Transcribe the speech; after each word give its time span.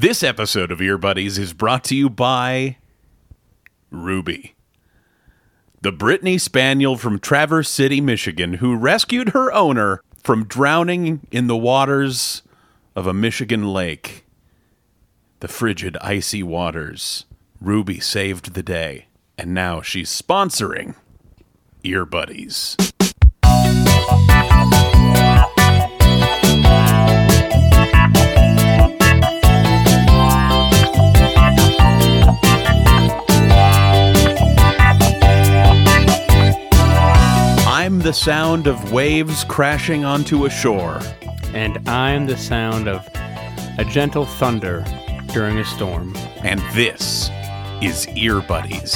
This 0.00 0.22
episode 0.22 0.70
of 0.70 0.80
Ear 0.80 0.96
Buddies 0.96 1.38
is 1.38 1.52
brought 1.52 1.82
to 1.86 1.96
you 1.96 2.08
by 2.08 2.76
Ruby, 3.90 4.54
the 5.80 5.90
Brittany 5.90 6.38
Spaniel 6.38 6.96
from 6.96 7.18
Traverse 7.18 7.68
City, 7.68 8.00
Michigan, 8.00 8.54
who 8.54 8.76
rescued 8.76 9.30
her 9.30 9.52
owner 9.52 10.00
from 10.22 10.44
drowning 10.44 11.26
in 11.32 11.48
the 11.48 11.56
waters 11.56 12.42
of 12.94 13.08
a 13.08 13.12
Michigan 13.12 13.72
lake. 13.72 14.24
The 15.40 15.48
frigid, 15.48 15.96
icy 16.00 16.44
waters. 16.44 17.24
Ruby 17.60 17.98
saved 17.98 18.54
the 18.54 18.62
day, 18.62 19.06
and 19.36 19.52
now 19.52 19.82
she's 19.82 20.10
sponsoring 20.10 20.94
Ear 21.82 22.04
Buddies. 22.04 22.76
I'm 37.98 38.04
the 38.04 38.12
sound 38.12 38.68
of 38.68 38.92
waves 38.92 39.42
crashing 39.42 40.04
onto 40.04 40.44
a 40.44 40.50
shore. 40.50 41.00
And 41.52 41.76
I'm 41.88 42.26
the 42.26 42.36
sound 42.36 42.86
of 42.86 43.04
a 43.76 43.84
gentle 43.84 44.24
thunder 44.24 44.84
during 45.32 45.58
a 45.58 45.64
storm. 45.64 46.14
And 46.44 46.60
this 46.74 47.28
is 47.82 48.06
Ear 48.10 48.40
Buddies. 48.40 48.94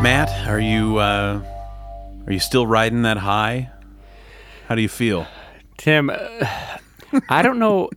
Mat, 0.00 0.30
are 0.46 0.60
you 0.60 0.98
uh, 0.98 1.42
are 2.24 2.32
you 2.32 2.38
still 2.38 2.64
riding 2.64 3.02
that 3.02 3.16
high? 3.16 3.68
How 4.68 4.76
do 4.76 4.82
you 4.82 4.88
feel? 4.88 5.26
Tim, 5.78 6.10
uh, 6.10 6.46
I 7.28 7.42
don't 7.42 7.58
know. 7.58 7.90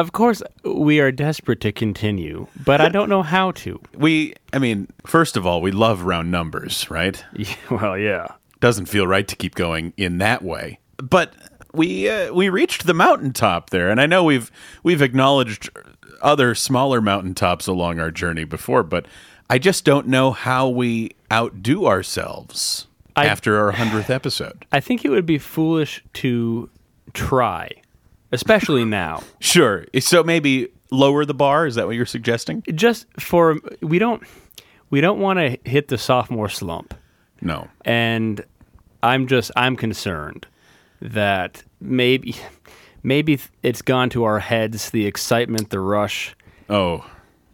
Of 0.00 0.12
course, 0.12 0.42
we 0.64 0.98
are 1.00 1.12
desperate 1.12 1.60
to 1.60 1.72
continue, 1.72 2.46
but 2.64 2.80
I 2.80 2.88
don't 2.88 3.08
know 3.08 3.22
how 3.22 3.50
to. 3.52 3.80
We, 3.94 4.34
I 4.52 4.58
mean, 4.58 4.88
first 5.06 5.36
of 5.36 5.46
all, 5.46 5.60
we 5.60 5.72
love 5.72 6.02
round 6.02 6.30
numbers, 6.30 6.90
right? 6.90 7.22
Yeah, 7.36 7.54
well, 7.70 7.98
yeah. 7.98 8.26
Doesn't 8.60 8.86
feel 8.86 9.06
right 9.06 9.26
to 9.28 9.36
keep 9.36 9.54
going 9.54 9.92
in 9.96 10.18
that 10.18 10.42
way. 10.42 10.78
But 10.96 11.34
we 11.72 12.08
uh, 12.08 12.32
we 12.32 12.48
reached 12.48 12.86
the 12.86 12.94
mountaintop 12.94 13.70
there, 13.70 13.90
and 13.90 14.00
I 14.00 14.06
know 14.06 14.24
we've 14.24 14.50
we've 14.82 15.02
acknowledged 15.02 15.70
other 16.22 16.54
smaller 16.54 17.00
mountaintops 17.00 17.66
along 17.66 18.00
our 18.00 18.10
journey 18.10 18.44
before, 18.44 18.82
but 18.82 19.06
I 19.48 19.58
just 19.58 19.84
don't 19.84 20.06
know 20.08 20.32
how 20.32 20.68
we 20.68 21.12
outdo 21.32 21.86
ourselves 21.86 22.86
I- 23.16 23.26
after 23.26 23.58
our 23.58 23.72
hundredth 23.72 24.10
episode. 24.10 24.64
I 24.72 24.80
think 24.80 25.04
it 25.04 25.10
would 25.10 25.26
be 25.26 25.38
foolish 25.38 26.02
to 26.14 26.68
try, 27.14 27.70
especially 28.32 28.84
now. 28.84 29.22
Sure. 29.40 29.86
So 29.98 30.22
maybe 30.22 30.68
lower 30.90 31.24
the 31.24 31.34
bar. 31.34 31.66
Is 31.66 31.74
that 31.76 31.86
what 31.86 31.96
you're 31.96 32.06
suggesting? 32.06 32.62
Just 32.74 33.06
for 33.18 33.58
we 33.80 33.98
don't 33.98 34.22
we 34.90 35.00
don't 35.00 35.20
want 35.20 35.38
to 35.38 35.58
hit 35.68 35.88
the 35.88 35.98
sophomore 35.98 36.48
slump. 36.48 36.94
No. 37.42 37.68
and 37.86 38.44
I'm 39.02 39.26
just 39.26 39.50
I'm 39.56 39.76
concerned 39.76 40.46
that 41.00 41.62
maybe 41.80 42.36
maybe 43.02 43.40
it's 43.62 43.80
gone 43.82 44.10
to 44.10 44.24
our 44.24 44.38
heads 44.40 44.90
the 44.90 45.06
excitement, 45.06 45.70
the 45.70 45.80
rush. 45.80 46.36
Oh, 46.68 47.08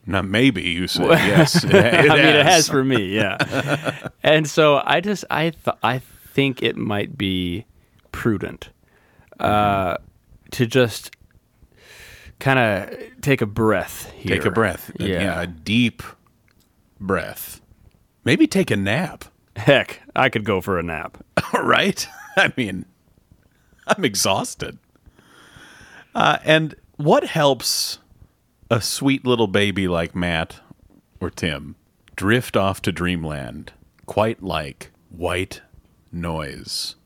not 0.06 0.24
maybe. 0.24 0.62
You 0.62 0.88
said 0.88 1.06
yes. 1.08 1.62
It, 1.64 1.70
it 1.74 2.10
I 2.10 2.16
mean, 2.16 2.26
it 2.26 2.44
has. 2.44 2.54
has 2.54 2.68
for 2.68 2.82
me, 2.84 3.14
yeah. 3.14 4.08
and 4.22 4.48
so 4.48 4.82
I 4.84 5.00
just 5.00 5.24
I 5.30 5.50
th- 5.50 5.76
I 5.82 6.00
think 6.32 6.62
it 6.62 6.76
might 6.76 7.16
be 7.16 7.64
prudent 8.12 8.70
uh, 9.38 9.96
to 10.52 10.66
just 10.66 11.14
kind 12.38 12.58
of 12.58 13.20
take 13.20 13.40
a 13.40 13.46
breath 13.46 14.10
here. 14.12 14.36
Take 14.36 14.44
a 14.44 14.50
breath. 14.50 14.90
Yeah. 14.98 15.40
a 15.40 15.46
deep 15.46 16.02
breath. 17.00 17.60
Maybe 18.24 18.46
take 18.46 18.70
a 18.70 18.76
nap. 18.76 19.24
Heck, 19.56 20.02
I 20.14 20.28
could 20.28 20.44
go 20.44 20.60
for 20.60 20.78
a 20.78 20.82
nap. 20.82 21.24
right? 21.54 22.06
I 22.36 22.52
mean, 22.56 22.84
I'm 23.86 24.04
exhausted. 24.04 24.78
Uh, 26.14 26.38
and 26.44 26.74
what 26.96 27.24
helps 27.24 27.98
a 28.70 28.80
sweet 28.80 29.24
little 29.24 29.46
baby 29.46 29.86
like 29.86 30.14
Mat 30.14 30.60
or 31.20 31.30
Tim 31.30 31.76
drift 32.16 32.56
off 32.56 32.80
to 32.82 32.92
dreamland 32.92 33.72
quite 34.06 34.42
like 34.42 34.90
white 35.10 35.60
noise? 36.10 36.96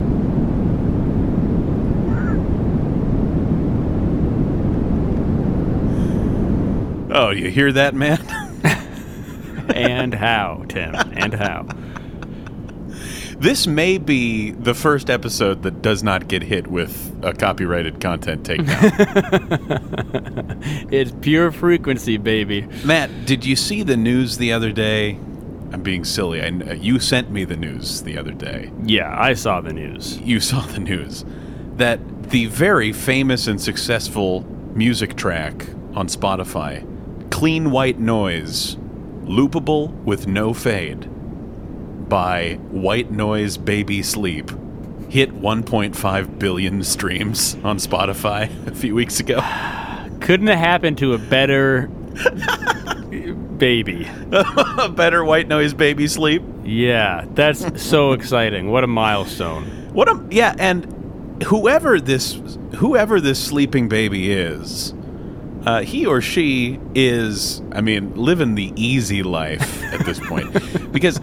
Oh, 7.12 7.30
you 7.30 7.50
hear 7.50 7.72
that, 7.72 7.94
man? 7.94 8.20
and 9.74 10.14
how, 10.14 10.64
Tim? 10.68 10.94
And 10.94 11.34
how? 11.34 11.66
This 13.38 13.66
may 13.66 13.98
be 13.98 14.50
the 14.50 14.74
first 14.74 15.08
episode 15.08 15.62
that 15.62 15.80
does 15.82 16.02
not 16.02 16.28
get 16.28 16.42
hit 16.42 16.66
with 16.66 17.18
a 17.22 17.32
copyrighted 17.32 18.00
content 18.00 18.42
takedown. 18.44 18.88
It's 20.92 21.12
pure 21.22 21.50
frequency, 21.52 22.16
baby. 22.18 22.62
Mat, 22.84 23.10
did 23.24 23.44
you 23.44 23.56
see 23.56 23.82
the 23.82 23.96
news 23.96 24.36
the 24.36 24.52
other 24.52 24.72
day? 24.72 25.12
I'm 25.72 25.82
being 25.82 26.04
silly. 26.04 26.42
I, 26.42 26.48
you 26.48 26.98
sent 26.98 27.30
me 27.30 27.44
the 27.44 27.56
news 27.56 28.02
the 28.02 28.18
other 28.18 28.32
day. 28.32 28.70
Yeah, 28.84 29.14
I 29.18 29.34
saw 29.34 29.60
the 29.60 29.72
news. 29.72 30.18
You 30.18 30.40
saw 30.50 30.60
the 30.60 30.80
news 30.80 31.24
that 31.76 32.00
the 32.30 32.46
very 32.46 32.92
famous 32.92 33.46
and 33.46 33.60
successful 33.60 34.42
music 34.74 35.16
track 35.16 35.66
on 35.94 36.08
Spotify, 36.08 36.84
Clean 37.30 37.70
White 37.70 37.98
Noise, 37.98 38.76
loopable 39.24 39.92
with 40.04 40.26
no 40.26 40.52
fade, 40.52 41.08
by 42.08 42.54
White 42.70 43.10
Noise 43.10 43.56
Baby 43.56 44.02
Sleep, 44.02 44.50
hit 45.08 45.32
1.5 45.32 46.38
billion 46.38 46.82
streams 46.84 47.54
on 47.64 47.78
Spotify 47.78 48.66
a 48.66 48.74
few 48.74 48.94
weeks 48.94 49.20
ago. 49.20 49.40
Couldn't 50.20 50.48
have 50.48 50.58
happened 50.58 50.98
to 50.98 51.14
a 51.14 51.18
better 51.18 51.88
baby. 53.56 54.08
a 54.32 54.88
better 54.88 55.24
White 55.24 55.48
Noise 55.48 55.74
Baby 55.74 56.08
Sleep. 56.08 56.42
Yeah, 56.64 57.24
that's 57.34 57.82
so 57.82 58.12
exciting. 58.14 58.70
What 58.70 58.84
a 58.84 58.88
milestone. 58.88 59.64
What 59.92 60.08
a 60.08 60.24
yeah, 60.30 60.54
and 60.58 61.42
whoever 61.44 62.00
this 62.00 62.40
whoever 62.76 63.20
this 63.20 63.42
sleeping 63.42 63.88
baby 63.88 64.32
is, 64.32 64.92
uh, 65.66 65.82
he 65.82 66.06
or 66.06 66.20
she 66.20 66.78
is, 66.94 67.62
I 67.72 67.80
mean, 67.80 68.14
living 68.14 68.54
the 68.54 68.72
easy 68.76 69.22
life 69.22 69.82
at 69.84 70.04
this 70.06 70.18
point, 70.20 70.52
because 70.92 71.20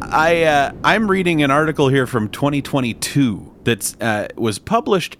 I 0.00 0.44
uh, 0.44 0.72
I'm 0.82 1.10
reading 1.10 1.42
an 1.42 1.50
article 1.50 1.88
here 1.88 2.06
from 2.06 2.28
2022 2.28 3.54
that 3.64 4.02
uh, 4.02 4.28
was 4.36 4.58
published 4.58 5.16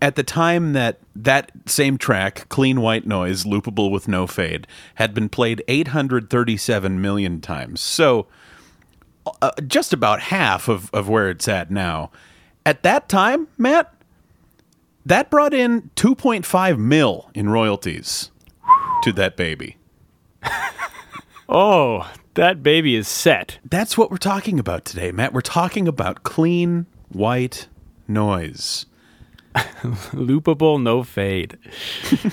at 0.00 0.14
the 0.16 0.22
time 0.22 0.72
that 0.74 1.00
that 1.16 1.50
same 1.66 1.98
track, 1.98 2.48
Clean 2.48 2.80
White 2.80 3.06
Noise, 3.06 3.44
loopable 3.44 3.90
with 3.90 4.08
no 4.08 4.26
fade, 4.26 4.66
had 4.96 5.14
been 5.14 5.28
played 5.28 5.62
837 5.66 7.00
million 7.00 7.40
times. 7.40 7.80
So 7.80 8.26
uh, 9.42 9.50
just 9.66 9.92
about 9.92 10.20
half 10.20 10.68
of, 10.68 10.90
of 10.92 11.08
where 11.08 11.30
it's 11.30 11.48
at 11.48 11.70
now. 11.70 12.10
At 12.64 12.82
that 12.82 13.08
time, 13.08 13.48
Mat, 13.56 13.92
that 15.08 15.30
brought 15.30 15.54
in 15.54 15.90
2.5 15.96 16.78
mil 16.78 17.30
in 17.34 17.48
royalties 17.48 18.30
to 19.02 19.12
that 19.12 19.36
baby. 19.36 19.76
Oh, 21.50 22.12
that 22.34 22.62
baby 22.62 22.94
is 22.94 23.08
set. 23.08 23.58
That's 23.64 23.96
what 23.96 24.10
we're 24.10 24.18
talking 24.18 24.58
about 24.58 24.84
today, 24.84 25.12
Mat. 25.12 25.32
We're 25.32 25.40
talking 25.40 25.88
about 25.88 26.22
clean 26.22 26.84
white 27.08 27.68
noise. 28.06 28.84
Loopable, 29.54 30.82
no 30.82 31.02
fade. 31.02 31.56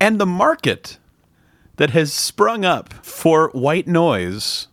And 0.00 0.18
the 0.18 0.26
market 0.26 0.98
that 1.76 1.90
has 1.90 2.12
sprung 2.12 2.64
up 2.64 2.92
for 3.04 3.50
white 3.50 3.86
noise 3.86 4.68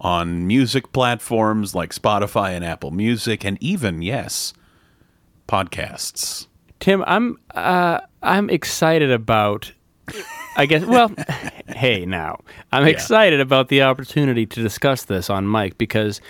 on 0.00 0.46
music 0.46 0.92
platforms 0.92 1.74
like 1.74 1.94
Spotify 1.94 2.50
and 2.50 2.64
Apple 2.64 2.90
Music, 2.90 3.44
and 3.44 3.56
even, 3.62 4.02
yes, 4.02 4.52
podcasts. 5.48 6.46
Tim, 6.80 7.04
I'm 7.06 7.38
uh, 7.54 8.00
I'm 8.22 8.50
excited 8.50 9.10
about. 9.10 9.72
I 10.56 10.66
guess. 10.66 10.84
Well, 10.84 11.12
hey, 11.68 12.04
now 12.04 12.40
I'm 12.72 12.86
excited 12.86 13.40
about 13.40 13.68
the 13.68 13.82
opportunity 13.82 14.46
to 14.46 14.62
discuss 14.62 15.04
this 15.04 15.30
on 15.30 15.50
mic 15.50 15.78
because 15.78 16.20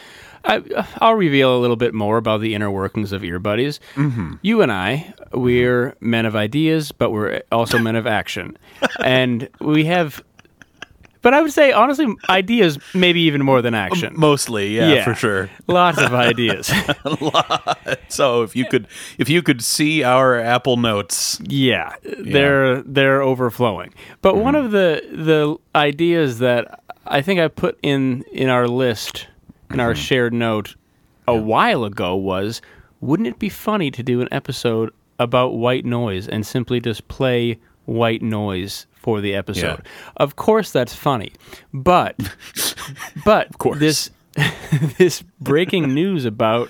I, 0.45 0.63
I'll 0.99 1.15
reveal 1.15 1.57
a 1.57 1.61
little 1.61 1.77
bit 1.77 1.95
more 1.95 2.17
about 2.17 2.41
the 2.41 2.55
inner 2.55 2.71
workings 2.71 3.13
of 3.13 3.25
Ear 3.25 3.39
Buddies. 3.39 3.81
Mm-hmm. 3.95 4.35
You 4.43 4.63
and 4.63 4.73
I, 4.73 5.15
we're 5.33 5.97
men 6.01 6.27
of 6.27 6.37
ideas, 6.37 6.93
but 6.93 7.11
we're 7.11 7.43
also 7.51 7.79
men 7.79 7.97
of 7.97 8.07
action, 8.07 8.57
and 9.05 9.49
we 9.61 9.85
have 9.87 10.23
but 11.23 11.35
I 11.35 11.41
would 11.41 11.53
say 11.53 11.73
honestly, 11.73 12.15
ideas 12.29 12.79
maybe 12.95 13.21
even 13.23 13.43
more 13.43 13.63
than 13.63 13.75
um, 13.75 13.81
action. 13.81 14.15
Mostly, 14.17 14.77
yeah, 14.77 15.05
for 15.05 15.15
sure. 15.15 15.51
Lots 15.67 15.99
of 15.99 16.13
ideas. 16.31 16.67
so 18.09 18.43
if 18.43 18.55
you 18.55 18.67
could, 18.67 18.87
if 19.19 19.29
you 19.29 19.43
could 19.43 19.63
see 19.63 20.03
our 20.03 20.39
Apple 20.39 20.77
Notes, 20.77 21.41
yeah, 21.45 21.95
they're 22.03 22.83
they're 22.83 23.23
overflowing. 23.23 23.95
But 24.21 24.37
one 24.37 24.55
mm-hmm. 24.55 24.67
of 24.67 24.73
the 24.73 25.03
the 25.11 25.57
ideas 25.75 26.41
that 26.41 26.83
I 27.07 27.23
think 27.23 27.41
I 27.41 27.49
put 27.49 27.79
in 27.83 28.25
in 28.33 28.49
our 28.49 28.69
list 28.69 29.29
in 29.73 29.81
our 29.81 29.93
mm-hmm. 29.93 30.01
shared 30.01 30.35
note 30.35 30.77
a 31.27 31.37
while 31.37 31.85
ago 31.85 32.15
was, 32.15 32.61
wouldn't 33.01 33.29
it 33.29 33.39
be 33.39 33.49
funny 33.49 33.91
to 33.91 34.03
do 34.03 34.21
an 34.21 34.29
episode 34.31 34.93
about 35.19 35.55
white 35.55 35.85
noise 35.85 36.29
and 36.29 36.45
simply 36.47 36.81
just 36.81 37.07
play 37.09 37.59
white 37.85 38.23
noise 38.23 38.87
for 39.03 39.21
the 39.21 39.35
episode? 39.35 39.83
Of 40.17 40.37
course, 40.37 40.71
that's 40.71 40.95
funny, 40.95 41.33
but 41.75 42.17
but 43.25 43.49
of 43.51 43.59
course. 43.59 43.79
this 43.79 44.11
this 44.99 45.23
breaking 45.41 45.93
news 45.93 46.25
about 46.25 46.69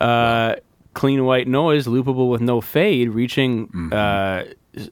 uh, 0.00 0.56
clean 0.94 1.24
white 1.24 1.46
noise, 1.46 1.86
loopable 1.86 2.30
with 2.30 2.40
no 2.40 2.60
fade, 2.60 3.10
reaching 3.10 3.92
uh, 3.92 4.44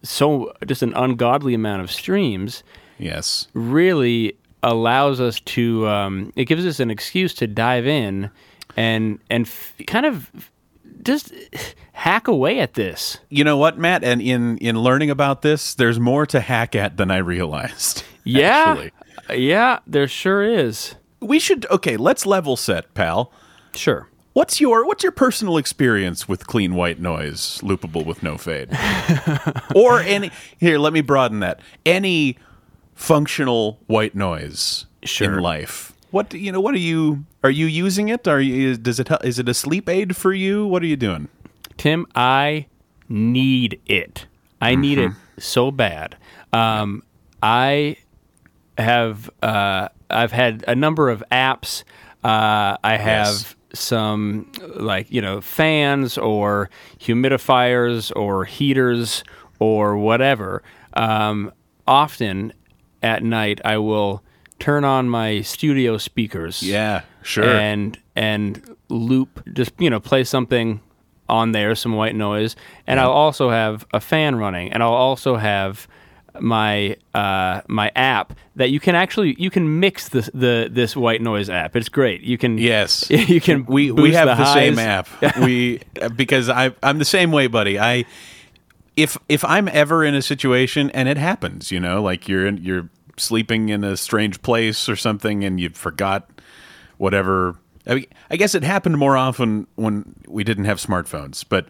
so 0.03 0.53
just 0.67 0.83
an 0.83 0.93
ungodly 0.95 1.55
amount 1.55 1.83
of 1.83 1.91
streams, 1.91 2.63
yes, 2.99 3.49
really 3.55 4.37
allows 4.63 5.21
us 5.21 5.41
to. 5.41 5.87
Um, 5.89 6.33
it 6.37 6.45
gives 6.45 6.67
us 6.67 6.81
an 6.81 6.91
excuse 6.91 7.35
to 7.35 7.47
dive 7.47 7.87
in 7.87 8.31
and 8.77 9.19
and 9.31 9.47
f- 9.47 9.75
kind 9.87 10.07
of 10.07 10.31
just 11.09 11.33
hack 11.93 12.29
away 12.29 12.61
at 12.61 12.75
this. 12.75 13.19
you 13.31 13.43
know 13.43 13.57
what, 13.57 13.79
Mat, 13.79 14.05
and 14.05 14.21
in 14.23 14.59
in 14.59 14.79
learning 14.79 15.11
about 15.11 15.43
this, 15.43 15.75
there's 15.75 15.99
more 15.99 16.27
to 16.27 16.39
hack 16.41 16.75
at 16.77 16.97
than 16.97 17.11
I 17.11 17.19
realized. 17.19 18.05
Yeah, 18.25 18.77
actually. 18.77 18.93
yeah, 19.49 19.79
there 19.87 20.07
sure 20.07 20.43
is. 20.43 20.95
we 21.21 21.39
should 21.39 21.65
okay. 21.71 21.97
Let's 21.97 22.27
level 22.27 22.57
set, 22.57 22.93
pal. 22.93 23.33
Sure. 23.75 24.07
What's 24.35 24.61
your 24.61 24.85
what's 24.87 25.03
your 25.03 25.13
personal 25.13 25.57
experience 25.57 26.29
with 26.29 26.47
clean 26.47 26.75
white 26.75 27.01
noise, 27.01 27.59
loopable 27.63 28.05
with 28.05 28.23
no 28.23 28.37
fade, 28.37 28.69
or 29.75 30.01
any? 30.01 30.31
Here, 30.59 30.79
let 30.79 30.93
me 30.93 31.01
broaden 31.01 31.41
that. 31.41 31.61
Any 31.87 32.37
functional 32.95 33.81
white 33.87 34.15
noise 34.15 34.85
Sure. 35.05 35.39
in 35.39 35.43
life. 35.43 35.88
What 36.11 36.31
do- 36.31 36.39
you 36.39 36.53
know? 36.53 36.61
What 36.61 36.75
are 36.75 36.79
you? 36.79 37.25
Are 37.43 37.51
you 37.51 37.67
using 37.67 38.09
it? 38.09 38.27
Are 38.27 38.41
you? 38.41 38.77
Does 38.77 38.99
it? 39.01 39.09
Is 39.25 39.39
it 39.39 39.49
a 39.49 39.55
sleep 39.55 39.89
aid 39.89 40.17
for 40.17 40.33
you? 40.33 40.67
What 40.67 40.83
are 40.83 40.87
you 40.87 40.97
doing? 40.97 41.29
Tim, 41.77 42.07
I 42.15 42.67
need 43.09 43.81
it. 43.87 44.27
I 44.61 44.75
need 44.75 44.99
it 44.99 45.13
so 45.39 45.71
bad. 45.71 46.17
Um, 46.53 47.03
I 47.43 47.97
have 48.77 49.31
uh, 49.43 49.89
I've 50.11 50.33
had 50.33 50.65
a 50.67 50.75
number 50.75 51.11
of 51.11 51.23
apps. 51.31 51.85
Uh, 52.25 52.77
I 52.83 52.97
have 52.97 53.27
Yes. 53.29 53.55
some 53.75 54.51
like 54.75 55.11
you 55.13 55.21
know 55.21 55.41
fans 55.41 56.19
or 56.19 56.71
humidifiers 56.99 58.11
or 58.17 58.45
heaters 58.45 59.23
or 59.61 59.97
whatever. 59.97 60.63
Um, 60.95 61.53
often 61.87 62.53
at 63.03 63.23
night, 63.23 63.61
I 63.65 63.79
will 63.79 64.23
turn 64.59 64.85
on 64.85 65.09
my 65.09 65.41
studio 65.43 65.99
speakers. 65.99 66.63
Yeah, 66.63 67.03
sure. 67.23 67.45
and 67.45 67.99
and 68.17 68.77
loop 68.89 69.43
just 69.53 69.73
you 69.79 69.91
know 69.91 70.01
play 70.01 70.25
something 70.25 70.81
on 71.29 71.53
there 71.53 71.75
some 71.75 71.95
white 71.95 72.15
noise. 72.15 72.57
And 72.87 72.99
I'll 72.99 73.11
also 73.11 73.51
have 73.51 73.87
a 73.93 74.01
fan 74.01 74.37
running. 74.37 74.73
And 74.73 74.83
I'll 74.83 74.93
also 74.93 75.37
have 75.37 75.87
my 76.41 76.97
uh, 77.15 77.63
my 77.69 77.91
app 77.97 78.33
that 78.57 78.71
you 78.71 78.81
can 78.81 78.95
actually 78.95 79.35
you 79.39 79.51
can 79.51 79.81
mix 79.81 80.09
this 80.09 80.31
the 80.33 80.69
this 80.71 80.97
white 80.97 81.21
noise 81.21 81.51
app. 81.51 81.77
It's 81.77 81.89
great. 81.89 82.23
You 82.23 82.39
can 82.39 82.59
Yes, 82.59 83.11
you 83.11 83.41
can 83.41 83.67
We 83.67 83.91
we 83.91 84.15
have 84.15 84.29
the, 84.29 84.35
the, 84.37 84.55
same 84.55 84.79
app. 84.79 85.09
we 85.41 85.81
because 86.17 86.49
I 86.49 86.73
I'm 86.83 86.99
the 86.99 87.05
same 87.05 87.33
way, 87.33 87.47
buddy. 87.47 87.79
I 87.79 88.05
if 88.97 89.17
if 89.29 89.45
I'm 89.45 89.69
ever 89.69 90.05
in 90.05 90.15
a 90.15 90.23
situation 90.23 90.91
and 90.91 91.09
it 91.09 91.17
happens, 91.17 91.71
you 91.71 91.81
know, 91.81 92.03
like 92.03 92.29
you're 92.29 92.47
in, 92.47 92.59
you're 92.59 92.89
sleeping 93.19 93.69
in 93.69 93.85
a 93.85 93.97
strange 93.97 94.43
place 94.43 94.89
or 94.89 94.97
something 94.97 95.45
and 95.45 95.61
you 95.61 95.71
forgot 95.71 96.29
whatever. 96.97 97.57
I, 97.87 97.95
mean, 97.95 98.07
I 98.31 98.37
guess 98.37 98.55
it 98.55 98.63
happened 98.63 98.99
more 98.99 99.17
often 99.17 99.67
when 99.77 100.15
we 100.27 100.45
didn't 100.45 100.65
have 100.65 100.79
smartphones, 100.79 101.45
but 101.49 101.67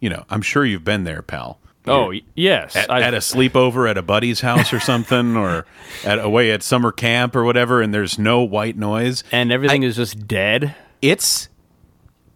you 0.00 0.08
know, 0.08 0.24
I'm 0.30 0.42
sure 0.42 0.64
you've 0.64 0.84
been 0.84 1.04
there, 1.04 1.22
pal. 1.22 1.58
oh 1.86 2.12
yes 2.34 2.76
At, 2.76 2.90
at 2.90 3.14
a 3.14 3.18
sleepover 3.18 3.88
at 3.90 3.98
a 3.98 4.02
buddy's 4.02 4.40
house 4.40 4.72
or 4.72 4.80
something, 4.80 5.36
or 5.36 5.66
at 6.04 6.18
away 6.18 6.50
at 6.52 6.62
summer 6.62 6.92
camp 6.92 7.34
or 7.34 7.44
whatever, 7.44 7.82
and 7.82 7.92
there's 7.92 8.18
no 8.18 8.42
white 8.42 8.76
noise. 8.76 9.24
and 9.32 9.50
everything 9.52 9.82
is 9.82 9.96
just 9.96 10.26
dead 10.28 10.74
it's 11.00 11.48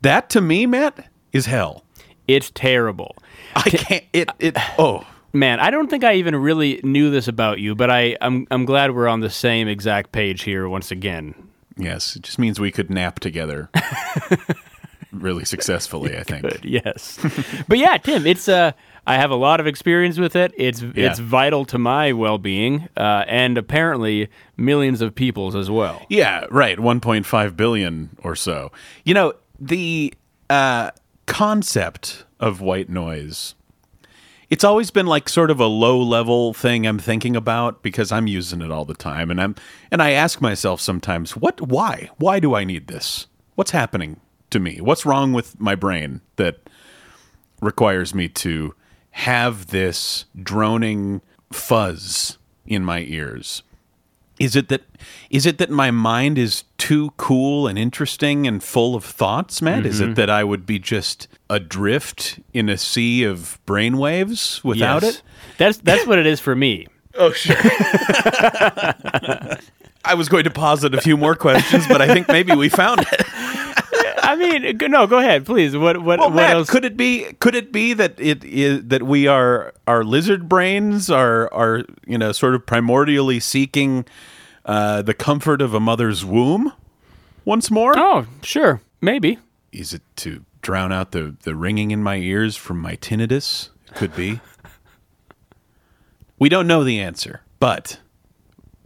that 0.03 0.31
to 0.31 0.41
me, 0.41 0.67
Mat, 0.67 1.09
is 1.33 1.47
hell. 1.47 1.85
it's 2.29 2.51
terrible 2.55 3.17
I 3.55 3.63
can't. 3.71 4.05
It. 4.13 4.31
It. 4.39 4.57
Oh, 4.79 5.07
Man, 5.33 5.61
I 5.61 5.71
don't 5.71 5.89
think 5.89 6.05
I 6.05 6.15
even 6.15 6.37
really 6.37 6.81
knew 6.83 7.11
this 7.11 7.27
about 7.29 7.59
you, 7.59 7.75
but 7.75 7.91
I, 7.91 8.17
I'm 8.21 8.47
I'm 8.51 8.65
glad 8.65 8.95
we're 8.95 9.09
on 9.09 9.21
the 9.21 9.31
same 9.31 9.67
exact 9.69 10.13
page 10.13 10.43
here 10.43 10.69
once 10.69 10.91
again. 10.91 11.35
yes. 11.77 12.17
It 12.17 12.23
just 12.23 12.39
means 12.39 12.61
we 12.61 12.71
could 12.71 12.91
nap 12.91 13.19
together, 13.21 13.71
really 15.13 15.45
successfully. 15.45 16.17
I 16.17 16.23
think. 16.23 16.45
Yes, 16.63 17.19
but 17.69 17.79
yeah, 17.79 17.97
Tim, 17.99 18.27
it's 18.27 18.49
uh, 18.49 18.73
I 19.07 19.17
have 19.17 19.31
a 19.31 19.35
lot 19.37 19.59
of 19.61 19.67
experience 19.67 20.19
with 20.19 20.37
it. 20.37 20.53
It's 20.57 20.83
it's 20.95 21.19
vital 21.19 21.65
to 21.67 21.79
my 21.79 22.13
well 22.13 22.39
being, 22.39 22.89
uh, 22.97 23.25
and 23.27 23.57
apparently 23.59 24.29
millions 24.57 25.01
of 25.01 25.15
people's 25.15 25.55
as 25.55 25.71
well. 25.71 26.05
Yeah. 26.09 26.47
Right. 26.51 26.79
One 26.79 27.01
point 27.01 27.27
five 27.27 27.57
billion 27.57 28.11
or 28.23 28.37
so. 28.37 28.71
You 29.05 29.15
know 29.15 29.33
the 29.59 30.13
uh, 30.51 30.91
concept 31.27 32.25
of 32.39 32.61
white 32.61 32.89
noise. 32.89 33.55
It's 34.53 34.65
always 34.65 34.91
been 34.91 35.07
like 35.07 35.31
sort 35.31 35.51
of 35.51 35.61
a 35.61 35.67
low 35.67 35.99
level 35.99 36.53
thing 36.53 36.87
I'm 36.87 36.99
thinking 36.99 37.37
about 37.37 37.83
because 37.83 38.13
I'm 38.13 38.27
using 38.27 38.61
it 38.61 38.71
all 38.71 38.85
the 38.85 38.93
time, 38.93 39.31
and 39.31 39.41
I'm 39.41 39.55
and 39.91 40.03
I 40.03 40.11
ask 40.11 40.43
myself 40.43 40.79
sometimes, 40.79 41.35
what? 41.35 41.63
Why? 41.63 42.11
Why 42.19 42.39
do 42.39 42.55
I 42.55 42.63
need 42.63 42.87
this? 42.87 43.29
What's 43.55 43.71
happening 43.71 44.21
to 44.51 44.61
me? 44.61 44.79
What's 44.83 45.07
wrong 45.07 45.33
with 45.33 45.59
my 45.59 45.75
brain 45.75 46.21
that 46.37 46.69
requires 47.63 48.15
me 48.15 48.29
to 48.29 48.75
have 49.13 49.69
this 49.69 50.27
droning 50.39 51.23
fuzz 51.51 52.37
in 52.67 52.85
my 52.85 53.01
ears? 53.01 53.63
Is 54.43 54.57
it 54.57 54.69
that 54.71 54.83
is 55.31 55.47
it 55.47 55.59
that 55.59 55.71
my 55.71 55.93
mind 55.93 56.37
is 56.37 56.65
too 56.77 57.13
cool 57.17 57.69
and 57.69 57.79
interesting 57.79 58.45
and 58.45 58.61
full 58.61 58.97
of 58.97 59.05
thoughts, 59.05 59.63
Mat? 59.63 59.87
Is 59.87 60.01
it 60.01 60.05
mm-hmm. 60.05 60.15
that 60.15 60.29
I 60.31 60.43
would 60.43 60.67
be 60.67 60.81
just 60.81 61.29
adrift 61.49 62.41
in 62.53 62.69
a 62.69 62.77
sea 62.77 63.23
of 63.23 63.61
brainwaves 63.69 64.65
without 64.65 65.03
Yes. 65.05 65.19
it? 65.19 65.23
That's 65.59 65.79
that's 65.79 66.09
what 66.09 66.19
it 66.19 66.27
is 66.27 66.41
for 66.41 66.57
me. 66.57 66.87
Oh, 67.15 67.31
sure. 67.31 67.55
I 70.05 70.15
was 70.17 70.31
going 70.31 70.45
to 70.45 70.51
posit 70.51 70.95
a 70.95 71.01
few 71.03 71.19
more 71.19 71.35
questions, 71.35 71.87
but 71.87 72.01
I 72.01 72.07
think 72.07 72.27
maybe 72.27 72.55
we 72.57 72.71
found 72.71 73.01
it. 73.03 73.23
I 74.25 74.35
mean, 74.37 74.79
no, 74.91 75.07
go 75.07 75.19
ahead, 75.19 75.45
please. 75.45 75.77
What 75.77 76.03
what 76.03 76.19
Well, 76.21 76.31
what 76.31 76.37
Mat, 76.37 76.51
else? 76.53 76.71
could 76.71 76.87
it 76.87 76.97
be? 76.97 77.35
Could 77.41 77.55
it 77.55 77.71
be 77.71 77.93
that 77.93 78.15
it 78.19 78.43
is 78.45 78.85
that 78.87 79.03
we 79.03 79.27
are 79.27 79.75
our 79.87 80.05
lizard 80.05 80.49
brains 80.49 81.11
are 81.11 81.53
are 81.53 81.83
you 82.07 82.17
know 82.17 82.33
sort 82.33 82.55
of 82.55 82.65
primordially 82.65 83.43
seeking 83.43 84.07
uh, 84.65 85.03
the 85.03 85.15
comfort 85.15 85.61
of 85.61 85.75
a 85.75 85.81
mother's 85.81 86.25
womb 86.25 86.73
once 87.45 87.71
more? 87.71 87.95
oh, 87.97 88.27
sure, 88.43 88.81
maybe. 89.01 89.39
Is 89.73 89.93
it 89.95 90.03
to 90.17 90.45
drown 90.61 90.93
out 90.93 91.13
the 91.13 91.35
the 91.43 91.55
ringing 91.57 91.91
in 91.91 92.03
my 92.03 92.17
ears 92.17 92.57
from 92.57 92.81
my 92.81 92.97
tinnitus? 92.97 93.71
It 93.89 93.95
could 93.95 94.15
be. 94.15 94.41
we 96.39 96.49
don't 96.49 96.67
know 96.67 96.85
the 96.85 97.01
answer, 97.01 97.43
but 97.59 98.01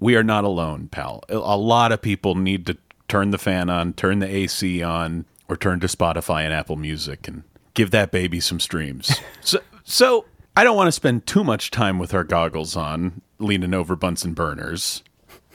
we 0.00 0.16
are 0.16 0.24
not 0.24 0.44
alone, 0.44 0.88
pal. 0.88 1.22
A 1.28 1.56
lot 1.56 1.92
of 1.92 2.02
people 2.02 2.34
need 2.34 2.66
to 2.66 2.76
turn 3.08 3.30
the 3.30 3.38
fan 3.38 3.70
on, 3.70 3.92
turn 3.92 4.18
the 4.18 4.28
AC 4.28 4.82
on, 4.82 5.24
or 5.48 5.56
turn 5.56 5.80
to 5.80 5.86
Spotify 5.86 6.42
and 6.42 6.52
Apple 6.52 6.76
Music 6.76 7.28
and 7.28 7.42
give 7.74 7.90
that 7.92 8.10
baby 8.10 8.40
some 8.40 8.60
streams. 8.60 9.20
so, 9.40 9.60
so 9.84 10.24
I 10.56 10.64
don't 10.64 10.76
want 10.76 10.88
to 10.88 10.92
spend 10.92 11.26
too 11.26 11.44
much 11.44 11.70
time 11.70 11.98
with 11.98 12.14
our 12.14 12.24
goggles 12.24 12.76
on, 12.76 13.22
leaning 13.38 13.74
over 13.74 13.96
Bunsen 13.96 14.32
burners, 14.34 15.02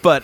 but 0.02 0.24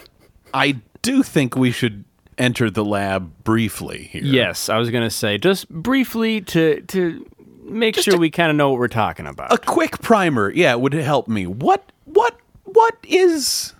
I 0.53 0.79
do 1.01 1.23
think 1.23 1.55
we 1.55 1.71
should 1.71 2.03
enter 2.37 2.69
the 2.69 2.85
lab 2.85 3.43
briefly 3.43 4.03
here. 4.11 4.23
Yes, 4.23 4.69
I 4.69 4.77
was 4.77 4.89
gonna 4.89 5.09
say 5.09 5.37
just 5.37 5.69
briefly 5.69 6.41
to 6.41 6.81
to 6.81 7.25
make 7.63 7.95
sure 7.97 8.17
we 8.17 8.29
kind 8.29 8.49
of 8.49 8.55
know 8.55 8.69
what 8.69 8.79
we're 8.79 8.87
talking 8.87 9.27
about. 9.27 9.51
a 9.53 9.57
quick 9.57 9.99
primer 10.01 10.49
yeah 10.51 10.73
would 10.73 10.93
help 10.93 11.27
me 11.27 11.45
what 11.45 11.91
what 12.05 12.37
what 12.63 12.95
is 13.03 13.73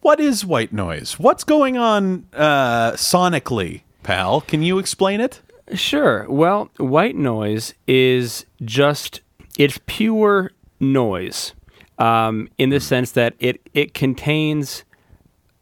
what 0.00 0.18
is 0.18 0.44
white 0.44 0.72
noise 0.72 1.20
what's 1.20 1.44
going 1.44 1.76
on 1.76 2.26
uh 2.32 2.90
sonically 2.94 3.82
pal 4.02 4.40
can 4.40 4.64
you 4.64 4.80
explain 4.80 5.20
it 5.20 5.40
Sure. 5.74 6.26
Well, 6.28 6.70
white 6.78 7.16
noise 7.16 7.74
is 7.86 8.46
just 8.64 9.20
it's 9.58 9.78
pure 9.86 10.52
noise, 10.80 11.52
um, 11.98 12.48
in 12.58 12.70
the 12.70 12.80
sense 12.80 13.12
that 13.12 13.34
it 13.38 13.60
it 13.74 13.94
contains 13.94 14.84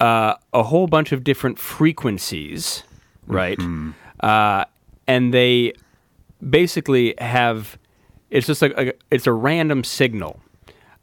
uh, 0.00 0.34
a 0.52 0.62
whole 0.62 0.86
bunch 0.86 1.12
of 1.12 1.24
different 1.24 1.58
frequencies, 1.58 2.82
right? 3.26 3.58
Uh, 4.20 4.64
and 5.06 5.32
they 5.32 5.72
basically 6.48 7.14
have 7.18 7.78
it's 8.30 8.46
just 8.46 8.60
like 8.62 8.72
a, 8.76 8.92
it's 9.10 9.26
a 9.26 9.32
random 9.32 9.84
signal, 9.84 10.40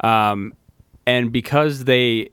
um, 0.01 0.53
and 1.05 1.31
because 1.31 1.85
they 1.85 2.29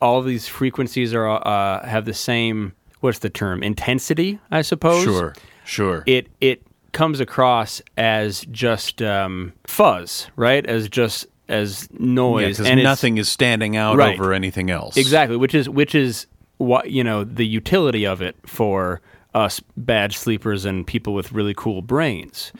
all 0.00 0.20
these 0.22 0.48
frequencies 0.48 1.14
are 1.14 1.28
uh, 1.28 1.86
have 1.86 2.04
the 2.04 2.14
same 2.14 2.72
what's 3.00 3.20
the 3.20 3.30
term 3.30 3.62
intensity, 3.62 4.38
I 4.50 4.62
suppose. 4.62 5.04
Sure, 5.04 5.34
sure. 5.64 6.02
It 6.06 6.28
it 6.40 6.62
comes 6.92 7.20
across 7.20 7.80
as 7.96 8.44
just 8.50 9.00
um, 9.00 9.52
fuzz, 9.64 10.28
right? 10.36 10.66
As 10.66 10.88
just 10.88 11.26
as 11.48 11.88
noise, 11.92 12.58
because 12.58 12.70
and 12.70 12.82
nothing 12.82 13.18
is 13.18 13.28
standing 13.28 13.76
out 13.76 13.96
Right. 13.96 14.18
over 14.18 14.32
anything 14.32 14.70
else. 14.70 14.96
Exactly, 14.96 15.36
which 15.36 15.54
is 15.54 15.68
which 15.68 15.94
is 15.94 16.26
what 16.58 16.90
you 16.90 17.02
know 17.04 17.24
the 17.24 17.46
utility 17.46 18.06
of 18.06 18.22
it 18.22 18.36
for 18.46 19.00
us 19.34 19.60
bad 19.76 20.12
sleepers 20.12 20.64
and 20.64 20.86
people 20.86 21.14
with 21.14 21.32
really 21.32 21.54
cool 21.54 21.80
brains, 21.82 22.52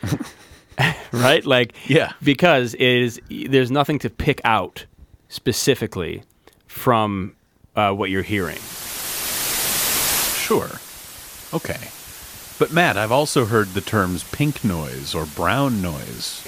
right? 1.12 1.44
Like, 1.44 1.74
Yeah. 1.88 2.12
because 2.22 2.74
it 2.74 2.80
is 2.82 3.20
there's 3.30 3.70
nothing 3.70 3.98
to 4.00 4.10
pick 4.10 4.40
out 4.44 4.86
specifically 5.28 6.22
from 6.66 7.34
uh, 7.76 7.92
what 7.92 8.10
you're 8.10 8.22
hearing. 8.22 8.58
Sure. 10.34 10.70
Okay. 11.54 11.88
But 12.58 12.72
Mat, 12.72 12.96
I've 12.96 13.12
also 13.12 13.44
heard 13.46 13.68
the 13.68 13.80
terms 13.80 14.24
pink 14.32 14.64
noise 14.64 15.14
or 15.14 15.24
brown 15.26 15.80
noise. 15.82 16.42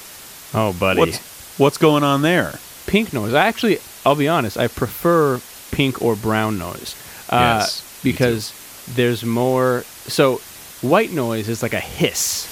Oh, 0.54 0.72
buddy, 0.72 1.00
What's 1.00 1.18
what's 1.58 1.78
going 1.78 2.02
on 2.02 2.22
there? 2.22 2.58
pink 2.86 3.12
noise. 3.14 3.32
I 3.32 3.46
actually, 3.46 3.78
I'll 4.04 4.14
be 4.14 4.28
honest, 4.28 4.58
I 4.58 4.68
prefer 4.68 5.40
pink 5.70 6.02
or 6.02 6.14
brown 6.16 6.58
noise. 6.58 6.94
Uh, 7.30 7.60
Yes, 7.60 8.00
because 8.04 8.52
there's 8.94 9.24
more. 9.24 9.84
So, 10.06 10.40
white 10.82 11.10
noise 11.12 11.48
is 11.48 11.62
like 11.62 11.72
a 11.72 11.80
hiss. 11.80 12.50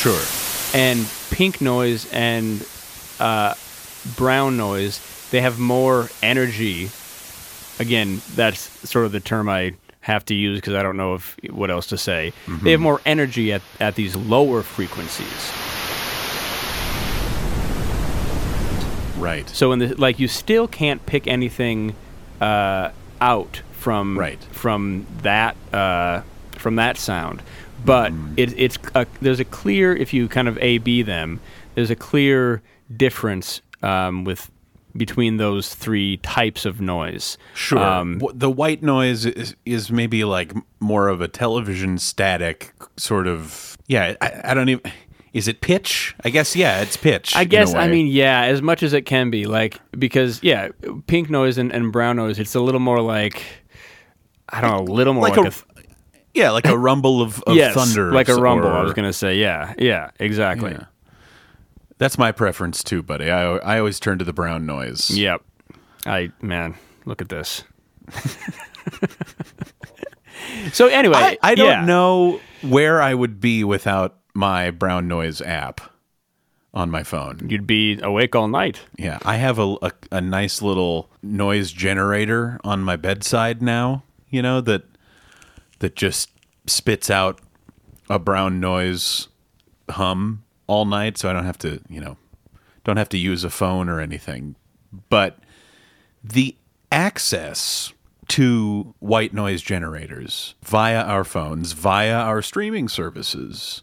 Sure. 0.00 0.22
and 0.80 1.06
pink 1.30 1.60
noise 1.60 2.10
and 2.12 2.66
uh, 3.20 3.54
brown 4.16 4.56
noise 4.56 5.00
they 5.30 5.40
have 5.40 5.58
more 5.58 6.08
energy 6.22 6.90
again 7.78 8.20
that's 8.34 8.60
sort 8.88 9.06
of 9.06 9.12
the 9.12 9.20
term 9.20 9.48
i 9.48 9.72
have 10.00 10.24
to 10.24 10.34
use 10.34 10.58
because 10.58 10.74
i 10.74 10.82
don't 10.82 10.96
know 10.96 11.14
if 11.14 11.36
what 11.50 11.70
else 11.70 11.86
to 11.86 11.96
say 11.96 12.32
they 12.62 12.72
have 12.72 12.80
more 12.80 13.00
energy 13.06 13.52
at, 13.52 13.62
at 13.80 13.94
these 13.94 14.16
lower 14.16 14.62
frequencies 14.62 15.52
Right. 19.22 19.48
so 19.48 19.72
in 19.72 19.78
the 19.78 19.94
like 19.96 20.18
you 20.18 20.28
still 20.28 20.66
can't 20.68 21.04
pick 21.06 21.26
anything 21.26 21.94
uh, 22.40 22.90
out 23.20 23.62
from 23.72 24.18
Right. 24.18 24.42
from 24.52 25.06
that 25.22 25.56
uh, 25.72 26.22
from 26.58 26.76
that 26.76 26.96
sound 26.98 27.42
but 27.84 28.12
Mm. 28.12 28.34
it, 28.36 28.54
it's 28.56 28.78
a, 28.94 29.06
there's 29.20 29.40
a 29.40 29.44
clear 29.44 29.94
if 29.94 30.12
you 30.14 30.28
kind 30.28 30.46
of 30.48 30.56
a 30.58 30.78
b 30.78 31.02
them 31.02 31.40
there's 31.74 31.90
a 31.90 31.96
clear 31.96 32.62
difference 32.96 33.60
um, 33.82 34.24
with 34.24 34.50
between 34.94 35.38
those 35.38 35.74
three 35.74 36.18
types 36.18 36.66
of 36.66 36.80
noise 36.80 37.38
Sure. 37.54 37.78
um, 37.78 38.20
the 38.34 38.50
white 38.50 38.82
noise 38.82 39.24
is, 39.24 39.56
is 39.64 39.90
maybe 39.90 40.22
like 40.24 40.52
more 40.80 41.08
of 41.08 41.20
a 41.22 41.28
television 41.28 41.96
static 41.96 42.72
sort 42.98 43.26
of. 43.26 43.76
Yeah, 43.86 44.14
I, 44.20 44.40
I 44.50 44.54
don't 44.54 44.68
even. 44.68 44.92
Is 45.32 45.48
it 45.48 45.62
pitch? 45.62 46.14
I 46.22 46.30
guess 46.30 46.54
yeah, 46.54 46.82
it's 46.82 46.96
pitch. 46.96 47.34
I 47.34 47.44
guess 47.44 47.74
I 47.74 47.88
mean 47.88 48.06
yeah, 48.06 48.42
as 48.42 48.60
much 48.60 48.82
as 48.82 48.92
it 48.92 49.02
can 49.02 49.30
be 49.30 49.46
like 49.46 49.80
because 49.98 50.42
yeah, 50.42 50.68
pink 51.06 51.30
noise 51.30 51.56
and, 51.56 51.72
and 51.72 51.90
brown 51.90 52.16
noise 52.16 52.38
it's 52.38 52.54
a 52.54 52.60
little 52.60 52.80
more 52.80 53.00
like 53.00 53.42
I 54.48 54.60
don't 54.60 54.70
know, 54.70 54.92
a 54.92 54.94
little 54.94 55.14
more 55.14 55.22
like 55.22 55.36
like, 55.38 55.46
a, 55.46 55.48
a, 55.48 55.50
th- 55.50 55.86
yeah, 56.34 56.50
like 56.50 56.66
a 56.66 56.76
rumble 56.76 57.22
of, 57.22 57.42
of 57.44 57.56
yes, 57.56 57.74
thunder, 57.74 58.12
like 58.12 58.28
a 58.28 58.34
rumble. 58.34 58.68
I 58.68 58.82
was 58.82 58.92
gonna 58.92 59.12
say 59.12 59.36
yeah, 59.36 59.72
yeah, 59.78 60.10
exactly. 60.18 60.72
Yeah. 60.72 60.84
That's 61.96 62.18
my 62.18 62.32
preference 62.32 62.82
too, 62.84 63.02
buddy. 63.02 63.30
I 63.30 63.56
I 63.56 63.78
always 63.78 63.98
turn 63.98 64.18
to 64.18 64.24
the 64.24 64.32
brown 64.34 64.66
noise. 64.66 65.10
Yep. 65.10 65.42
I 66.04 66.30
man, 66.42 66.74
look 67.06 67.22
at 67.22 67.30
this. 67.30 67.64
so 70.72 70.88
anyway, 70.88 71.16
I, 71.16 71.38
I 71.42 71.54
don't 71.54 71.68
yeah. 71.68 71.84
know 71.84 72.40
where 72.62 73.00
I 73.00 73.14
would 73.14 73.40
be 73.40 73.64
without 73.64 74.18
my 74.34 74.70
brown 74.70 75.08
noise 75.08 75.40
app 75.40 75.80
on 76.74 76.90
my 76.90 77.02
phone. 77.02 77.46
You'd 77.48 77.66
be 77.66 78.00
awake 78.00 78.34
all 78.34 78.48
night. 78.48 78.80
Yeah, 78.96 79.18
I 79.24 79.36
have 79.36 79.58
a, 79.58 79.76
a 79.82 79.92
a 80.10 80.20
nice 80.20 80.62
little 80.62 81.10
noise 81.22 81.72
generator 81.72 82.58
on 82.64 82.82
my 82.82 82.96
bedside 82.96 83.60
now. 83.62 84.04
You 84.30 84.42
know 84.42 84.60
that 84.62 84.84
that 85.80 85.96
just 85.96 86.30
spits 86.66 87.10
out 87.10 87.40
a 88.08 88.18
brown 88.18 88.60
noise 88.60 89.28
hum 89.90 90.44
all 90.66 90.84
night, 90.84 91.18
so 91.18 91.28
I 91.28 91.32
don't 91.32 91.44
have 91.44 91.58
to 91.58 91.80
you 91.88 92.00
know 92.00 92.16
don't 92.84 92.96
have 92.96 93.10
to 93.10 93.18
use 93.18 93.44
a 93.44 93.50
phone 93.50 93.88
or 93.88 94.00
anything. 94.00 94.56
But 95.08 95.38
the 96.24 96.56
access 96.90 97.92
to 98.28 98.94
white 98.98 99.34
noise 99.34 99.60
generators 99.62 100.54
via 100.62 101.02
our 101.02 101.24
phones, 101.24 101.72
via 101.72 102.14
our 102.14 102.40
streaming 102.40 102.88
services. 102.88 103.82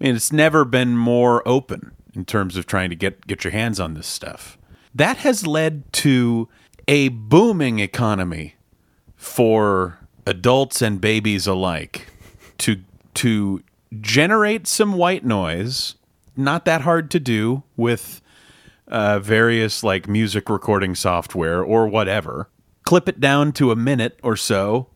I 0.00 0.04
mean, 0.04 0.16
it's 0.16 0.32
never 0.32 0.64
been 0.64 0.96
more 0.96 1.46
open 1.46 1.92
in 2.14 2.24
terms 2.24 2.56
of 2.56 2.66
trying 2.66 2.90
to 2.90 2.96
get 2.96 3.26
get 3.26 3.44
your 3.44 3.52
hands 3.52 3.80
on 3.80 3.94
this 3.94 4.06
stuff. 4.06 4.58
That 4.94 5.18
has 5.18 5.46
led 5.46 5.92
to 5.94 6.48
a 6.86 7.08
booming 7.08 7.78
economy 7.78 8.56
for 9.16 9.98
adults 10.26 10.82
and 10.82 11.00
babies 11.00 11.46
alike 11.46 12.08
to 12.58 12.78
to 13.14 13.62
generate 14.00 14.66
some 14.66 14.94
white 14.94 15.24
noise. 15.24 15.94
Not 16.36 16.64
that 16.64 16.80
hard 16.80 17.10
to 17.12 17.20
do 17.20 17.62
with 17.76 18.20
uh, 18.88 19.20
various 19.20 19.82
like 19.82 20.08
music 20.08 20.48
recording 20.48 20.94
software 20.94 21.62
or 21.62 21.86
whatever. 21.86 22.48
Clip 22.84 23.08
it 23.08 23.20
down 23.20 23.52
to 23.52 23.70
a 23.70 23.76
minute 23.76 24.18
or 24.22 24.36
so 24.36 24.88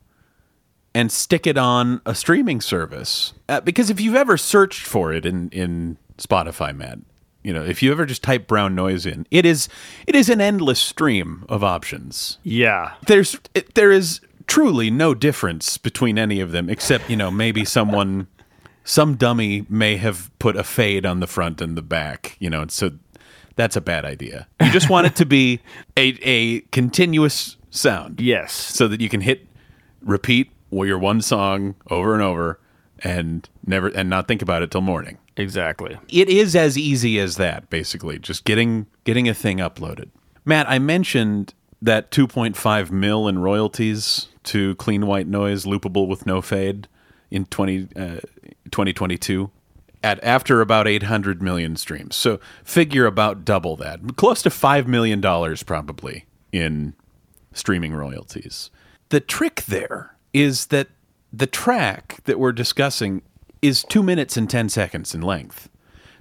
and 0.99 1.13
stick 1.13 1.47
it 1.47 1.57
on 1.57 2.01
a 2.05 2.15
streaming 2.15 2.61
service. 2.61 3.33
Uh, 3.49 3.61
because 3.61 3.89
if 3.89 4.01
you've 4.01 4.17
ever 4.17 4.37
searched 4.37 4.85
for 4.85 5.13
it 5.13 5.25
in 5.25 5.49
in 5.51 5.97
Spotify, 6.19 6.75
Mat, 6.75 6.99
you 7.45 7.53
know, 7.53 7.65
if 7.65 7.83
you 7.83 7.93
ever 7.93 8.05
just 8.05 8.23
type 8.23 8.49
brown 8.49 8.75
noise 8.75 9.07
in, 9.07 9.25
it 9.31 9.47
is 9.47 9.69
it 10.07 10.15
is 10.17 10.29
an 10.29 10.41
endless 10.41 10.81
stream 10.81 11.45
of 11.49 11.63
options. 11.63 12.39
Yeah. 12.43 12.95
There's 13.07 13.39
it, 13.55 13.75
there 13.77 13.93
is 13.93 14.21
truly 14.49 14.91
no 14.91 15.15
difference 15.15 15.79
between 15.79 16.19
any 16.19 16.41
of 16.41 16.51
them 16.51 16.69
except, 16.69 17.09
you 17.09 17.17
know, 17.17 17.31
maybe 17.31 17.65
someone 17.65 18.27
some 18.83 19.15
dummy 19.17 19.67
may 19.69 19.97
have 19.99 20.31
put 20.39 20.57
a 20.57 20.65
fade 20.65 21.05
on 21.07 21.21
the 21.21 21.27
front 21.27 21.61
and 21.61 21.77
the 21.77 21.83
back, 21.83 22.37
you 22.41 22.51
know, 22.51 22.63
and 22.63 22.73
so 22.73 22.91
that's 23.57 23.77
a 23.77 23.81
bad 23.81 24.05
idea. 24.05 24.49
You 24.61 24.71
just 24.73 24.89
want 24.91 25.07
it 25.07 25.15
to 25.17 25.27
be 25.27 25.61
a 25.97 26.19
a 26.23 26.61
continuous 26.73 27.57
sound 27.71 28.21
Yes. 28.21 28.53
so 28.53 28.89
that 28.89 29.01
you 29.01 29.09
can 29.09 29.21
hit 29.21 29.47
repeat 30.03 30.51
your 30.87 30.99
one 30.99 31.21
song 31.21 31.75
over 31.91 32.15
and 32.15 32.23
over 32.23 32.61
and 33.01 33.49
never 33.67 33.89
and 33.89 34.11
not 34.11 34.29
think 34.29 34.43
about 34.43 34.63
it 34.63 34.71
till 34.71 34.81
morning. 34.81 35.19
Exactly. 35.37 35.97
It 36.09 36.29
is 36.29 36.57
as 36.57 36.77
easy 36.77 37.19
as 37.19 37.37
that 37.37 37.71
basically, 37.71 38.19
just 38.19 38.45
getting 38.45 38.87
getting 39.05 39.29
a 39.29 39.35
thing 39.35 39.59
uploaded. 39.59 40.11
Mat, 40.45 40.67
I 40.69 40.79
mentioned 40.79 41.55
that 41.81 42.11
2.5 42.11 42.91
mil 42.91 43.29
in 43.29 43.39
royalties 43.39 44.29
to 44.45 44.75
Clean 44.77 45.07
White 45.07 45.29
Noise 45.29 45.65
loopable 45.65 46.09
with 46.09 46.27
no 46.27 46.43
fade 46.43 46.89
in 47.31 47.45
20 47.47 47.89
uh, 47.95 48.21
2022 48.71 49.51
at 50.03 50.23
after 50.25 50.61
about 50.61 50.89
800 50.89 51.43
million 51.43 51.77
streams. 51.77 52.17
So 52.17 52.41
figure 52.65 53.07
about 53.07 53.45
double 53.45 53.77
that. 53.77 54.17
Close 54.17 54.43
to 54.43 54.51
5 54.51 54.89
million 54.89 55.21
dollars 55.21 55.63
probably 55.63 56.27
in 56.53 56.95
streaming 57.53 57.95
royalties. 57.95 58.71
The 59.11 59.21
trick 59.21 59.65
there 59.67 60.17
is 60.39 60.67
that 60.67 60.87
the 61.33 61.47
track 61.47 62.21
that 62.25 62.39
we're 62.39 62.53
discussing 62.53 63.23
is 63.61 63.83
2 63.83 64.03
minutes 64.03 64.37
and 64.37 64.49
10 64.49 64.69
seconds 64.69 65.15
in 65.15 65.21
length. 65.21 65.69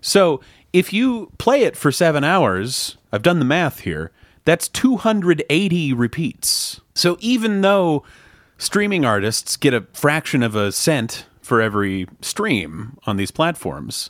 So 0.01 0.41
if 0.73 0.91
you 0.91 1.31
play 1.37 1.61
it 1.61 1.77
for 1.77 1.91
seven 1.91 2.23
hours, 2.23 2.97
I've 3.11 3.21
done 3.21 3.37
the 3.39 3.45
math 3.45 3.81
here, 3.81 4.11
that's 4.43 4.67
280 4.69 5.93
repeats. 5.93 6.81
So 6.95 7.17
even 7.19 7.61
though 7.61 8.03
streaming 8.57 9.05
artists 9.05 9.55
get 9.55 9.73
a 9.73 9.85
fraction 9.93 10.41
of 10.41 10.55
a 10.55 10.71
cent 10.71 11.27
for 11.41 11.61
every 11.61 12.07
stream 12.21 12.97
on 13.05 13.17
these 13.17 13.31
platforms, 13.31 14.09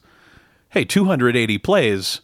hey, 0.70 0.86
280 0.86 1.58
plays 1.58 2.22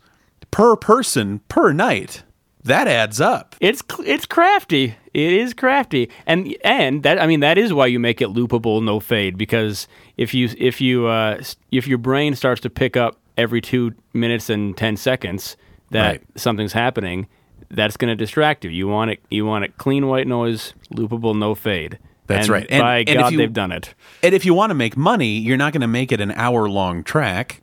per 0.52 0.78
person 0.78 1.40
per 1.50 1.74
night. 1.74 2.24
That 2.66 2.88
adds 2.88 3.20
up. 3.20 3.56
It's 3.60 3.82
it's 4.06 4.26
crafty. 4.26 4.96
It 5.14 5.34
is 5.34 5.54
crafty, 5.54 6.10
and 6.26 6.56
and 6.64 7.04
that 7.04 7.22
I 7.22 7.28
mean 7.28 7.42
that 7.42 7.58
is 7.58 7.74
why 7.74 7.88
you 7.88 8.00
make 8.00 8.22
it 8.22 8.30
loopable, 8.30 8.82
no 8.84 9.00
fade. 9.02 9.38
Because 9.38 9.88
if 10.18 10.34
you 10.34 10.50
if 10.58 10.80
you 10.80 11.08
uh, 11.08 11.42
if 11.72 11.88
your 11.88 11.98
brain 11.98 12.36
starts 12.36 12.62
to 12.62 12.70
pick 12.70 12.96
up 12.96 13.18
every 13.38 13.60
two 13.62 13.94
minutes 14.14 14.50
and 14.50 14.78
ten 14.78 14.96
seconds 14.96 15.58
that 15.92 16.08
Right. 16.08 16.22
something's 16.36 16.74
happening, 16.74 17.28
that's 17.70 17.98
going 17.98 18.10
to 18.10 18.16
distract 18.16 18.64
you. 18.64 18.72
You 18.72 18.88
want 18.88 19.12
it. 19.12 19.20
You 19.30 19.46
want 19.46 19.66
it 19.66 19.78
clean 19.78 20.08
white 20.08 20.28
noise, 20.28 20.74
loopable, 20.94 21.38
no 21.38 21.56
fade. 21.56 22.00
That's 22.28 22.46
And 22.48 22.50
right. 22.54 22.68
And- 22.70 22.82
by 22.82 22.98
and 23.00 23.20
God, 23.20 23.32
you- 23.34 23.38
they've 23.40 23.52
done 23.52 23.74
it. 23.74 23.94
And 24.24 24.34
if 24.34 24.46
you 24.46 24.54
want 24.54 24.70
to 24.70 24.74
make 24.76 24.96
money, 24.96 25.38
you're 25.38 25.58
not 25.58 25.74
going 25.74 25.82
to 25.82 25.88
make 25.88 26.14
it 26.14 26.22
an 26.22 26.32
hour 26.32 26.70
long 26.70 27.04
track. 27.04 27.62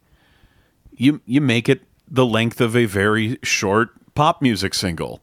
You 0.95 1.23
you 1.25 1.41
make 1.41 1.69
it 1.71 1.81
the 2.11 2.27
length 2.27 2.61
of 2.61 2.77
a 2.77 2.85
very 2.85 3.39
short 3.43 3.91
pop 4.15 4.43
music 4.43 4.75
single. 4.75 5.21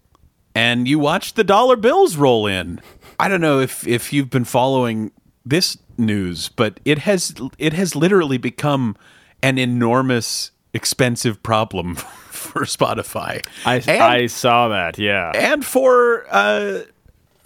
And 0.56 0.88
you 0.88 0.98
watch 1.00 1.34
the 1.36 1.44
dollar 1.44 1.76
bills 1.76 2.16
roll 2.18 2.48
in. 2.48 2.82
I 3.20 3.28
don't 3.28 3.42
know 3.42 3.60
if 3.60 3.86
if 3.88 4.12
you've 4.12 4.30
been 4.30 4.46
following 4.46 5.12
this 5.46 5.78
news, 5.98 6.50
but 6.50 6.80
it 6.86 7.00
has 7.00 7.34
it 7.60 7.74
has 7.74 7.96
literally 7.96 8.38
become 8.38 8.96
an 9.44 9.58
enormous 9.58 10.52
expensive 10.74 11.42
problem 11.44 11.96
for 11.96 12.62
Spotify. 12.64 13.46
I, 13.66 13.76
And- 13.88 13.90
I 14.04 14.26
saw 14.28 14.68
that. 14.70 14.98
Yeah. 14.98 15.32
and 15.36 15.64
for 15.66 16.26
uh, 16.30 16.82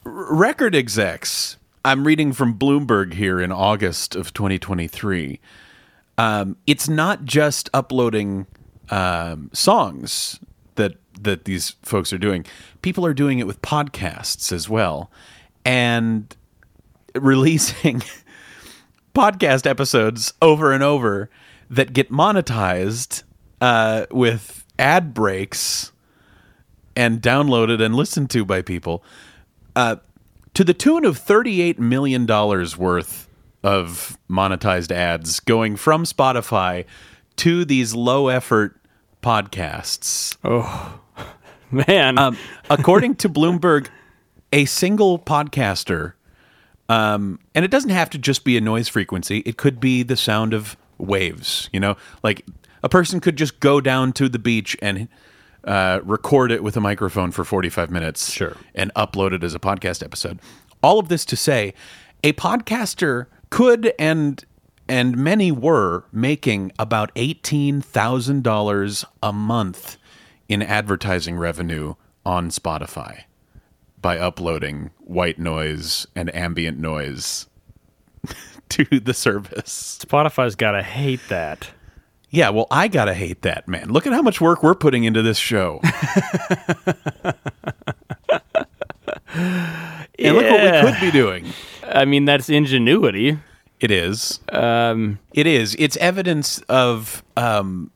record 0.03 0.75
execs. 0.75 1.57
I'm 1.83 2.05
reading 2.05 2.31
from 2.31 2.57
Bloomberg 2.59 3.13
here 3.15 3.41
in 3.41 3.51
August 3.51 4.15
of 4.15 4.33
2023. 4.33 5.39
Um, 6.17 6.55
it's 6.67 6.87
not 6.87 7.25
just 7.25 7.69
uploading 7.73 8.45
um, 8.91 9.49
songs 9.53 10.39
that 11.19 11.45
these 11.45 11.71
folks 11.81 12.11
are 12.13 12.17
doing. 12.17 12.45
People 12.81 13.05
are 13.05 13.13
doing 13.13 13.39
it 13.39 13.47
with 13.47 13.61
podcasts 13.61 14.51
as 14.51 14.69
well, 14.69 15.11
and 15.65 16.35
releasing 17.15 18.01
podcast 19.15 19.67
episodes 19.67 20.33
over 20.41 20.71
and 20.71 20.83
over 20.83 21.29
that 21.69 21.93
get 21.93 22.11
monetized 22.11 23.23
uh, 23.59 24.05
with 24.11 24.65
ad 24.79 25.13
breaks 25.13 25.91
and 26.95 27.21
downloaded 27.21 27.81
and 27.81 27.95
listened 27.95 28.29
to 28.29 28.43
by 28.43 28.61
people 28.61 29.03
uh, 29.75 29.95
to 30.53 30.63
the 30.63 30.73
tune 30.73 31.05
of 31.05 31.17
$38 31.17 31.79
million 31.79 32.25
worth 32.25 33.29
of 33.63 34.17
monetized 34.29 34.91
ads 34.91 35.39
going 35.39 35.75
from 35.75 36.03
Spotify 36.03 36.85
to 37.37 37.63
these 37.63 37.93
low 37.95 38.27
effort 38.27 38.80
podcasts. 39.21 40.37
Oh, 40.43 40.99
man. 41.71 42.17
Um, 42.17 42.37
according 42.69 43.15
to 43.15 43.29
Bloomberg, 43.29 43.87
a 44.51 44.65
single 44.65 45.19
podcaster, 45.19 46.13
um, 46.89 47.39
and 47.55 47.63
it 47.63 47.71
doesn't 47.71 47.91
have 47.91 48.09
to 48.11 48.17
just 48.17 48.43
be 48.43 48.57
a 48.57 48.61
noise 48.61 48.87
frequency, 48.89 49.39
it 49.39 49.57
could 49.57 49.79
be 49.79 50.03
the 50.03 50.17
sound 50.17 50.53
of 50.53 50.75
waves. 50.97 51.69
You 51.71 51.79
know, 51.79 51.95
like 52.23 52.45
a 52.83 52.89
person 52.89 53.19
could 53.19 53.37
just 53.37 53.59
go 53.59 53.79
down 53.79 54.11
to 54.13 54.27
the 54.27 54.39
beach 54.39 54.75
and 54.81 55.07
uh, 55.63 56.01
record 56.03 56.51
it 56.51 56.63
with 56.63 56.75
a 56.75 56.81
microphone 56.81 57.31
for 57.31 57.43
45 57.43 57.91
minutes 57.91 58.31
Sure. 58.31 58.57
and 58.75 58.91
upload 58.95 59.31
it 59.31 59.43
as 59.43 59.53
a 59.53 59.59
podcast 59.59 60.03
episode. 60.03 60.39
All 60.83 60.97
of 60.99 61.07
this 61.07 61.23
to 61.25 61.35
say, 61.35 61.73
a 62.23 62.33
podcaster 62.33 63.27
could 63.51 63.93
and 63.99 64.43
and 64.91 65.15
many 65.15 65.53
were 65.53 66.03
making 66.11 66.73
about 66.77 67.15
$18,000 67.15 69.05
a 69.23 69.31
month 69.31 69.97
in 70.49 70.61
advertising 70.61 71.37
revenue 71.37 71.93
on 72.25 72.49
Spotify 72.49 73.21
by 74.01 74.17
uploading 74.17 74.91
white 74.99 75.39
noise 75.39 76.07
and 76.13 76.35
ambient 76.35 76.77
noise 76.77 77.47
to 78.69 78.83
the 78.99 79.13
service. 79.13 79.97
Spotify's 80.05 80.55
got 80.55 80.71
to 80.71 80.83
hate 80.83 81.21
that. 81.29 81.69
Yeah, 82.29 82.49
well, 82.49 82.67
I 82.71 82.87
gotta 82.87 83.13
hate 83.13 83.41
that, 83.41 83.67
man. 83.67 83.89
Look 83.89 84.07
at 84.07 84.13
how 84.13 84.21
much 84.21 84.39
work 84.39 84.63
we're 84.63 84.73
putting 84.73 85.03
into 85.03 85.21
this 85.21 85.37
show. 85.37 85.81
and 85.83 85.93
look 90.35 90.45
what 90.45 90.63
we 90.63 90.91
could 90.91 91.01
be 91.01 91.11
doing. 91.11 91.47
I 91.83 92.05
mean, 92.05 92.23
that's 92.23 92.49
ingenuity. 92.49 93.37
It 93.81 93.89
is. 93.89 94.39
Um, 94.49 95.19
It 95.33 95.47
is. 95.47 95.75
It's 95.79 95.97
evidence 95.97 96.59
of 96.69 97.23
um, 97.35 97.91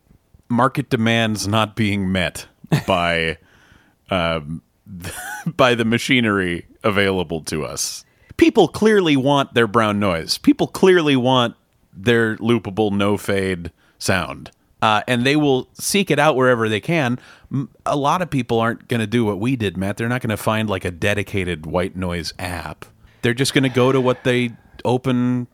market 0.50 0.90
demands 0.90 1.48
not 1.48 1.76
being 1.76 2.12
met 2.12 2.48
by 2.88 3.38
um, 4.10 4.64
by 5.56 5.76
the 5.76 5.86
machinery 5.86 6.66
available 6.84 7.42
to 7.42 7.64
us. 7.64 8.04
People 8.38 8.68
clearly 8.68 9.16
want 9.16 9.54
their 9.54 9.68
brown 9.68 10.00
noise. 10.00 10.38
People 10.40 10.68
clearly 10.68 11.16
want 11.16 11.56
their 11.94 12.36
loopable, 12.38 12.92
no 12.92 13.16
fade 13.16 13.72
sound, 13.98 14.52
uh, 14.82 15.02
and 15.08 15.24
they 15.24 15.36
will 15.36 15.70
seek 15.74 16.12
it 16.12 16.20
out 16.20 16.36
wherever 16.36 16.68
they 16.68 16.82
can. 16.82 17.18
A 17.86 17.96
lot 17.96 18.22
of 18.22 18.30
people 18.30 18.60
aren't 18.60 18.88
going 18.88 19.00
to 19.00 19.08
do 19.08 19.24
what 19.24 19.40
we 19.40 19.56
did, 19.56 19.78
Mat. 19.78 19.98
They're 19.98 20.10
not 20.10 20.22
going 20.22 20.32
to 20.32 20.38
find 20.38 20.70
like 20.70 20.84
a 20.84 20.92
dedicated 20.92 21.66
white 21.66 21.96
noise 21.96 22.34
app. 22.38 22.86
They're 23.22 23.34
just 23.34 23.54
going 23.54 23.64
to 23.64 23.70
go 23.70 23.92
to 23.92 24.02
what 24.02 24.24
they 24.24 24.52
open 24.84 25.48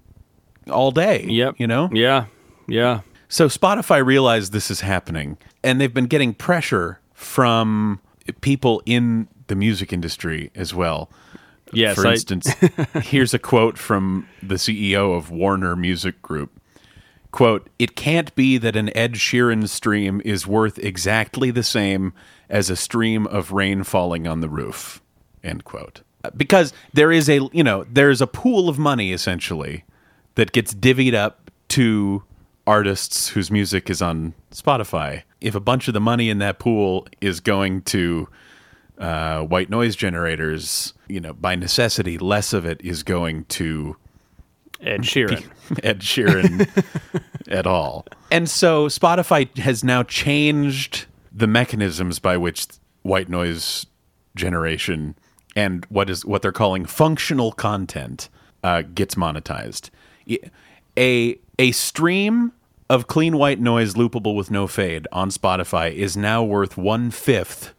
all 0.69 0.91
day. 0.91 1.25
yep. 1.27 1.55
You 1.57 1.67
know. 1.67 1.89
Yeah. 1.93 2.25
Yeah. 2.67 3.01
So 3.29 3.47
Spotify 3.47 4.05
realized 4.05 4.51
this 4.51 4.69
is 4.69 4.81
happening, 4.81 5.37
and 5.63 5.79
they've 5.79 5.93
been 5.93 6.07
getting 6.07 6.33
pressure 6.33 6.99
from 7.13 8.01
people 8.41 8.81
in 8.85 9.27
the 9.47 9.55
music 9.55 9.93
industry 9.93 10.51
as 10.55 10.73
well. 10.73 11.09
Yes. 11.73 11.95
For 11.95 12.07
I- 12.07 12.11
instance, 12.11 12.53
here's 13.03 13.33
a 13.33 13.39
quote 13.39 13.77
from 13.77 14.27
the 14.43 14.55
CEO 14.55 15.15
of 15.15 15.31
Warner 15.31 15.75
Music 15.75 16.21
Group. 16.21 16.51
Quote, 17.31 17.69
it 17.79 17.95
can't 17.95 18.35
be 18.35 18.57
that 18.57 18.75
an 18.75 18.95
Ed 18.95 19.13
Sheeran 19.13 19.69
stream 19.69 20.21
is 20.25 20.45
worth 20.45 20.77
exactly 20.79 21.49
the 21.49 21.63
same 21.63 22.11
as 22.49 22.69
a 22.69 22.75
stream 22.75 23.25
of 23.27 23.53
rain 23.53 23.83
falling 23.83 24.27
on 24.27 24.41
the 24.41 24.49
roof. 24.49 25.01
End 25.41 25.63
quote. 25.63 26.01
Because 26.35 26.73
there 26.91 27.09
is 27.09 27.29
a, 27.29 27.39
you 27.53 27.63
know, 27.63 27.85
there's 27.89 28.19
a 28.19 28.27
pool 28.27 28.67
of 28.67 28.77
money 28.77 29.13
essentially 29.13 29.85
that 30.35 30.51
gets 30.51 30.73
divvied 30.73 31.13
up 31.13 31.51
to 31.69 32.23
artists 32.67 33.29
whose 33.29 33.49
music 33.51 33.89
is 33.89 34.01
on 34.01 34.33
Spotify. 34.51 35.23
If 35.39 35.55
a 35.55 35.59
bunch 35.59 35.87
of 35.87 35.93
the 35.93 35.99
money 36.01 36.29
in 36.29 36.37
that 36.39 36.59
pool 36.59 37.07
is 37.19 37.39
going 37.39 37.81
to 37.83 38.27
uh, 38.97 39.41
white 39.41 39.69
noise 39.69 39.95
generators, 39.95 40.93
you 41.07 41.19
know, 41.19 41.33
by 41.33 41.55
necessity, 41.55 42.17
less 42.17 42.53
of 42.53 42.65
it 42.65 42.79
is 42.83 43.03
going 43.03 43.45
to 43.45 43.97
Ed 44.81 45.01
Sheeran. 45.01 45.43
Ed 45.83 45.99
Sheeran 45.99 46.67
at 47.47 47.67
all. 47.67 48.05
And 48.29 48.49
so 48.49 48.87
Spotify 48.87 49.55
has 49.57 49.83
now 49.83 50.03
changed 50.03 51.05
the 51.31 51.47
mechanisms 51.47 52.19
by 52.19 52.37
which 52.37 52.67
white 53.03 53.29
noise 53.29 53.85
generation 54.35 55.15
and 55.55 55.85
what 55.85 56.09
is 56.09 56.25
what 56.25 56.41
they're 56.41 56.51
calling 56.51 56.85
functional 56.85 57.51
content 57.51 58.29
uh, 58.63 58.81
gets 58.81 59.15
monetized. 59.15 59.89
A 60.97 61.39
a 61.59 61.71
stream 61.71 62.51
of 62.89 63.07
clean 63.07 63.37
white 63.37 63.59
noise 63.59 63.93
loopable 63.93 64.35
with 64.35 64.51
no 64.51 64.67
fade 64.67 65.07
on 65.11 65.29
Spotify 65.29 65.93
is 65.93 66.17
now 66.17 66.43
worth 66.43 66.75
one 66.77 67.09
fifth 67.11 67.73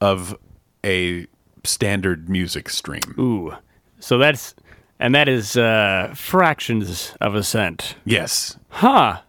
of 0.00 0.36
a 0.84 1.26
standard 1.64 2.28
music 2.28 2.68
stream. 2.68 3.02
Ooh. 3.18 3.54
So 4.00 4.18
that's 4.18 4.54
and 4.98 5.14
that 5.14 5.28
is 5.28 5.56
uh, 5.56 6.12
fractions 6.16 7.14
of 7.20 7.34
a 7.36 7.42
cent. 7.44 7.94
Yes. 8.04 8.56
Huh. 8.68 9.20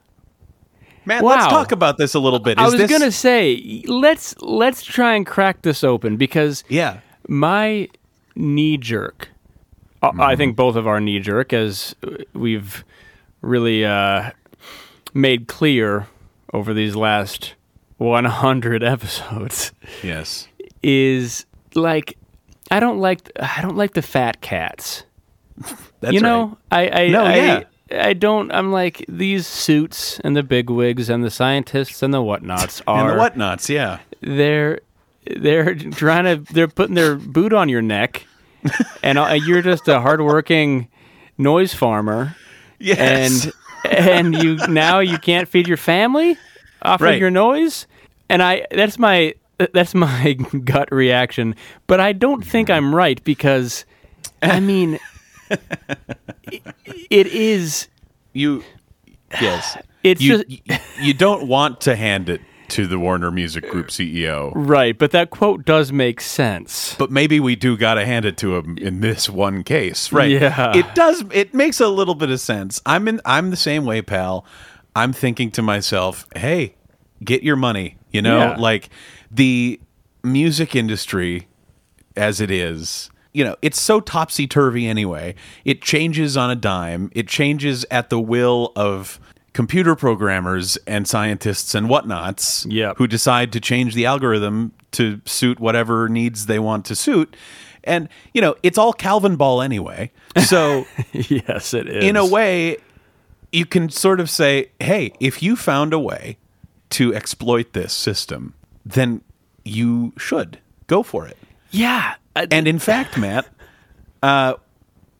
Man, 1.05 1.23
let's 1.23 1.45
talk 1.47 1.71
about 1.71 1.97
this 1.97 2.13
a 2.13 2.19
little 2.19 2.39
bit. 2.39 2.57
I 2.59 2.65
was 2.65 2.77
this- 2.77 2.89
gonna 2.89 3.11
say 3.11 3.83
let's 3.87 4.35
let's 4.41 4.83
try 4.83 5.15
and 5.15 5.25
crack 5.25 5.61
this 5.63 5.83
open 5.83 6.17
because 6.17 6.63
Yeah. 6.69 6.99
my 7.27 7.87
knee 8.35 8.77
jerk. 8.77 9.29
Uh, 10.01 10.11
I 10.19 10.35
think 10.35 10.55
both 10.55 10.75
of 10.75 10.87
our 10.87 10.99
knee 10.99 11.19
jerk, 11.19 11.53
as 11.53 11.95
we've 12.33 12.83
really 13.41 13.85
uh, 13.85 14.31
made 15.13 15.47
clear 15.47 16.07
over 16.53 16.73
these 16.73 16.95
last 16.95 17.55
100 17.97 18.83
episodes, 18.95 19.71
Yes. 20.03 20.47
is 20.81 21.45
like 21.75 22.17
I 22.71 22.79
don't 22.79 22.99
like 22.99 23.31
I 23.39 23.61
don't 23.61 23.75
like 23.77 23.93
the 23.93 24.01
fat 24.01 24.41
cats. 24.41 25.03
That's 26.01 26.13
you 26.13 26.21
know, 26.21 26.57
I 26.71 26.89
I, 26.89 27.07
No, 27.09 27.23
I 27.23 27.35
yeah. 27.35 27.63
I 27.91 28.13
don't. 28.13 28.51
I'm 28.51 28.71
like 28.71 29.03
these 29.09 29.47
suits 29.47 30.19
and 30.23 30.35
the 30.37 30.43
bigwigs 30.43 31.09
and 31.09 31.23
the 31.23 31.31
scientists 31.31 32.03
and 32.03 32.13
the 32.13 32.21
whatnots 32.21 32.81
are 32.87 33.01
And 33.09 33.09
the 33.09 33.21
whatnots, 33.21 33.67
yeah. 33.67 33.99
they're 34.21 34.79
they're 35.37 35.73
trying 35.75 36.23
to 36.25 36.53
they're 36.53 36.67
putting 36.67 36.95
their 36.95 37.15
boot 37.15 37.51
on 37.51 37.67
your 37.67 37.81
neck, 37.81 38.25
and 39.03 39.17
uh, 39.17 39.37
you're 39.45 39.61
just 39.61 39.87
a 39.87 39.99
hardworking 39.99 40.87
noise 41.37 41.73
farmer, 41.73 42.35
Yes. 42.79 43.45
and 43.45 43.53
and 44.33 44.43
you 44.43 44.55
now 44.67 44.99
you 44.99 45.17
can't 45.17 45.47
feed 45.47 45.67
your 45.67 45.77
family 45.77 46.37
off 46.81 47.01
Right. 47.01 47.15
of 47.15 47.19
your 47.19 47.31
noise, 47.31 47.87
and 48.29 48.41
I 48.43 48.65
that's 48.71 48.99
my 48.99 49.33
that's 49.73 49.93
my 49.95 50.33
gut 50.63 50.91
reaction, 50.91 51.55
but 51.87 51.99
I 51.99 52.13
don't 52.13 52.45
think 52.45 52.69
I'm 52.69 52.93
right 52.95 53.21
because 53.23 53.85
I 54.41 54.59
mean 54.59 54.99
it, 56.51 56.61
it 57.09 57.27
is 57.27 57.87
you 58.33 58.63
yes. 59.41 59.77
it's 60.03 60.21
You, 60.21 60.43
just 60.43 60.49
you 60.49 60.59
you 61.01 61.13
don't 61.13 61.47
want 61.47 61.81
to 61.81 61.95
hand 61.95 62.29
it 62.29 62.41
to 62.69 62.87
the 62.87 62.97
Warner 62.99 63.31
Music 63.31 63.69
Group 63.69 63.87
CEO. 63.87 64.51
Right, 64.55 64.97
but 64.97 65.11
that 65.11 65.29
quote 65.29 65.65
does 65.65 65.91
make 65.91 66.21
sense. 66.21 66.95
But 66.95 67.11
maybe 67.11 67.39
we 67.39 67.55
do 67.55 67.75
got 67.77 67.95
to 67.95 68.05
hand 68.05 68.25
it 68.25 68.37
to 68.37 68.55
him 68.57 68.77
in 68.77 69.01
this 69.01 69.29
one 69.29 69.63
case, 69.63 70.11
right? 70.11 70.29
Yeah. 70.29 70.75
It 70.75 70.95
does. 70.95 71.23
It 71.31 71.53
makes 71.53 71.79
a 71.79 71.87
little 71.87 72.15
bit 72.15 72.29
of 72.29 72.39
sense. 72.39 72.81
I'm 72.85 73.07
in. 73.07 73.21
I'm 73.25 73.49
the 73.49 73.55
same 73.57 73.85
way, 73.85 74.01
pal. 74.01 74.45
I'm 74.95 75.13
thinking 75.13 75.51
to 75.51 75.61
myself, 75.61 76.25
hey, 76.35 76.75
get 77.23 77.43
your 77.43 77.55
money. 77.55 77.97
You 78.11 78.21
know, 78.21 78.37
Yeah. 78.39 78.55
like 78.57 78.89
the 79.29 79.79
music 80.23 80.75
industry 80.75 81.47
as 82.15 82.41
it 82.41 82.51
is. 82.51 83.09
You 83.31 83.43
know, 83.43 83.55
it's 83.61 83.79
so 83.79 83.99
topsy 83.99 84.47
turvy 84.47 84.87
anyway. 84.87 85.35
It 85.63 85.81
changes 85.83 86.35
on 86.35 86.49
a 86.49 86.55
dime. 86.55 87.11
It 87.13 87.27
changes 87.27 87.85
at 87.91 88.09
the 88.09 88.19
will 88.19 88.71
of 88.75 89.19
computer 89.53 89.95
programmers 89.95 90.77
and 90.87 91.07
scientists 91.07 91.73
and 91.75 91.87
whatnots 91.89 92.65
Yep. 92.69 92.97
who 92.97 93.07
decide 93.07 93.51
to 93.53 93.59
change 93.59 93.93
the 93.95 94.05
algorithm 94.05 94.71
to 94.91 95.21
suit 95.25 95.59
whatever 95.59 96.07
needs 96.09 96.45
they 96.45 96.59
want 96.59 96.85
to 96.85 96.95
suit. 96.95 97.35
And, 97.83 98.09
you 98.33 98.41
know, 98.41 98.55
it's 98.63 98.77
all 98.77 98.93
Calvinball 98.93 99.63
anyway. 99.63 100.11
So, 100.45 100.85
yes, 101.13 101.73
it 101.73 101.87
is. 101.87 102.03
in 102.03 102.15
a 102.15 102.25
way, 102.25 102.77
you 103.51 103.65
can 103.65 103.89
sort 103.89 104.19
of 104.19 104.29
say, 104.29 104.69
hey, 104.79 105.13
if 105.19 105.41
you 105.41 105.55
found 105.55 105.93
a 105.93 105.99
way 105.99 106.37
to 106.91 107.13
exploit 107.15 107.73
this 107.73 107.93
system, 107.93 108.53
then 108.85 109.21
you 109.63 110.13
should 110.17 110.59
go 110.87 111.03
for 111.03 111.27
it. 111.27 111.37
yeah. 111.71 112.15
I- 112.35 112.47
And 112.51 112.67
in 112.67 112.79
fact, 112.79 113.17
Mat, 113.17 113.47
uh, 114.21 114.53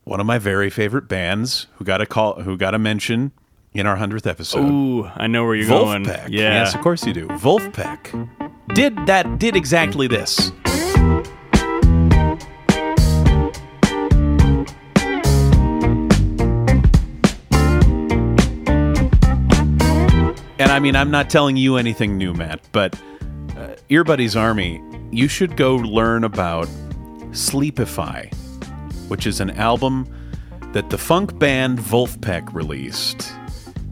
one 0.03 0.19
of 0.19 0.25
my 0.25 0.37
very 0.39 0.69
favorite 0.69 1.07
bands 1.07 1.67
who 1.75 1.85
got 1.85 2.01
a 2.01 2.05
call, 2.05 2.41
who 2.41 2.55
got 2.57 2.73
a 2.75 2.79
mention 2.79 3.31
in 3.79 3.87
our 3.87 3.95
hundredth 3.95 4.27
episode, 4.27 4.69
ooh, 4.69 5.05
I 5.15 5.27
know 5.27 5.45
where 5.45 5.55
you're 5.55 5.67
going. 5.67 6.05
Vulfpeck. 6.05 6.27
Yeah. 6.29 6.53
Yes, 6.53 6.75
of 6.75 6.81
course 6.81 7.05
you 7.05 7.13
do. 7.13 7.27
Vulfpeck 7.27 8.29
did 8.73 8.95
that. 9.07 9.39
Did 9.39 9.55
exactly 9.55 10.07
this. 10.07 10.51
And 20.59 20.73
I 20.73 20.79
mean, 20.79 20.95
I'm 20.97 21.09
not 21.09 21.29
telling 21.29 21.55
you 21.55 21.77
anything 21.77 22.17
new, 22.17 22.33
Mat, 22.33 22.59
but 22.73 22.93
uh, 23.55 23.75
Earbuddy's 23.89 24.35
Army, 24.35 24.83
you 25.09 25.29
should 25.29 25.55
go 25.55 25.77
learn 25.77 26.25
about 26.25 26.67
Sleepify, 27.31 28.33
which 29.07 29.25
is 29.25 29.39
an 29.39 29.51
album 29.51 30.05
that 30.73 30.89
the 30.89 30.97
funk 30.97 31.39
band 31.39 31.79
Vulfpeck 31.79 32.53
released 32.53 33.33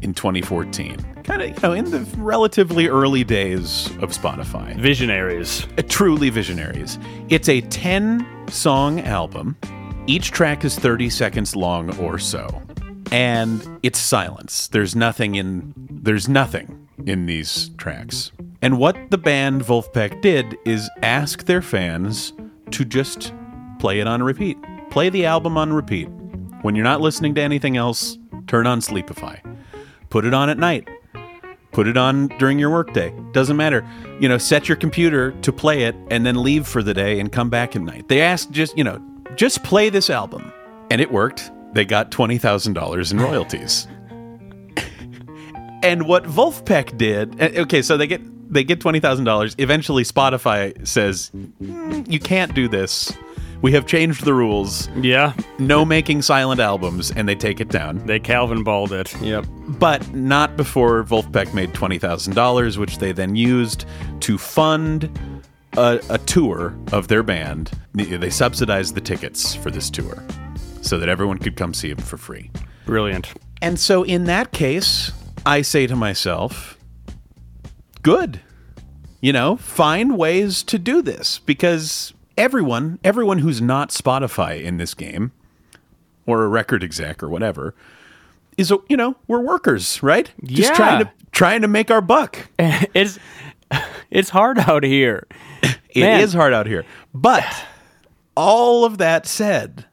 in 0.02 0.14
2014. 0.14 0.98
Kind 1.24 1.42
of, 1.42 1.50
you 1.50 1.56
know, 1.62 1.74
in 1.74 1.92
the 1.92 2.00
relatively 2.18 2.88
early 2.88 3.24
days 3.24 3.88
of 4.02 4.12
Spotify. 4.12 4.76
Visionaries. 4.80 5.66
Uh, 5.78 5.82
Truly 5.88 6.30
visionaries. 6.30 6.98
It's 7.30 7.50
a 7.50 7.62
10 7.62 8.26
song 8.50 9.02
album. 9.02 9.58
Each 10.08 10.32
track 10.32 10.64
is 10.64 10.78
30 10.78 11.10
seconds 11.10 11.56
long 11.56 11.98
or 11.98 12.18
so. 12.18 12.62
And 13.12 13.80
it's 13.84 14.00
silence. 14.00 14.68
There's 14.68 14.96
nothing 14.96 15.36
in 15.36 15.74
there's 15.90 16.30
nothing 16.30 16.88
in 17.06 17.26
these 17.26 17.70
tracks. 17.78 18.32
And 18.62 18.78
what 18.78 18.98
the 19.12 19.18
band 19.18 19.62
Vulfpeck 19.62 20.22
did 20.22 20.58
is 20.66 20.90
ask 21.04 21.46
their 21.46 21.62
fans 21.62 22.34
to 22.72 22.86
just 22.86 23.34
play 23.80 24.00
it 24.00 24.08
on 24.08 24.24
repeat. 24.24 24.58
Play 24.90 25.10
the 25.10 25.26
album 25.26 25.58
on 25.58 25.74
repeat. 25.74 26.08
When 26.62 26.76
you're 26.76 26.84
not 26.84 27.02
listening 27.02 27.36
to 27.36 27.42
anything 27.42 27.78
else, 27.78 28.18
turn 28.48 28.66
on 28.66 28.80
Sleepify. 28.80 29.40
Put 30.10 30.26
it 30.26 30.34
on 30.34 30.50
at 30.50 30.58
night 30.58 30.88
put 31.78 31.88
it 31.88 31.96
on 31.96 32.28
during 32.40 32.58
your 32.58 32.72
workday. 32.72 33.14
Doesn't 33.34 33.56
matter. 33.56 33.88
You 34.20 34.28
know, 34.28 34.40
set 34.40 34.68
your 34.68 34.76
computer 34.78 35.30
to 35.44 35.54
play 35.54 35.84
it 35.84 35.96
and 36.10 36.26
then 36.26 36.42
leave 36.42 36.66
for 36.66 36.82
the 36.82 36.92
day 36.92 37.20
and 37.20 37.32
come 37.32 37.52
back 37.52 37.76
at 37.76 37.84
night. 37.84 38.08
They 38.08 38.20
asked 38.20 38.50
just, 38.50 38.76
you 38.76 38.84
know, 38.84 39.00
just 39.36 39.64
play 39.64 39.90
this 39.90 40.10
album. 40.10 40.52
And 40.90 41.00
it 41.00 41.12
worked. 41.12 41.52
They 41.74 41.86
got 41.86 42.10
$20,000 42.10 43.12
in 43.12 43.20
royalties. 43.20 43.88
and 45.84 46.08
what 46.08 46.24
Vulfpeck 46.24 46.98
did, 46.98 47.40
uh, 47.40 47.62
okay, 47.62 47.84
so 47.84 47.96
they 47.96 48.08
get 48.08 48.22
they 48.52 48.64
get 48.64 48.80
$20,000. 48.80 49.56
Eventually 49.60 50.04
Spotify 50.04 50.88
says, 50.88 51.30
"Mm, 51.62 52.10
"You 52.10 52.20
can't 52.20 52.56
do 52.56 52.68
this. 52.68 53.12
We 53.62 53.72
have 53.72 53.86
changed 53.86 54.24
the 54.24 54.34
rules. 54.34 54.90
Yeah. 55.02 55.34
No 55.60 55.84
making 55.86 56.22
silent 56.22 56.60
albums." 56.60 57.12
And 57.12 57.28
they 57.28 57.36
take 57.36 57.60
it 57.60 57.70
down 57.70 58.06
They 58.06 58.20
Calvin 58.20 58.64
balled 58.64 58.92
it. 58.94 59.16
Yep. 59.22 59.46
but 59.80 60.14
not 60.14 60.56
before 60.58 61.04
Vulfpeck 61.04 61.54
made 61.54 61.74
twenty 61.74 61.98
thousand 61.98 62.34
dollars, 62.36 62.78
which 62.78 62.98
they 63.00 63.12
then 63.12 63.36
used 63.36 63.86
to 64.22 64.38
fund 64.38 65.10
a, 65.78 66.00
a 66.10 66.18
tour 66.20 66.78
of 66.92 67.08
their 67.08 67.24
band. 67.24 67.72
They 67.94 68.06
they 68.06 68.30
subsidized 68.30 68.96
the 68.96 69.02
tickets 69.02 69.56
for 69.56 69.72
this 69.72 69.90
tour 69.90 70.24
so 70.82 70.98
that 71.00 71.10
everyone 71.10 71.38
could 71.40 71.56
come 71.56 71.74
see 71.74 71.92
them 71.94 72.04
for 72.06 72.18
free. 72.18 72.50
Brilliant. 72.86 73.34
And 73.62 73.80
so, 73.80 74.04
in 74.04 74.26
that 74.26 74.52
case, 74.52 75.12
I 75.46 75.62
say 75.64 75.88
to 75.88 75.96
myself, 75.96 76.78
good. 78.04 78.40
You 79.20 79.34
know, 79.34 79.58
find 79.58 80.16
ways 80.18 80.62
to 80.64 80.78
do 80.78 81.02
this 81.02 81.40
because 81.40 82.14
everyone, 82.38 83.00
everyone 83.04 83.40
who's 83.40 83.62
not 83.62 83.90
Spotify 83.90 84.62
in 84.64 84.78
this 84.78 84.94
game 84.94 85.32
or 86.26 86.44
a 86.44 86.48
record 86.48 86.84
exec 86.84 87.22
or 87.24 87.30
whatever 87.30 87.74
is, 88.58 88.72
a, 88.72 88.78
you 88.90 88.98
know, 88.98 89.16
we're 89.28 89.40
workers, 89.42 90.02
right? 90.04 90.32
Just 90.44 90.72
Yeah. 90.72 90.76
trying 90.76 91.06
to 91.06 91.12
trying 91.32 91.62
to 91.62 91.68
make 91.68 91.92
our 91.92 92.02
buck. 92.02 92.48
it's 92.60 93.20
it's 94.10 94.30
hard 94.30 94.60
out 94.60 94.84
here. 94.84 95.28
It 95.90 96.22
is 96.22 96.36
Man. 96.36 96.40
hard 96.42 96.54
out 96.54 96.68
here. 96.68 96.86
But 97.16 97.44
all 98.36 98.86
of 98.86 99.00
that 99.00 99.26
said, 99.26 99.86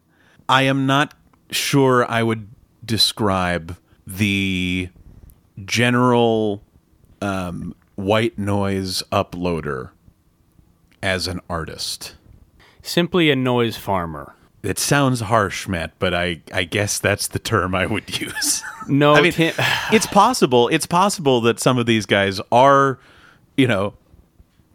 I 0.51 0.63
am 0.65 0.85
not 0.85 1.15
sure 1.51 2.05
I 2.11 2.23
would 2.23 2.47
describe 2.85 3.79
the 4.07 4.91
general 5.65 6.63
um, 7.23 7.75
white 7.95 8.39
noise 8.39 9.03
uploader 9.11 9.91
as 11.03 11.27
an 11.27 11.41
artist. 11.49 12.17
Simply 12.85 13.31
a 13.31 13.37
noise 13.37 13.79
farmer. 13.79 14.35
It 14.63 14.79
sounds 14.79 15.21
harsh, 15.21 15.67
Mat, 15.69 15.93
but 15.99 16.15
I, 16.15 16.43
I 16.53 16.65
guess 16.65 16.99
that's 16.99 17.29
the 17.29 17.39
term 17.39 17.75
I 17.75 17.87
would 17.87 18.21
use. 18.21 18.63
No, 18.87 19.15
I 19.15 19.23
mean, 19.23 19.33
it's 19.39 20.07
possible. 20.07 20.69
It's 20.69 20.85
possible 20.85 21.41
that 21.41 21.59
some 21.59 21.79
of 21.79 21.87
these 21.87 22.05
guys 22.05 22.39
are, 22.53 22.99
you 23.57 23.67
know, 23.67 23.95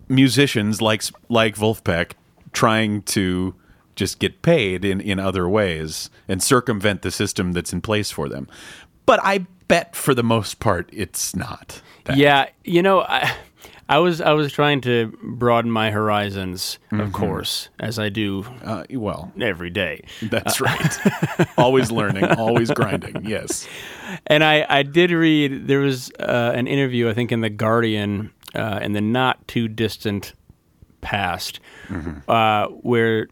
musicians 0.07 0.81
like 0.81 1.03
like 1.29 1.55
Vulfpeck 1.55 2.13
trying 2.51 3.03
to 3.03 3.53
just 3.95 4.17
get 4.17 4.41
paid 4.41 4.83
in 4.83 4.99
in 4.99 5.19
other 5.19 5.47
ways 5.47 6.09
and 6.27 6.41
circumvent 6.41 7.03
the 7.03 7.11
system 7.11 7.51
that's 7.51 7.71
in 7.71 7.81
place 7.81 8.09
for 8.09 8.27
them. 8.27 8.47
But 9.05 9.19
I 9.21 9.45
bet 9.67 9.95
for 9.95 10.15
the 10.15 10.23
most 10.23 10.59
part 10.59 10.89
it's 10.91 11.35
not. 11.35 11.83
that. 12.05 12.17
Yeah, 12.17 12.49
you 12.63 12.81
know, 12.81 13.01
I, 13.01 13.31
I 13.89 13.97
was 13.97 14.21
I 14.21 14.33
was 14.33 14.53
trying 14.53 14.81
to 14.81 15.11
broaden 15.23 15.71
my 15.71 15.89
horizons, 15.91 16.77
of 16.91 17.11
course, 17.11 17.69
as 17.79 17.97
I 17.97 18.09
do 18.09 18.45
Uh, 18.63 18.83
well, 18.91 19.31
every 19.41 19.71
day. 19.71 20.03
that's 20.21 20.61
right. 20.61 20.97
always 21.57 21.91
learning, 21.91 22.23
always 22.25 22.69
grinding. 22.71 23.25
Yes. 23.25 23.67
And 24.27 24.43
I, 24.43 24.65
I 24.69 24.83
did 24.83 25.09
read 25.11 25.67
there 25.67 25.79
was 25.79 26.11
uh, 26.19 26.51
an 26.55 26.67
interview 26.67 27.09
I 27.09 27.13
think 27.13 27.31
in 27.31 27.41
the 27.41 27.49
Guardian 27.49 28.31
uh, 28.55 28.79
in 28.81 28.93
the 28.93 29.01
not 29.01 29.47
too 29.47 29.67
distant 29.67 30.33
past 31.01 31.59
uh, 32.27 32.67
where 32.67 33.27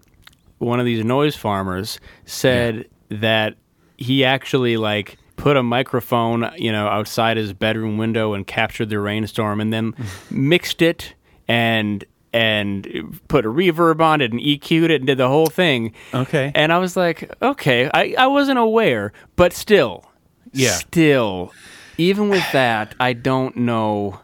one 0.57 0.79
of 0.79 0.85
these 0.87 1.03
noise 1.05 1.35
farmers 1.35 1.99
said 2.25 2.87
that 3.09 3.55
he 3.97 4.23
actually 4.25 4.77
like 4.77 5.17
put 5.37 5.55
a 5.55 5.63
microphone 5.63 6.51
you 6.57 6.71
know 6.71 6.87
outside 6.87 7.37
his 7.37 7.53
bedroom 7.53 7.97
window 7.97 8.33
and 8.33 8.45
captured 8.45 8.89
the 8.89 8.99
rainstorm 8.99 9.61
and 9.61 9.71
then 9.71 9.93
mixed 10.29 10.81
it 10.81 11.13
and 11.47 12.03
and 12.33 13.19
put 13.29 13.45
a 13.45 13.47
reverb 13.49 14.01
on 14.01 14.19
it 14.19 14.31
and 14.31 14.41
EQ'd 14.41 14.91
it 14.91 14.95
and 15.01 15.07
did 15.07 15.17
the 15.17 15.29
whole 15.29 15.45
thing. 15.47 15.93
Okay. 16.13 16.51
And 16.53 16.73
I 16.73 16.77
was 16.77 16.97
like, 16.97 17.31
okay, 17.41 17.89
I, 17.93 18.13
I 18.17 18.27
wasn't 18.27 18.59
aware, 18.59 19.13
but 19.37 19.53
still, 19.53 20.03
Yeah. 20.51 20.71
still, 20.71 21.53
even 21.97 22.27
with 22.29 22.43
that, 22.51 22.93
I 22.99 23.13
don't 23.13 23.55
know. 23.55 24.19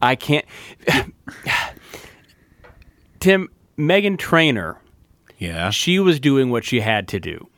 I 0.00 0.14
can't. 0.14 0.46
Tim, 3.20 3.48
Meghan 3.78 4.18
Trainor, 4.18 4.78
Yeah. 5.38 5.70
she 5.70 5.98
was 5.98 6.20
doing 6.20 6.50
what 6.50 6.64
she 6.64 6.80
had 6.80 7.08
to 7.08 7.20
do. 7.20 7.48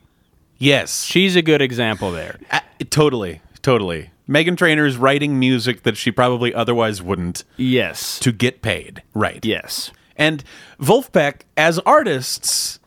Yes. 0.59 1.05
She's 1.05 1.37
a 1.37 1.43
good 1.43 1.61
example 1.63 2.11
there. 2.13 2.39
Uh, 2.51 2.61
totally. 2.91 3.41
Totally. 3.63 4.11
Meghan 4.29 4.57
Trainor 4.57 4.87
is 4.87 4.97
writing 4.97 5.39
music 5.39 5.83
that 5.83 5.97
she 5.97 6.11
probably 6.11 6.55
otherwise 6.55 7.03
wouldn't 7.03 7.45
Yes. 7.57 8.19
to 8.21 8.33
get 8.33 8.63
paid. 8.63 9.03
Right. 9.15 9.45
Yes. 9.45 9.91
And 10.17 10.43
Vulfpeck, 10.81 11.43
as 11.57 11.79
artists, 11.81 12.79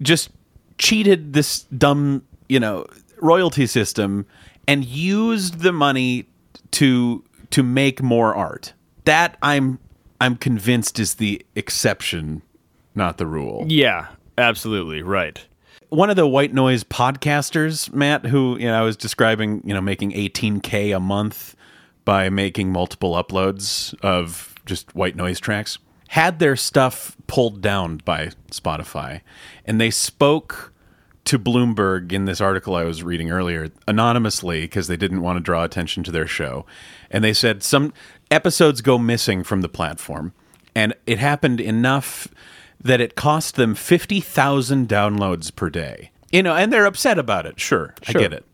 just 0.00 0.30
cheated 0.78 1.32
this 1.32 1.62
dumb, 1.64 2.22
you 2.48 2.58
know, 2.60 2.86
royalty 3.20 3.66
system 3.66 4.26
and 4.66 4.84
used 4.84 5.60
the 5.60 5.72
money 5.72 6.26
to 6.72 7.24
to 7.50 7.62
make 7.62 8.02
more 8.02 8.34
art. 8.34 8.72
that 9.04 9.36
I'm 9.42 9.78
I'm 10.20 10.36
convinced 10.36 10.98
is 11.00 11.14
the 11.14 11.44
exception, 11.56 12.42
not 12.94 13.18
the 13.18 13.26
rule. 13.26 13.66
Yeah, 13.68 14.06
absolutely 14.38 15.02
right. 15.02 15.44
One 15.92 16.08
of 16.08 16.16
the 16.16 16.26
white 16.26 16.54
noise 16.54 16.84
podcasters, 16.84 17.92
Mat, 17.92 18.24
who 18.24 18.56
you 18.58 18.64
know 18.64 18.80
I 18.80 18.80
was 18.80 18.96
describing, 18.96 19.60
you 19.62 19.74
know, 19.74 19.82
making 19.82 20.12
18k 20.12 20.96
a 20.96 20.98
month 20.98 21.54
by 22.06 22.30
making 22.30 22.72
multiple 22.72 23.12
uploads 23.12 23.94
of 24.00 24.54
just 24.64 24.94
white 24.94 25.16
noise 25.16 25.38
tracks, 25.38 25.76
had 26.08 26.38
their 26.38 26.56
stuff 26.56 27.14
pulled 27.26 27.60
down 27.60 27.98
by 28.06 28.30
Spotify, 28.50 29.20
and 29.66 29.78
they 29.78 29.90
spoke 29.90 30.72
to 31.24 31.38
Bloomberg 31.38 32.10
in 32.10 32.24
this 32.24 32.40
article 32.40 32.74
I 32.74 32.84
was 32.84 33.02
reading 33.02 33.30
earlier 33.30 33.68
anonymously 33.86 34.62
because 34.62 34.86
they 34.86 34.96
didn't 34.96 35.20
want 35.20 35.36
to 35.36 35.42
draw 35.42 35.62
attention 35.62 36.02
to 36.04 36.10
their 36.10 36.26
show. 36.26 36.64
And 37.10 37.22
they 37.22 37.34
said 37.34 37.62
some 37.62 37.92
episodes 38.30 38.80
go 38.80 38.96
missing 38.96 39.44
from 39.44 39.60
the 39.60 39.68
platform. 39.68 40.32
And 40.74 40.94
it 41.06 41.18
happened 41.18 41.60
enough 41.60 42.28
that 42.82 43.00
it 43.00 43.14
cost 43.14 43.56
them 43.56 43.74
50,000 43.74 44.88
downloads 44.88 45.54
per 45.54 45.70
day. 45.70 46.10
You 46.30 46.42
know, 46.42 46.54
and 46.54 46.72
they're 46.72 46.86
upset 46.86 47.18
about 47.18 47.46
it. 47.46 47.60
Sure, 47.60 47.94
I 48.08 48.12
get 48.12 48.32
it. 48.32 48.44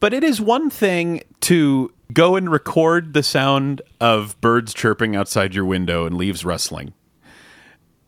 But 0.00 0.14
it 0.14 0.22
is 0.22 0.40
one 0.40 0.70
thing 0.70 1.22
to 1.40 1.92
go 2.12 2.36
and 2.36 2.50
record 2.50 3.12
the 3.12 3.22
sound 3.22 3.82
of 4.00 4.40
birds 4.40 4.74
chirping 4.74 5.16
outside 5.16 5.54
your 5.54 5.64
window 5.64 6.06
and 6.06 6.16
leaves 6.16 6.44
rustling 6.44 6.92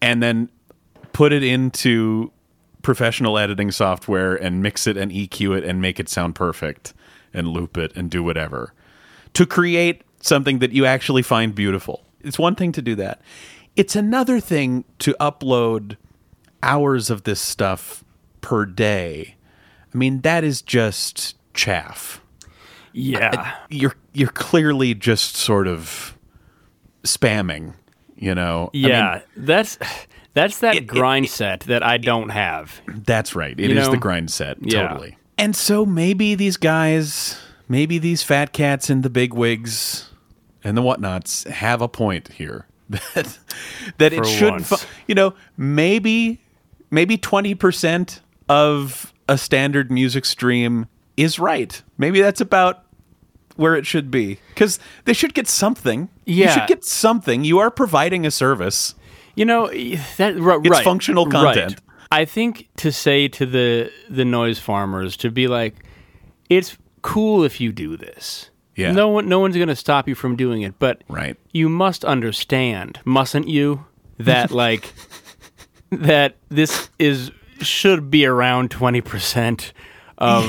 and 0.00 0.22
then 0.22 0.50
put 1.12 1.32
it 1.32 1.42
into 1.42 2.30
professional 2.82 3.38
editing 3.38 3.70
software 3.70 4.36
and 4.36 4.62
mix 4.62 4.86
it 4.86 4.96
and 4.96 5.10
EQ 5.10 5.58
it 5.58 5.64
and 5.64 5.80
make 5.80 5.98
it 5.98 6.08
sound 6.08 6.34
perfect 6.34 6.94
and 7.32 7.48
loop 7.48 7.76
it 7.76 7.92
and 7.96 8.10
do 8.10 8.22
whatever 8.22 8.72
to 9.34 9.44
create 9.44 10.02
something 10.20 10.60
that 10.60 10.72
you 10.72 10.86
actually 10.86 11.22
find 11.22 11.54
beautiful. 11.54 12.04
It's 12.20 12.38
one 12.38 12.54
thing 12.54 12.72
to 12.72 12.82
do 12.82 12.94
that. 12.96 13.20
It's 13.76 13.94
another 13.94 14.40
thing 14.40 14.84
to 15.00 15.14
upload 15.20 15.96
hours 16.62 17.10
of 17.10 17.24
this 17.24 17.40
stuff 17.40 18.04
per 18.40 18.64
day. 18.64 19.36
I 19.94 19.98
mean, 19.98 20.22
that 20.22 20.44
is 20.44 20.62
just 20.62 21.36
chaff. 21.54 22.20
Yeah. 22.92 23.54
You're 23.68 23.94
you're 24.14 24.30
clearly 24.30 24.94
just 24.94 25.36
sort 25.36 25.68
of 25.68 26.16
spamming, 27.02 27.74
you 28.16 28.34
know. 28.34 28.70
I 28.72 28.76
mean, 28.76 28.88
yeah. 28.88 29.20
that's 29.36 29.78
that's 30.32 30.58
that 30.60 30.76
It- 30.76 30.82
it- 30.84 30.86
grind 30.86 31.28
set 31.28 31.60
that 31.60 31.82
I 31.82 31.98
don't 31.98 32.30
have. 32.30 32.80
That's 32.88 33.34
right. 33.34 33.58
It 33.58 33.64
is 33.64 33.68
You 33.68 33.74
know? 33.74 33.90
the 33.90 33.96
grind 33.98 34.30
set. 34.30 34.56
Yeah. 34.62 34.88
Totally. 34.88 35.18
And 35.38 35.54
so 35.54 35.84
maybe 35.84 36.34
these 36.34 36.56
guys, 36.56 37.38
maybe 37.68 37.98
these 37.98 38.22
fat 38.22 38.54
cats 38.54 38.88
and 38.88 39.02
the 39.02 39.10
big 39.10 39.34
wigs 39.34 40.10
and 40.64 40.76
the 40.76 40.82
whatnots 40.82 41.44
have 41.44 41.82
a 41.82 41.88
point 41.88 42.28
here. 42.32 42.66
That 43.14 43.38
that 43.98 44.12
it 44.12 44.24
should, 44.26 44.64
fu- 44.66 44.86
you 45.08 45.14
know, 45.14 45.34
maybe 45.56 46.40
maybe 46.90 47.16
twenty 47.18 47.54
percent 47.54 48.20
of 48.48 49.12
a 49.28 49.36
standard 49.36 49.90
music 49.90 50.24
stream 50.24 50.86
is 51.16 51.38
right. 51.38 51.82
Maybe 51.98 52.20
that's 52.20 52.40
about 52.40 52.84
where 53.56 53.74
it 53.74 53.86
should 53.86 54.10
be 54.10 54.38
because 54.50 54.78
they 55.04 55.12
should 55.14 55.34
get 55.34 55.48
something. 55.48 56.08
you 56.26 56.44
Yeah. 56.44 56.52
should 56.54 56.68
get 56.68 56.84
something. 56.84 57.42
You 57.42 57.58
are 57.58 57.70
providing 57.70 58.24
a 58.26 58.30
service. 58.30 58.94
You 59.34 59.44
know 59.46 59.66
that 60.18 60.36
ri- 60.36 60.58
It's 60.64 60.70
right, 60.70 60.84
functional 60.84 61.26
content. 61.26 61.72
Right. 61.72 61.80
I 62.12 62.24
think 62.24 62.68
to 62.76 62.92
say 62.92 63.26
to 63.28 63.46
the 63.46 63.90
the 64.08 64.24
noise 64.24 64.58
farmers 64.60 65.16
to 65.18 65.30
be 65.30 65.48
like, 65.48 65.74
it's 66.48 66.76
cool 67.02 67.42
if 67.44 67.60
you 67.60 67.72
do 67.72 67.96
this. 67.96 68.50
Yeah. 68.76 68.92
No 68.92 69.08
one, 69.08 69.28
no 69.28 69.40
one's 69.40 69.56
going 69.56 69.68
to 69.68 69.76
stop 69.76 70.06
you 70.06 70.14
from 70.14 70.36
doing 70.36 70.62
it, 70.62 70.78
but 70.78 71.02
Right. 71.08 71.36
you 71.52 71.68
must 71.68 72.04
understand, 72.04 73.00
mustn't 73.04 73.48
you, 73.48 73.84
that 74.18 74.50
like 74.64 74.92
that 75.90 76.36
this 76.48 76.88
is 76.98 77.30
should 77.60 78.10
be 78.10 78.26
around 78.26 78.70
twenty 78.70 79.00
percent 79.00 79.72
of 80.18 80.44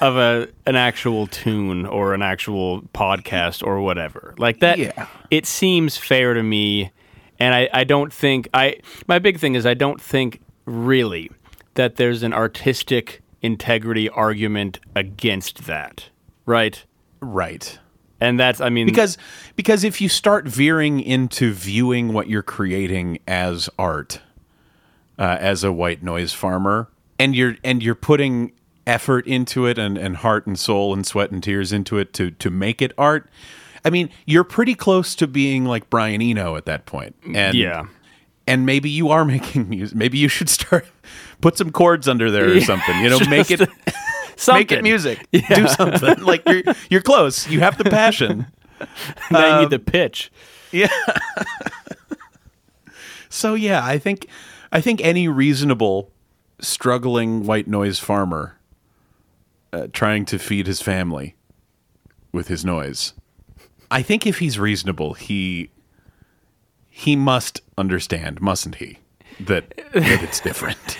of 0.00 0.16
a 0.16 0.48
an 0.66 0.76
actual 0.76 1.26
tune 1.26 1.86
or 1.86 2.12
an 2.14 2.20
actual 2.22 2.82
podcast 2.94 3.66
or 3.66 3.80
whatever. 3.80 4.34
Like 4.38 4.60
that 4.60 4.78
Yeah. 4.78 5.06
it 5.30 5.46
seems 5.46 5.96
fair 5.96 6.34
to 6.34 6.42
me 6.42 6.90
and 7.38 7.54
I, 7.54 7.68
I 7.72 7.84
don't 7.84 8.12
think 8.12 8.48
I 8.52 8.76
my 9.06 9.18
big 9.18 9.38
thing 9.38 9.54
is 9.54 9.64
I 9.64 9.74
don't 9.74 10.00
think 10.00 10.40
really 10.66 11.30
that 11.74 11.96
there's 11.96 12.22
an 12.22 12.32
artistic 12.34 13.22
integrity 13.40 14.08
argument 14.10 14.80
against 14.94 15.64
that. 15.66 16.10
Right? 16.44 16.84
Right. 17.20 17.78
And 18.20 18.40
that's 18.40 18.60
I 18.60 18.70
mean 18.70 18.86
because 18.86 19.18
because 19.56 19.84
if 19.84 20.00
you 20.00 20.08
start 20.08 20.46
veering 20.48 21.00
into 21.00 21.52
viewing 21.52 22.12
what 22.14 22.28
you're 22.28 22.42
creating 22.42 23.18
as 23.28 23.68
art 23.78 24.20
uh, 25.18 25.36
as 25.38 25.62
a 25.64 25.70
white 25.72 26.02
noise 26.02 26.32
farmer 26.32 26.88
and 27.18 27.34
you're 27.36 27.56
and 27.62 27.82
you're 27.82 27.94
putting 27.94 28.52
effort 28.86 29.26
into 29.26 29.66
it 29.66 29.76
and, 29.78 29.98
and 29.98 30.16
heart 30.18 30.46
and 30.46 30.58
soul 30.58 30.94
and 30.94 31.06
sweat 31.06 31.30
and 31.30 31.42
tears 31.42 31.72
into 31.72 31.98
it 31.98 32.12
to 32.14 32.30
to 32.30 32.48
make 32.50 32.80
it 32.80 32.92
art 32.96 33.28
i 33.84 33.90
mean 33.90 34.08
you're 34.26 34.44
pretty 34.44 34.74
close 34.76 35.14
to 35.16 35.26
being 35.26 35.64
like 35.64 35.90
brian 35.90 36.22
eno 36.22 36.54
at 36.56 36.66
that 36.66 36.86
point 36.86 37.14
and 37.34 37.54
Yeah. 37.56 37.86
and 38.46 38.64
maybe 38.64 38.88
you 38.88 39.08
are 39.10 39.24
making 39.36 39.68
music 39.68 39.96
maybe 39.96 40.18
you 40.18 40.28
should 40.28 40.48
start 40.48 40.86
put 41.40 41.58
some 41.58 41.70
chords 41.72 42.06
under 42.08 42.30
there 42.30 42.48
or 42.56 42.60
something 42.60 42.98
you 43.02 43.10
know 43.10 43.18
make 43.28 43.50
it 43.50 43.68
something. 44.36 44.60
make 44.60 44.72
it 44.72 44.82
music 44.82 45.26
do 45.32 45.66
something 45.68 46.20
like 46.22 46.42
you're 46.48 46.62
you're 46.90 47.00
close 47.02 47.48
you 47.48 47.60
have 47.60 47.76
the 47.78 47.84
passion 47.84 48.46
Now 49.30 49.46
you 49.46 49.52
Um, 49.54 49.60
need 49.62 49.70
the 49.70 49.78
pitch. 49.78 50.30
Yeah. 50.72 50.88
So 53.28 53.54
yeah, 53.54 53.84
I 53.84 53.98
think 53.98 54.26
I 54.72 54.80
think 54.80 55.04
any 55.04 55.28
reasonable 55.28 56.10
struggling 56.60 57.44
white 57.44 57.66
noise 57.66 57.98
farmer 57.98 58.56
uh, 59.72 59.88
trying 59.92 60.24
to 60.26 60.38
feed 60.38 60.66
his 60.66 60.80
family 60.80 61.34
with 62.32 62.48
his 62.48 62.64
noise. 62.64 63.12
I 63.90 64.00
think 64.02 64.26
if 64.26 64.38
he's 64.38 64.58
reasonable, 64.58 65.14
he 65.14 65.70
he 66.88 67.14
must 67.14 67.60
understand, 67.76 68.40
mustn't 68.40 68.76
he? 68.76 68.98
That 69.40 69.68
that 69.92 70.22
it's 70.22 70.40
different. 70.40 70.96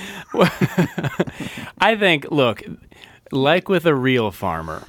I 1.78 1.96
think, 1.96 2.26
look, 2.30 2.62
like 3.32 3.68
with 3.68 3.86
a 3.86 3.94
real 3.94 4.30
farmer, 4.30 4.84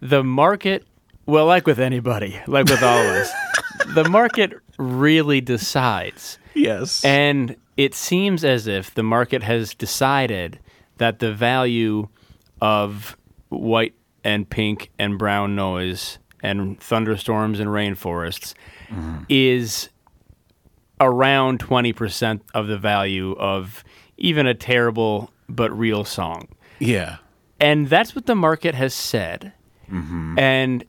the 0.00 0.22
market, 0.22 0.84
well, 1.26 1.46
like 1.46 1.66
with 1.66 1.78
anybody, 1.78 2.40
like 2.46 2.66
with 2.66 2.82
all 2.82 2.98
of 2.98 3.06
us, 3.06 3.32
the 3.94 4.08
market 4.08 4.54
really 4.78 5.40
decides. 5.40 6.38
yes. 6.54 7.04
And 7.04 7.56
it 7.76 7.94
seems 7.94 8.44
as 8.44 8.66
if 8.66 8.94
the 8.94 9.02
market 9.02 9.42
has 9.42 9.74
decided 9.74 10.58
that 10.98 11.18
the 11.18 11.32
value 11.32 12.08
of 12.60 13.16
white 13.48 13.94
and 14.24 14.48
pink 14.48 14.90
and 14.98 15.18
brown 15.18 15.54
noise 15.54 16.18
and 16.42 16.80
thunderstorms 16.80 17.60
and 17.60 17.68
rainforests 17.68 18.54
mm-hmm. 18.88 19.18
is 19.28 19.90
around 21.00 21.60
20% 21.60 22.40
of 22.54 22.66
the 22.66 22.78
value 22.78 23.32
of 23.32 23.84
even 24.16 24.46
a 24.46 24.54
terrible 24.54 25.30
but 25.48 25.76
real 25.76 26.04
song. 26.04 26.48
yeah. 26.78 27.18
And 27.60 27.88
that's 27.88 28.14
what 28.14 28.26
the 28.26 28.34
market 28.34 28.74
has 28.74 28.94
said. 28.94 29.52
Mm-hmm. 29.90 30.38
And 30.38 30.84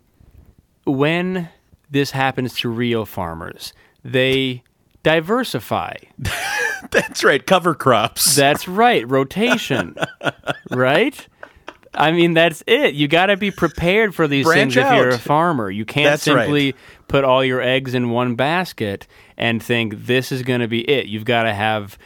when 0.86 1.50
this 1.90 2.12
happens 2.12 2.56
to 2.60 2.70
real 2.70 3.06
farmers, 3.06 3.74
they 4.04 4.64
diversify. 5.04 5.96
That's 6.92 7.24
right. 7.24 7.46
Cover 7.46 7.74
crops. 7.74 8.36
That's 8.36 8.68
right, 8.68 9.10
rotation. 9.10 9.96
right? 10.72 11.28
I 11.94 12.12
mean, 12.12 12.36
that's 12.36 12.64
it. 12.68 12.94
You 12.94 13.08
got 13.08 13.28
to 13.28 13.38
be 13.38 13.50
prepared 13.50 14.14
for 14.14 14.28
these 14.28 14.46
Branch 14.46 14.76
things 14.76 14.86
if 14.86 14.94
you're 14.94 15.10
a 15.10 15.18
farmer. 15.18 15.72
You 15.72 15.84
can't 15.84 16.12
That's 16.12 16.28
right. 16.28 16.44
simply 16.44 16.76
put 17.08 17.24
all 17.24 17.44
your 17.44 17.60
eggs 17.60 17.96
in 17.96 18.12
one 18.12 18.36
basket 18.36 19.08
and 19.36 19.64
think 19.64 20.06
this 20.06 20.32
is 20.32 20.44
going 20.44 20.60
to 20.60 20.68
be 20.68 20.88
it. 20.88 21.08
You've 21.08 21.26
got 21.26 21.44
to 21.44 21.54
have 21.54 21.98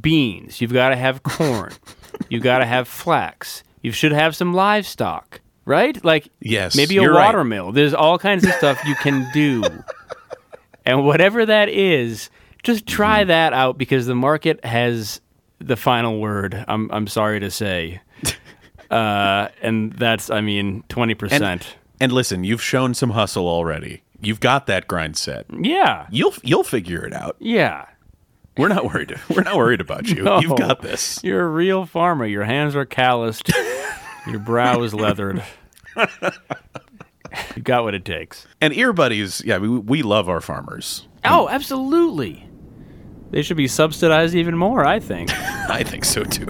beans. 0.00 0.62
You've 0.62 0.72
got 0.72 0.90
to 0.90 0.96
have 0.96 1.22
corn. 1.22 1.72
You've 2.30 2.42
got 2.42 2.58
to 2.58 2.66
have 2.66 2.88
flax. 2.88 3.62
You 3.82 3.92
should 3.92 4.12
have 4.12 4.34
some 4.36 4.52
livestock, 4.54 5.40
right? 5.64 6.02
Like 6.04 6.28
Yes, 6.40 6.76
maybe 6.76 6.96
a 6.98 7.02
you're 7.02 7.14
right. 7.14 7.26
watermill. 7.26 7.72
There's 7.72 7.94
all 7.94 8.18
kinds 8.18 8.44
of 8.44 8.52
stuff 8.54 8.78
you 8.84 8.94
can 8.96 9.28
do. 9.32 9.62
And 10.86 11.04
whatever 11.04 11.44
that 11.44 11.68
is, 11.68 12.30
just 12.62 12.86
try 12.86 13.20
Mm-hmm. 13.20 13.28
that 13.28 13.52
out 13.52 13.76
because 13.76 14.06
the 14.06 14.14
market 14.14 14.64
has 14.64 15.20
the 15.58 15.76
final 15.76 16.18
word. 16.18 16.64
I'm 16.66 16.90
I'm 16.90 17.06
sorry 17.06 17.40
to 17.40 17.50
say. 17.50 18.00
Uh, 18.90 19.48
and 19.60 19.92
that's 19.92 20.30
I 20.30 20.40
mean 20.40 20.82
twenty 20.88 21.12
percent. 21.14 21.76
and 22.00 22.10
listen, 22.10 22.42
you've 22.42 22.62
shown 22.62 22.94
some 22.94 23.10
hustle 23.10 23.46
already. 23.46 24.02
You've 24.22 24.40
got 24.40 24.66
that 24.66 24.88
grind 24.88 25.18
set. 25.18 25.44
Yeah, 25.52 26.06
You'll 26.10 26.32
you'll 26.42 26.64
figure 26.64 27.04
it 27.04 27.12
out. 27.12 27.36
yeah. 27.38 27.84
We're 28.58 28.68
not 28.68 28.84
worried. 28.84 29.14
We're 29.30 29.42
not 29.44 29.56
worried 29.56 29.80
about 29.80 30.08
you. 30.08 30.24
No. 30.28 30.40
You've 30.40 30.58
got 30.58 30.82
this. 30.82 31.20
You're 31.22 31.44
a 31.44 31.48
real 31.48 31.86
farmer. 31.86 32.26
Your 32.26 32.44
hands 32.44 32.74
are 32.76 32.84
calloused. 32.84 33.50
Your 34.26 34.40
brow 34.40 34.82
is 34.82 34.92
leathered. 34.92 35.42
You 37.56 37.62
got 37.62 37.84
what 37.84 37.94
it 37.94 38.04
takes. 38.04 38.46
And 38.60 38.76
ear 38.76 38.92
buddies, 38.92 39.42
yeah, 39.44 39.58
we, 39.58 39.68
we 39.68 40.02
love 40.02 40.28
our 40.28 40.40
farmers. 40.40 41.06
Oh, 41.24 41.48
absolutely. 41.48 42.48
They 43.30 43.42
should 43.42 43.56
be 43.56 43.68
subsidized 43.68 44.34
even 44.34 44.56
more, 44.56 44.84
I 44.84 45.00
think. 45.00 45.30
I 45.70 45.82
think 45.82 46.04
so 46.04 46.24
too. 46.24 46.46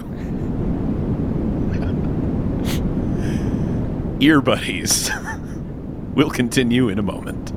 Ear 4.21 4.41
buddies. 4.41 5.09
we'll 6.13 6.29
continue 6.31 6.89
in 6.89 6.99
a 6.99 7.03
moment. 7.03 7.53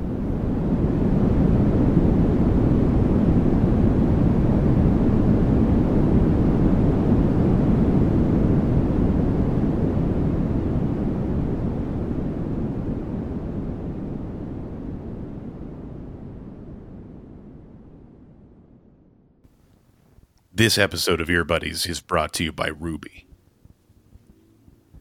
This 20.63 20.77
episode 20.77 21.19
of 21.19 21.27
Earbuddies 21.27 21.89
is 21.89 21.99
brought 21.99 22.31
to 22.35 22.43
you 22.45 22.53
by 22.53 22.67
Ruby. 22.69 23.27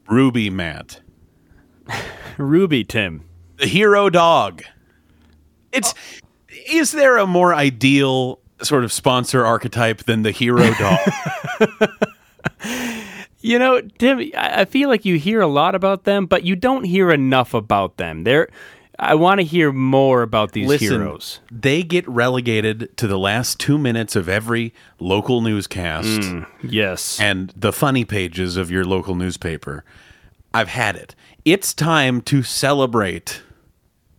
Ruby 0.08 0.50
Mat, 0.50 1.02
Ruby, 2.36 2.82
Tim. 2.82 3.22
the 3.58 3.68
hero 3.68 4.10
dog. 4.10 4.64
It's 5.70 5.94
is 6.68 6.90
there 6.90 7.16
a 7.16 7.28
more 7.28 7.54
ideal 7.54 8.40
sort 8.60 8.82
of 8.82 8.92
sponsor 8.92 9.46
archetype 9.46 9.98
than 9.98 10.22
the 10.22 10.32
hero 10.32 10.68
dog? 10.80 10.98
You 13.38 13.60
know, 13.60 13.82
Tim, 13.82 14.18
I 14.36 14.62
I 14.62 14.64
feel 14.64 14.88
like 14.88 15.04
you 15.04 15.16
hear 15.16 15.40
a 15.40 15.46
lot 15.46 15.76
about 15.76 16.02
them, 16.02 16.26
but 16.26 16.42
you 16.42 16.56
don't 16.56 16.82
hear 16.82 17.12
enough 17.12 17.54
about 17.54 17.98
them. 17.98 18.24
They're, 18.24 18.48
I 19.04 19.16
want 19.16 19.40
to 19.40 19.44
hear 19.44 19.72
more 19.72 20.22
about 20.22 20.52
these 20.52 20.68
Listen, 20.68 21.00
heroes. 21.00 21.40
they 21.50 21.82
get 21.82 22.08
relegated 22.08 22.96
to 22.98 23.08
the 23.08 23.18
last 23.18 23.58
2 23.58 23.76
minutes 23.76 24.14
of 24.14 24.28
every 24.28 24.72
local 25.00 25.40
newscast. 25.40 26.06
Mm, 26.20 26.46
yes. 26.62 27.18
and 27.20 27.52
the 27.56 27.72
funny 27.72 28.04
pages 28.04 28.56
of 28.56 28.70
your 28.70 28.84
local 28.84 29.16
newspaper. 29.16 29.84
I've 30.54 30.68
had 30.68 30.94
it. 30.96 31.16
It's 31.44 31.74
time 31.74 32.20
to 32.22 32.42
celebrate 32.44 33.42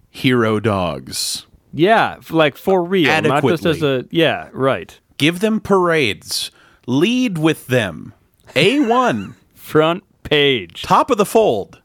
hero 0.09 0.59
dogs. 0.59 1.45
yeah, 1.71 2.17
like 2.29 2.57
for 2.57 2.83
real. 2.83 3.21
Not 3.21 3.43
just 3.43 3.65
as 3.65 3.81
a. 3.81 4.05
Yeah, 4.11 4.49
right. 4.51 4.99
Give 5.17 5.39
them 5.39 5.61
parades. 5.61 6.51
Lead 6.87 7.37
with 7.37 7.67
them. 7.67 8.13
A1, 8.49 9.35
Front 9.55 10.03
page. 10.23 10.81
top 10.81 11.09
of 11.09 11.17
the 11.17 11.25
fold. 11.25 11.81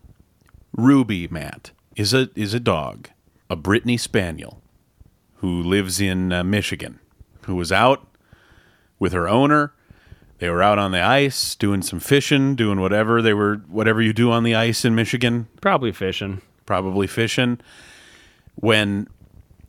Ruby 0.77 1.29
Mat 1.29 1.71
is 1.99 2.15
a 2.15 2.31
is 2.35 2.55
a 2.55 2.61
dog, 2.61 3.11
a 3.51 3.57
Brittany 3.57 3.97
Spaniel, 3.99 4.63
who 5.37 5.63
lives 5.63 6.01
in 6.01 6.33
uh, 6.33 6.43
Michigan, 6.45 7.01
who 7.43 7.55
was 7.55 7.71
out 7.71 8.07
with 8.99 9.13
her 9.13 9.29
owner. 9.29 9.73
They 10.39 10.49
were 10.49 10.63
out 10.63 10.79
on 10.79 10.93
the 10.93 11.01
ice 11.01 11.57
doing 11.57 11.83
some 11.83 11.99
fishing, 11.99 12.55
doing 12.55 12.81
whatever 12.81 13.21
they 13.21 13.35
were, 13.35 13.57
whatever 13.69 14.01
you 14.01 14.13
do 14.13 14.31
on 14.31 14.45
the 14.45 14.55
ice 14.55 14.85
in 14.85 14.95
Michigan. 14.95 15.49
Probably 15.61 15.93
fishing. 15.93 16.41
probably 16.65 17.07
fishing 17.07 17.59
when 18.57 19.09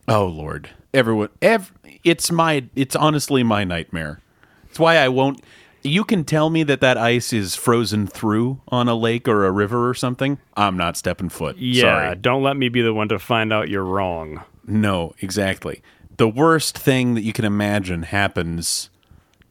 oh 0.07 0.25
lord 0.25 0.69
everyone 0.93 1.29
ev- 1.41 1.71
it's 2.03 2.29
my 2.29 2.65
it's 2.75 2.95
honestly 2.95 3.41
my 3.41 3.63
nightmare 3.63 4.19
it's 4.67 4.77
why 4.79 4.97
i 4.97 5.07
won't 5.07 5.39
you 5.83 6.03
can 6.03 6.23
tell 6.23 6.49
me 6.49 6.63
that 6.63 6.81
that 6.81 6.97
ice 6.97 7.33
is 7.33 7.55
frozen 7.55 8.07
through 8.07 8.61
on 8.67 8.87
a 8.87 8.95
lake 8.95 9.27
or 9.27 9.45
a 9.45 9.51
river 9.51 9.89
or 9.89 9.93
something. 9.93 10.37
I'm 10.55 10.77
not 10.77 10.97
stepping 10.97 11.29
foot. 11.29 11.57
Yeah, 11.57 11.81
sorry. 11.81 12.15
don't 12.15 12.43
let 12.43 12.57
me 12.57 12.69
be 12.69 12.81
the 12.81 12.93
one 12.93 13.09
to 13.09 13.19
find 13.19 13.53
out 13.53 13.69
you're 13.69 13.83
wrong. 13.83 14.43
no 14.65 15.13
exactly. 15.19 15.81
The 16.17 16.27
worst 16.27 16.77
thing 16.77 17.13
that 17.15 17.21
you 17.21 17.31
can 17.31 17.45
imagine 17.45 18.03
happens 18.03 18.89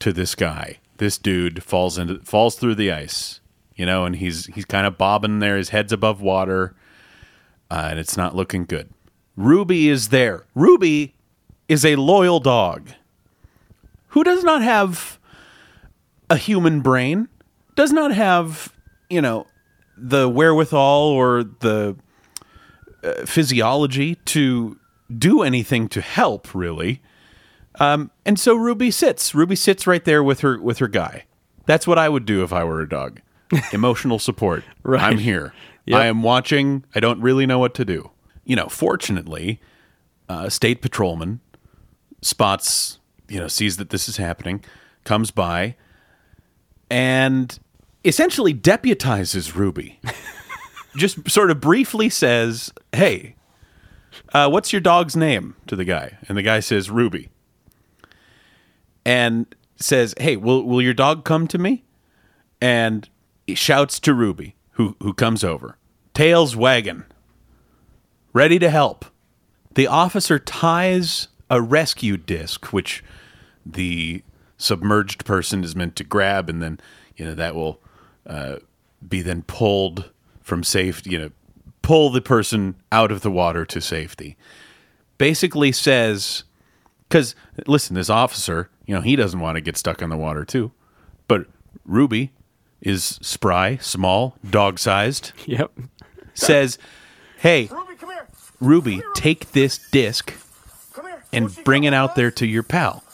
to 0.00 0.12
this 0.12 0.34
guy. 0.34 0.78
This 0.98 1.16
dude 1.16 1.62
falls 1.62 1.96
into 1.96 2.18
falls 2.20 2.56
through 2.56 2.74
the 2.74 2.92
ice 2.92 3.40
you 3.74 3.86
know 3.86 4.04
and 4.04 4.16
he's 4.16 4.46
he's 4.46 4.64
kind 4.66 4.86
of 4.86 4.98
bobbing 4.98 5.38
there. 5.38 5.56
His 5.56 5.70
head's 5.70 5.92
above 5.92 6.20
water 6.20 6.74
uh, 7.70 7.88
and 7.90 7.98
it's 7.98 8.16
not 8.16 8.34
looking 8.34 8.64
good. 8.64 8.90
Ruby 9.36 9.88
is 9.88 10.08
there. 10.08 10.44
Ruby 10.54 11.14
is 11.68 11.84
a 11.84 11.96
loyal 11.96 12.40
dog 12.40 12.90
who 14.08 14.24
does 14.24 14.42
not 14.42 14.62
have 14.62 15.17
a 16.30 16.36
human 16.36 16.80
brain 16.80 17.28
does 17.74 17.92
not 17.92 18.12
have 18.12 18.72
you 19.08 19.20
know 19.20 19.46
the 19.96 20.28
wherewithal 20.28 21.08
or 21.08 21.44
the 21.44 21.96
uh, 23.02 23.12
physiology 23.26 24.16
to 24.16 24.78
do 25.16 25.42
anything 25.42 25.88
to 25.88 26.00
help 26.00 26.54
really. 26.54 27.00
Um, 27.80 28.10
and 28.26 28.38
so 28.38 28.54
ruby 28.54 28.90
sits. 28.90 29.34
Ruby 29.34 29.54
sits 29.56 29.86
right 29.86 30.04
there 30.04 30.22
with 30.22 30.40
her 30.40 30.60
with 30.60 30.78
her 30.78 30.88
guy. 30.88 31.24
That's 31.66 31.86
what 31.86 31.98
i 31.98 32.08
would 32.08 32.24
do 32.24 32.42
if 32.42 32.52
i 32.52 32.64
were 32.64 32.80
a 32.80 32.88
dog. 32.88 33.20
Emotional 33.72 34.18
support. 34.18 34.64
Right. 34.82 35.02
i'm 35.02 35.18
here. 35.18 35.52
Yep. 35.86 36.00
i 36.00 36.06
am 36.06 36.22
watching. 36.22 36.84
I 36.94 37.00
don't 37.00 37.20
really 37.20 37.46
know 37.46 37.58
what 37.58 37.74
to 37.74 37.84
do. 37.84 38.10
You 38.44 38.56
know 38.56 38.68
fortunately 38.68 39.60
uh, 40.28 40.44
a 40.46 40.50
state 40.50 40.82
patrolman 40.82 41.40
spots 42.20 42.98
you 43.28 43.38
know 43.38 43.48
sees 43.48 43.76
that 43.76 43.90
this 43.90 44.08
is 44.08 44.16
happening 44.16 44.64
comes 45.04 45.30
by 45.30 45.76
and 46.90 47.58
essentially 48.04 48.54
deputizes 48.54 49.54
ruby. 49.54 50.00
Just 50.96 51.30
sort 51.30 51.50
of 51.50 51.60
briefly 51.60 52.08
says 52.08 52.72
hey 52.92 53.34
uh, 54.32 54.48
what's 54.48 54.72
your 54.72 54.80
dog's 54.80 55.16
name? 55.16 55.54
to 55.66 55.76
the 55.76 55.84
guy. 55.84 56.18
And 56.28 56.36
the 56.36 56.42
guy 56.42 56.60
says 56.60 56.90
ruby. 56.90 57.28
And 59.04 59.54
says 59.76 60.14
hey 60.18 60.36
will, 60.36 60.64
will 60.64 60.82
your 60.82 60.94
dog 60.94 61.24
come 61.24 61.46
to 61.48 61.58
me? 61.58 61.84
And 62.60 63.08
shouts 63.54 64.00
to 64.00 64.12
ruby 64.12 64.56
who, 64.72 64.96
who 65.00 65.14
comes 65.14 65.44
over. 65.44 65.76
Tails 66.14 66.56
wagging. 66.56 67.04
Ready 68.32 68.58
to 68.58 68.70
help. 68.70 69.04
The 69.74 69.86
officer 69.86 70.38
ties 70.38 71.28
a 71.50 71.62
rescue 71.62 72.16
disc 72.16 72.72
which 72.72 73.04
the 73.64 74.22
submerged 74.58 75.24
person 75.24 75.62
is 75.64 75.74
meant 75.74 75.96
to 75.96 76.04
grab 76.04 76.50
and 76.50 76.60
then 76.62 76.78
you 77.16 77.24
know 77.24 77.34
that 77.34 77.54
will 77.54 77.80
uh, 78.26 78.56
be 79.08 79.22
then 79.22 79.42
pulled 79.42 80.10
from 80.42 80.62
safety 80.64 81.10
you 81.10 81.18
know 81.18 81.30
pull 81.80 82.10
the 82.10 82.20
person 82.20 82.74
out 82.92 83.10
of 83.10 83.22
the 83.22 83.30
water 83.30 83.64
to 83.64 83.80
safety 83.80 84.36
basically 85.16 85.72
says 85.72 86.44
because 87.08 87.34
listen 87.66 87.94
this 87.94 88.10
officer 88.10 88.68
you 88.84 88.94
know 88.94 89.00
he 89.00 89.16
doesn't 89.16 89.40
want 89.40 89.54
to 89.56 89.60
get 89.60 89.76
stuck 89.76 90.02
in 90.02 90.10
the 90.10 90.16
water 90.16 90.44
too 90.44 90.70
but 91.28 91.46
ruby 91.86 92.32
is 92.82 93.18
spry 93.22 93.76
small 93.76 94.36
dog 94.50 94.78
sized 94.78 95.32
Yep. 95.46 95.70
says 96.34 96.78
hey 97.38 97.68
Ruby, 97.70 97.94
come 97.96 98.10
here. 98.10 98.26
ruby 98.60 99.02
take 99.14 99.52
this 99.52 99.78
disc 99.92 100.34
and 101.32 101.54
bring 101.64 101.84
it 101.84 101.94
out 101.94 102.16
there 102.16 102.30
to 102.32 102.46
your 102.46 102.62
pal 102.64 102.92
Come 102.92 103.02
here. 103.02 103.07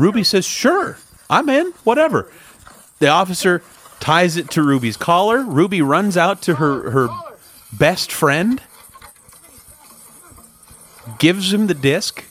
Ruby 0.00 0.24
says, 0.24 0.44
Sure, 0.44 0.96
I'm 1.28 1.48
in, 1.48 1.72
whatever. 1.84 2.30
The 2.98 3.08
officer 3.08 3.62
ties 4.00 4.36
it 4.36 4.50
to 4.52 4.62
Ruby's 4.62 4.96
collar. 4.96 5.42
Ruby 5.42 5.82
runs 5.82 6.16
out 6.16 6.42
to 6.42 6.56
her, 6.56 6.90
her 6.90 7.08
best 7.72 8.10
friend, 8.10 8.62
gives 11.18 11.52
him 11.52 11.66
the 11.66 11.74
disc. 11.74 12.24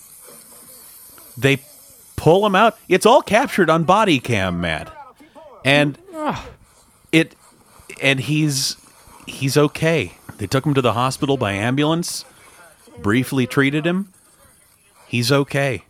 They 1.38 1.62
pull 2.16 2.46
him 2.46 2.56
out. 2.56 2.78
It's 2.90 3.06
all 3.06 3.22
captured 3.22 3.70
on 3.70 3.84
body 3.84 4.20
cam, 4.20 4.60
Mat. 4.62 4.94
And 5.64 5.98
it 7.12 7.36
and 8.02 8.20
he's 8.20 8.78
he's 9.26 9.58
okay. 9.58 10.14
They 10.38 10.48
took 10.48 10.66
him 10.66 10.74
to 10.74 10.82
the 10.82 10.94
hospital 10.94 11.38
by 11.38 11.52
ambulance, 11.54 12.26
briefly 13.00 13.46
treated 13.46 13.86
him. 13.86 14.12
He's 15.08 15.32
okay. 15.32 15.84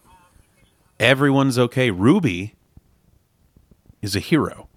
Everyone's 1.00 1.58
okay. 1.58 1.92
Ruby 1.92 2.56
is 4.02 4.16
a 4.16 4.20
hero. 4.20 4.68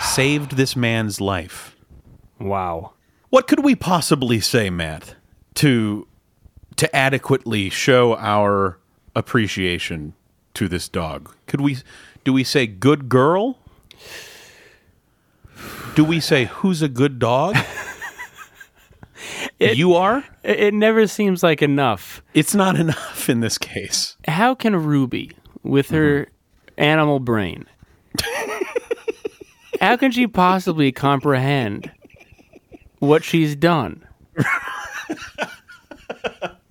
Saved 0.00 0.56
this 0.56 0.74
man's 0.74 1.20
life. 1.20 1.76
Wow. 2.38 2.94
What 3.28 3.46
could 3.46 3.62
we 3.62 3.74
possibly 3.76 4.40
say, 4.40 4.70
Mat, 4.70 5.14
to 5.54 6.06
to 6.76 6.96
adequately 6.96 7.68
show 7.68 8.16
our 8.16 8.78
appreciation 9.14 10.14
to 10.54 10.68
this 10.68 10.88
dog? 10.88 11.34
Could 11.46 11.60
we 11.60 11.76
do 12.24 12.32
we 12.32 12.42
say 12.42 12.66
good 12.66 13.08
girl? 13.08 13.58
Do 15.94 16.04
we 16.04 16.20
say 16.20 16.46
who's 16.46 16.82
a 16.82 16.88
good 16.88 17.18
dog? 17.18 17.56
you 19.60 19.94
are? 19.94 20.24
It, 20.42 20.60
it 20.60 20.74
never 20.74 21.06
seems 21.06 21.42
like 21.42 21.62
enough. 21.62 22.22
It's 22.34 22.54
not 22.54 22.76
enough 22.80 23.28
in 23.28 23.40
this 23.40 23.58
case. 23.58 24.16
How 24.26 24.54
can 24.54 24.74
Ruby, 24.76 25.32
with 25.62 25.90
her 25.90 26.28
animal 26.78 27.20
brain, 27.20 27.66
how 29.80 29.96
can 29.96 30.10
she 30.10 30.26
possibly 30.26 30.92
comprehend 30.92 31.90
what 32.98 33.24
she's 33.24 33.56
done. 33.56 34.06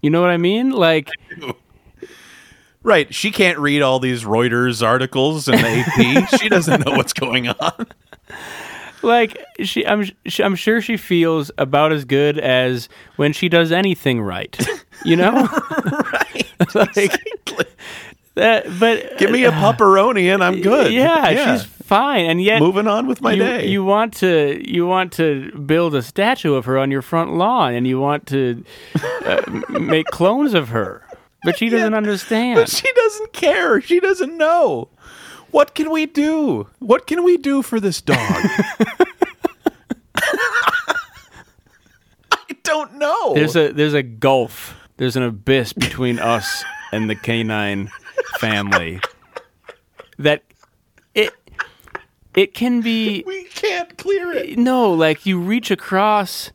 you 0.01 0.09
know 0.09 0.21
what 0.21 0.29
I 0.29 0.37
mean? 0.37 0.71
Like, 0.71 1.09
Right. 2.81 3.13
She 3.13 3.31
can't 3.31 3.59
read 3.59 3.81
all 3.81 3.99
these 3.99 4.23
Reuters 4.23 4.85
articles 4.85 5.47
and 5.49 5.59
the 5.59 5.67
AP. 5.67 6.39
she 6.39 6.47
doesn't 6.47 6.85
know 6.85 6.93
what's 6.93 7.11
going 7.13 7.49
on. 7.49 7.87
Like 9.02 9.38
she, 9.64 9.86
I'm, 9.86 10.10
she, 10.26 10.43
I'm 10.43 10.56
sure 10.56 10.82
she 10.82 10.97
feels 10.97 11.52
about 11.58 11.91
as 11.91 12.06
good 12.06 12.38
as 12.38 12.89
when 13.16 13.34
she 13.34 13.50
does 13.50 13.72
anything 13.72 14.22
right. 14.22 14.58
You 15.06 15.16
know, 15.16 15.32
right. 16.14 16.47
like 16.76 16.97
Exactly. 16.97 17.66
that. 18.36 18.66
But 18.80 19.18
Give 19.18 19.32
me 19.32 19.45
a 19.45 19.52
pepperoni 19.52 20.34
and 20.34 20.43
I'm 20.43 20.62
good. 20.62 20.91
Yeah, 20.91 21.54
she's 21.56 21.64
fine, 21.66 22.26
and 22.26 22.41
yet 22.41 22.60
moving 22.60 22.88
on 22.88 23.08
with 23.08 23.22
my 23.22 23.34
you, 23.34 23.43
day. 23.43 23.68
you 23.68 23.84
want 23.84 24.14
to 24.16 24.62
you 24.70 24.86
want 24.86 25.12
to 25.14 25.52
build 25.66 25.95
a 25.95 26.02
statue 26.02 26.54
of 26.54 26.66
her 26.66 26.78
on 26.78 26.91
your 26.91 27.02
front 27.02 27.34
lawn, 27.34 27.74
and 27.74 27.88
you 27.88 28.00
want 28.00 28.28
to 28.28 28.64
uh, 29.26 29.41
make 29.70 30.06
clones 30.08 30.54
of 30.54 30.70
her, 30.70 31.04
but 31.43 31.58
she 31.58 31.70
doesn't 31.70 31.91
Yeah, 31.93 31.97
understand. 31.97 32.56
But 32.58 32.70
she 32.70 32.91
doesn't 32.93 33.34
care. 33.34 33.82
She 33.82 34.00
doesn't 34.00 34.38
know. 34.38 34.89
What 35.52 35.74
can 35.76 35.89
we 35.91 36.06
do? 36.06 36.68
What 36.80 37.08
can 37.08 37.24
we 37.24 37.38
do 37.38 37.62
for 37.62 37.80
this 37.80 38.02
dog? 38.02 38.18
I 42.32 42.56
don't 42.64 42.95
know. 42.95 43.34
There's 43.34 43.56
a 43.56 43.72
there's 43.72 43.93
a 43.93 44.04
gulf. 44.04 44.76
There's 44.97 45.16
an 45.16 45.24
abyss 45.24 45.74
between 45.74 46.20
us 46.20 46.64
and 46.91 47.10
the 47.10 47.16
canine 47.16 47.89
family. 48.39 49.00
That 50.18 50.43
it 51.16 51.34
it 52.36 52.54
can 52.54 52.82
be 52.82 53.24
we 53.26 53.45
can't 53.45 53.97
clear 53.97 54.32
it. 54.34 54.58
no, 54.58 54.91
like 54.93 55.26
you 55.26 55.39
reach 55.39 55.72
across 55.72 56.52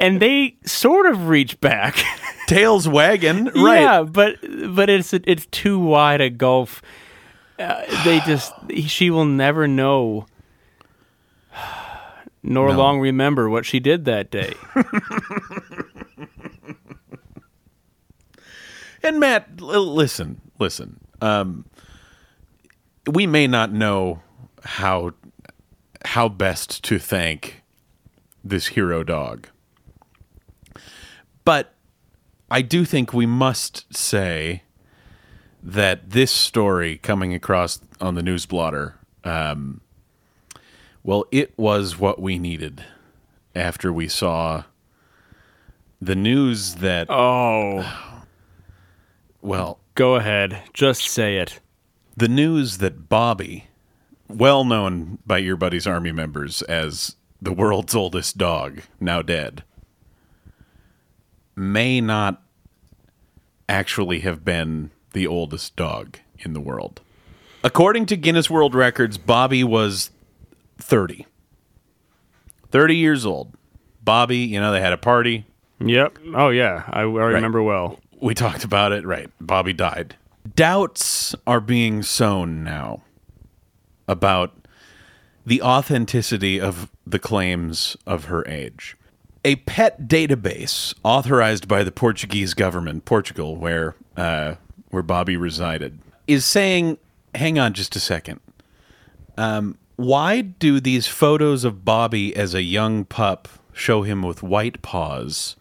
and 0.00 0.20
they 0.20 0.56
sort 0.64 1.06
of 1.06 1.28
reach 1.28 1.60
back. 1.60 2.02
Tails 2.46 2.88
wagging. 2.88 3.46
Right. 3.54 3.80
Yeah, 3.80 4.02
but 4.02 4.36
but 4.74 4.88
it's 4.88 5.12
it's 5.12 5.46
too 5.46 5.78
wide 5.78 6.20
a 6.20 6.30
gulf. 6.30 6.82
Uh, 7.58 7.84
they 8.04 8.18
just 8.20 8.52
she 8.86 9.10
will 9.10 9.24
never 9.24 9.68
know 9.68 10.26
nor 12.42 12.70
No. 12.70 12.76
long 12.76 13.00
remember 13.00 13.48
what 13.48 13.64
she 13.64 13.78
did 13.80 14.04
that 14.06 14.30
day. 14.30 14.54
And 19.02 19.20
Mat, 19.20 19.48
l- 19.60 19.94
listen, 19.94 20.40
listen. 20.58 20.98
Um, 21.20 21.66
we 23.06 23.26
may 23.26 23.46
not 23.46 23.70
know 23.70 24.22
how 24.62 25.12
how 26.06 26.28
best 26.28 26.82
to 26.84 26.98
thank 26.98 27.62
this 28.42 28.68
hero 28.68 29.04
dog, 29.04 29.48
but 31.44 31.74
I 32.50 32.62
do 32.62 32.84
think 32.86 33.12
we 33.12 33.26
must 33.26 33.94
say 33.94 34.62
that 35.66 36.10
this 36.10 36.30
story 36.30 36.98
coming 36.98 37.32
across 37.32 37.80
on 38.00 38.14
the 38.14 38.22
news 38.22 38.44
blotter, 38.44 38.96
um, 39.24 39.80
well, 41.02 41.24
it 41.32 41.56
was 41.58 41.98
what 41.98 42.20
we 42.20 42.38
needed 42.38 42.84
after 43.54 43.92
we 43.92 44.06
saw 44.06 44.64
the 46.00 46.14
news 46.14 46.76
that 46.76 47.06
Oh, 47.08 48.20
well 49.40 49.78
go 49.94 50.16
ahead. 50.16 50.62
Just 50.74 51.02
say 51.06 51.38
it. 51.38 51.60
the 52.16 52.28
news 52.28 52.78
that 52.78 53.08
Bobby, 53.08 53.68
well 54.28 54.64
known 54.64 55.18
by 55.26 55.38
your 55.38 55.56
buddy's 55.56 55.86
army 55.86 56.12
members 56.12 56.60
as 56.62 57.16
the 57.40 57.52
world's 57.52 57.94
oldest 57.94 58.36
dog, 58.36 58.82
now 59.00 59.22
dead, 59.22 59.64
may 61.56 62.00
not 62.00 62.42
actually 63.68 64.20
have 64.20 64.44
been 64.44 64.90
the 65.14 65.26
oldest 65.26 65.74
dog 65.76 66.18
in 66.38 66.52
the 66.52 66.60
world. 66.60 67.00
According 67.62 68.04
to 68.06 68.16
Guinness 68.16 68.50
World 68.50 68.74
Records, 68.74 69.16
Bobby 69.16 69.64
was 69.64 70.10
30. 70.78 71.26
30 72.70 72.96
years 72.96 73.24
old. 73.24 73.54
Bobby, 74.02 74.38
you 74.38 74.60
know, 74.60 74.70
they 74.70 74.82
had 74.82 74.92
a 74.92 74.98
party. 74.98 75.46
Yep. 75.80 76.18
Oh 76.34 76.50
yeah, 76.50 76.84
I, 76.88 77.00
I 77.00 77.04
remember 77.04 77.62
well. 77.62 77.98
We 78.20 78.34
talked 78.34 78.64
about 78.64 78.92
it, 78.92 79.06
right? 79.06 79.30
Bobby 79.40 79.72
died. 79.72 80.16
Doubts 80.54 81.34
are 81.46 81.60
being 81.60 82.02
sown 82.02 82.62
now 82.62 83.02
about 84.06 84.52
the 85.46 85.62
authenticity 85.62 86.60
of 86.60 86.90
the 87.06 87.18
claims 87.18 87.96
of 88.06 88.26
her 88.26 88.46
age. 88.46 88.96
A 89.44 89.56
pet 89.56 90.06
database 90.08 90.94
authorized 91.02 91.68
by 91.68 91.82
the 91.82 91.92
Portuguese 91.92 92.54
government, 92.54 93.04
Portugal, 93.04 93.56
where 93.56 93.94
uh, 94.16 94.54
where 94.94 95.02
Bobby 95.02 95.36
resided, 95.36 95.98
is 96.26 96.46
saying, 96.46 96.96
"Hang 97.34 97.58
on, 97.58 97.74
just 97.74 97.94
a 97.96 98.00
second. 98.00 98.40
Um, 99.36 99.76
why 99.96 100.40
do 100.40 100.80
these 100.80 101.06
photos 101.06 101.64
of 101.64 101.84
Bobby 101.84 102.34
as 102.34 102.54
a 102.54 102.62
young 102.62 103.04
pup 103.04 103.48
show 103.74 104.02
him 104.02 104.22
with 104.22 104.42
white 104.42 104.80
paws, 104.80 105.56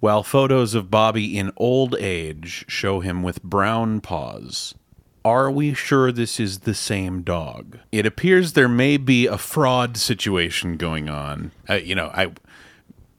while 0.00 0.22
photos 0.22 0.74
of 0.74 0.90
Bobby 0.90 1.38
in 1.38 1.52
old 1.56 1.94
age 2.00 2.64
show 2.66 3.00
him 3.00 3.22
with 3.22 3.42
brown 3.42 4.00
paws. 4.00 4.74
Are 5.24 5.48
we 5.48 5.74
sure 5.74 6.10
this 6.10 6.40
is 6.40 6.60
the 6.60 6.74
same 6.74 7.22
dog? 7.22 7.78
It 7.92 8.04
appears 8.04 8.54
there 8.54 8.68
may 8.68 8.96
be 8.96 9.28
a 9.28 9.38
fraud 9.38 9.96
situation 9.96 10.76
going 10.76 11.08
on. 11.08 11.52
Uh, 11.70 11.74
you 11.74 11.94
know, 11.94 12.10
I 12.12 12.32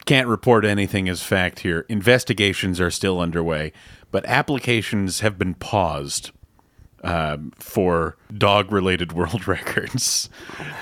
can't 0.04 0.28
report 0.28 0.66
anything 0.66 1.08
as 1.08 1.22
fact 1.22 1.60
here. 1.60 1.86
Investigations 1.88 2.78
are 2.78 2.90
still 2.90 3.20
underway, 3.20 3.72
but 4.14 4.24
applications 4.26 5.18
have 5.18 5.36
been 5.36 5.54
paused 5.54 6.30
um, 7.02 7.50
for 7.58 8.16
dog-related 8.32 9.12
world 9.18 9.48
records 9.48 10.30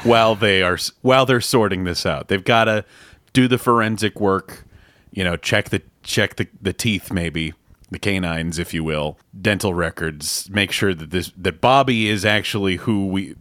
while 0.02 0.34
they 0.34 0.62
are 0.62 0.76
while 1.00 1.24
they're 1.24 1.40
sorting 1.40 1.84
this 1.84 2.04
out. 2.04 2.28
They've 2.28 2.44
got 2.44 2.64
to 2.64 2.84
do 3.32 3.48
the 3.48 3.56
forensic 3.56 4.20
work, 4.20 4.66
you 5.12 5.24
know, 5.24 5.36
check 5.38 5.70
the 5.70 5.80
check 6.02 6.36
the, 6.36 6.46
the 6.60 6.74
teeth 6.74 7.10
maybe, 7.10 7.54
the 7.90 7.98
canines 7.98 8.58
if 8.58 8.74
you 8.74 8.84
will, 8.84 9.16
dental 9.40 9.72
records, 9.72 10.50
make 10.50 10.70
sure 10.70 10.92
that 10.92 11.10
this 11.10 11.32
that 11.34 11.62
Bobby 11.62 12.10
is 12.10 12.26
actually 12.26 12.76
who 12.76 13.06
we 13.06 13.34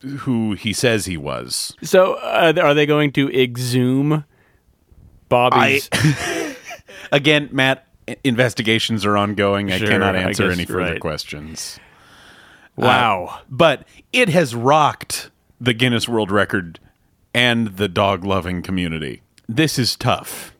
who 0.00 0.54
he 0.54 0.72
says 0.72 1.04
he 1.06 1.16
was. 1.16 1.72
So 1.84 2.14
uh, 2.14 2.52
are 2.60 2.74
they 2.74 2.84
going 2.84 3.12
to 3.12 3.30
exhume 3.30 4.24
Bobby's? 5.28 5.88
Again, 7.12 7.48
Mat, 7.52 7.86
i- 7.86 7.89
investigations 8.24 9.04
are 9.04 9.16
ongoing. 9.16 9.70
I 9.72 9.78
Sure, 9.78 9.88
cannot 9.88 10.16
I 10.16 10.20
answer 10.20 10.48
guess 10.48 10.56
any 10.56 10.64
further 10.66 10.92
right. 10.92 11.00
questions. 11.00 11.78
wow. 12.76 13.40
But 13.48 13.86
it 14.12 14.28
has 14.30 14.54
rocked 14.54 15.30
the 15.60 15.74
Guinness 15.74 16.08
World 16.08 16.30
Record 16.30 16.78
and 17.34 17.76
the 17.76 17.88
dog 17.88 18.24
loving 18.24 18.62
community. 18.62 19.22
This 19.48 19.78
is 19.78 19.96
tough. 19.96 20.54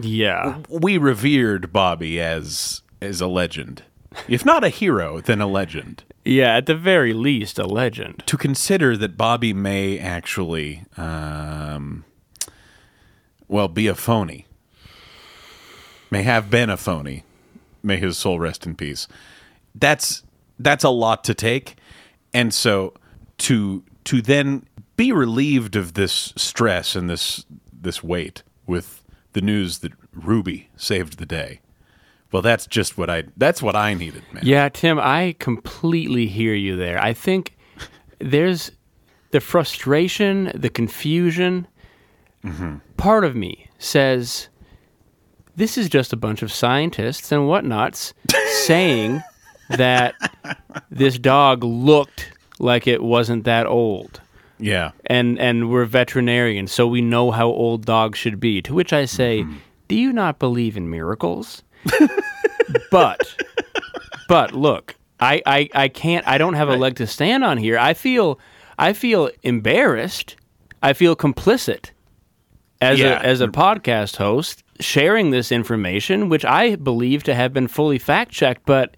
yeah. 0.00 0.58
We 0.68 0.96
revered 0.98 1.72
Bobby 1.72 2.20
as 2.20 2.82
as 3.00 3.20
a 3.20 3.26
legend. 3.26 3.82
If 4.26 4.44
not 4.44 4.64
a 4.64 4.68
hero, 4.68 5.20
then 5.20 5.40
a 5.40 5.46
legend. 5.46 6.02
Yeah. 6.24 6.56
At 6.56 6.66
the 6.66 6.74
very 6.74 7.12
least, 7.12 7.58
a 7.58 7.66
legend. 7.66 8.22
To 8.26 8.36
consider 8.36 8.96
that 8.96 9.16
Bobby 9.16 9.52
may 9.52 9.98
actually 9.98 10.84
um 10.96 12.04
well 13.46 13.68
be 13.68 13.86
a 13.86 13.94
phony. 13.94 14.46
May 16.10 16.22
have 16.22 16.50
been 16.50 16.70
a 16.70 16.76
phony. 16.76 17.24
May 17.82 17.96
his 17.96 18.16
soul 18.16 18.38
rest 18.38 18.66
in 18.66 18.74
peace. 18.74 19.08
That's 19.74 20.22
that's 20.58 20.84
a 20.84 20.90
lot 20.90 21.24
to 21.24 21.34
take. 21.34 21.76
And 22.32 22.52
so 22.52 22.94
to 23.38 23.84
to 24.04 24.22
then 24.22 24.66
be 24.96 25.12
relieved 25.12 25.76
of 25.76 25.94
this 25.94 26.32
stress 26.36 26.96
and 26.96 27.08
this 27.08 27.44
this 27.72 28.02
weight 28.02 28.42
with 28.66 29.02
the 29.32 29.40
news 29.40 29.78
that 29.78 29.92
Ruby 30.12 30.68
saved 30.76 31.18
the 31.18 31.26
day. 31.26 31.60
Well, 32.32 32.42
that's 32.42 32.66
just 32.66 32.98
what 32.98 33.08
I 33.08 33.24
that's 33.36 33.62
what 33.62 33.76
I 33.76 33.94
needed, 33.94 34.22
man. 34.32 34.42
Yeah, 34.44 34.68
Tim, 34.68 34.98
I 34.98 35.34
completely 35.38 36.26
hear 36.26 36.54
you 36.54 36.76
there. 36.76 37.02
I 37.02 37.12
think 37.14 37.56
there's 38.18 38.70
the 39.30 39.40
frustration, 39.40 40.52
the 40.54 40.68
confusion. 40.68 41.66
Mm-hmm. 42.44 42.76
Part 42.96 43.24
of 43.24 43.34
me 43.34 43.68
says 43.78 44.48
this 45.58 45.76
is 45.76 45.88
just 45.88 46.12
a 46.12 46.16
bunch 46.16 46.42
of 46.42 46.52
scientists 46.52 47.32
and 47.32 47.48
whatnots 47.48 48.14
saying 48.64 49.22
that 49.70 50.14
this 50.90 51.18
dog 51.18 51.64
looked 51.64 52.32
like 52.60 52.86
it 52.86 53.02
wasn't 53.02 53.44
that 53.44 53.66
old. 53.66 54.20
Yeah. 54.60 54.92
and 55.06 55.38
and 55.38 55.70
we're 55.70 55.84
veterinarians, 55.84 56.72
so 56.72 56.86
we 56.86 57.00
know 57.00 57.30
how 57.30 57.48
old 57.48 57.84
dogs 57.84 58.18
should 58.18 58.40
be. 58.40 58.62
To 58.62 58.74
which 58.74 58.92
I 58.92 59.04
say, 59.04 59.42
mm-hmm. 59.42 59.56
do 59.88 59.96
you 59.96 60.12
not 60.12 60.38
believe 60.38 60.76
in 60.76 60.88
miracles? 60.90 61.62
but 62.90 63.36
but 64.28 64.52
look, 64.52 64.96
I, 65.20 65.42
I 65.46 65.68
I 65.74 65.88
can't. 65.88 66.26
I 66.26 66.38
don't 66.38 66.54
have 66.54 66.68
a 66.68 66.76
leg 66.76 66.96
to 66.96 67.06
stand 67.06 67.44
on 67.44 67.56
here. 67.58 67.78
I 67.78 67.94
feel 67.94 68.38
I 68.78 68.92
feel 68.92 69.30
embarrassed. 69.42 70.36
I 70.82 70.92
feel 70.92 71.14
complicit 71.16 71.90
as 72.80 72.98
Yeah. 72.98 73.20
a 73.20 73.22
as 73.22 73.40
a 73.40 73.48
podcast 73.48 74.16
host 74.16 74.62
sharing 74.80 75.30
this 75.30 75.50
information, 75.52 76.28
which 76.28 76.44
I 76.44 76.76
believe 76.76 77.22
to 77.24 77.34
have 77.34 77.52
been 77.52 77.68
fully 77.68 77.98
fact 77.98 78.32
checked, 78.32 78.62
but 78.66 78.96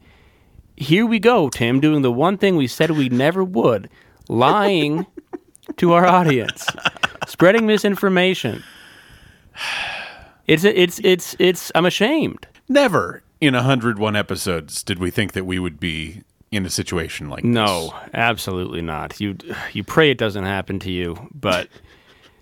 here 0.76 1.06
we 1.06 1.18
go, 1.18 1.48
Tim, 1.48 1.80
doing 1.80 2.02
the 2.02 2.12
one 2.12 2.38
thing 2.38 2.56
we 2.56 2.66
said 2.66 2.90
we 2.90 3.08
never 3.08 3.44
would, 3.44 3.88
lying 4.28 5.06
to 5.76 5.92
our 5.92 6.06
audience, 6.06 6.66
spreading 7.26 7.66
misinformation. 7.66 8.62
It's 10.46 10.64
it's 10.64 10.98
it's 11.04 11.36
it's 11.38 11.70
I'm 11.74 11.86
ashamed. 11.86 12.46
Never 12.68 13.22
in 13.40 13.54
101 13.54 14.16
episodes 14.16 14.82
did 14.82 14.98
we 14.98 15.10
think 15.10 15.32
that 15.32 15.44
we 15.44 15.58
would 15.58 15.78
be 15.78 16.22
in 16.50 16.66
a 16.66 16.70
situation 16.70 17.28
like 17.28 17.42
this. 17.42 17.50
No, 17.50 17.94
absolutely 18.14 18.82
not. 18.82 19.20
You 19.20 19.36
you 19.72 19.84
pray 19.84 20.10
it 20.10 20.18
doesn't 20.18 20.44
happen 20.44 20.78
to 20.80 20.90
you, 20.90 21.28
but 21.32 21.68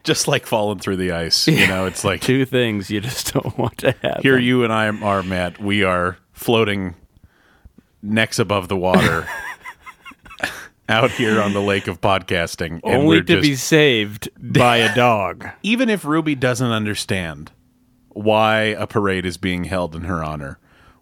Just 0.08 0.26
like 0.26 0.46
falling 0.46 0.78
through 0.78 0.96
the 0.96 1.12
ice. 1.12 1.46
You 1.46 1.66
know, 1.66 1.84
it's 1.84 2.02
like 2.02 2.20
two 2.22 2.46
things 2.46 2.90
you 2.90 3.02
just 3.02 3.30
don't 3.34 3.58
want 3.58 3.76
to 3.78 3.92
happen. 3.92 4.22
here 4.22 4.38
you 4.38 4.64
and 4.64 4.72
I 4.72 4.88
are, 4.88 5.22
Mat. 5.22 5.60
We 5.60 5.82
are 5.82 6.16
floating 6.32 6.94
necks 8.00 8.38
above 8.38 8.68
the 8.68 8.76
water 8.76 9.28
out 10.88 11.10
here 11.10 11.42
on 11.42 11.52
the 11.52 11.60
lake 11.60 11.88
of 11.88 12.00
podcasting. 12.00 12.80
and 12.84 12.94
only 12.94 13.22
to 13.22 13.38
be 13.42 13.54
saved 13.54 14.30
by 14.38 14.78
a 14.78 14.94
dog. 14.94 15.46
even 15.62 15.90
if 15.90 16.06
Ruby 16.06 16.34
doesn't 16.34 16.70
understand 16.70 17.52
why 18.08 18.60
a 18.62 18.86
parade 18.86 19.26
is 19.26 19.36
being 19.36 19.64
held 19.64 19.94
in 19.94 20.04
her 20.04 20.24
honor, 20.24 20.58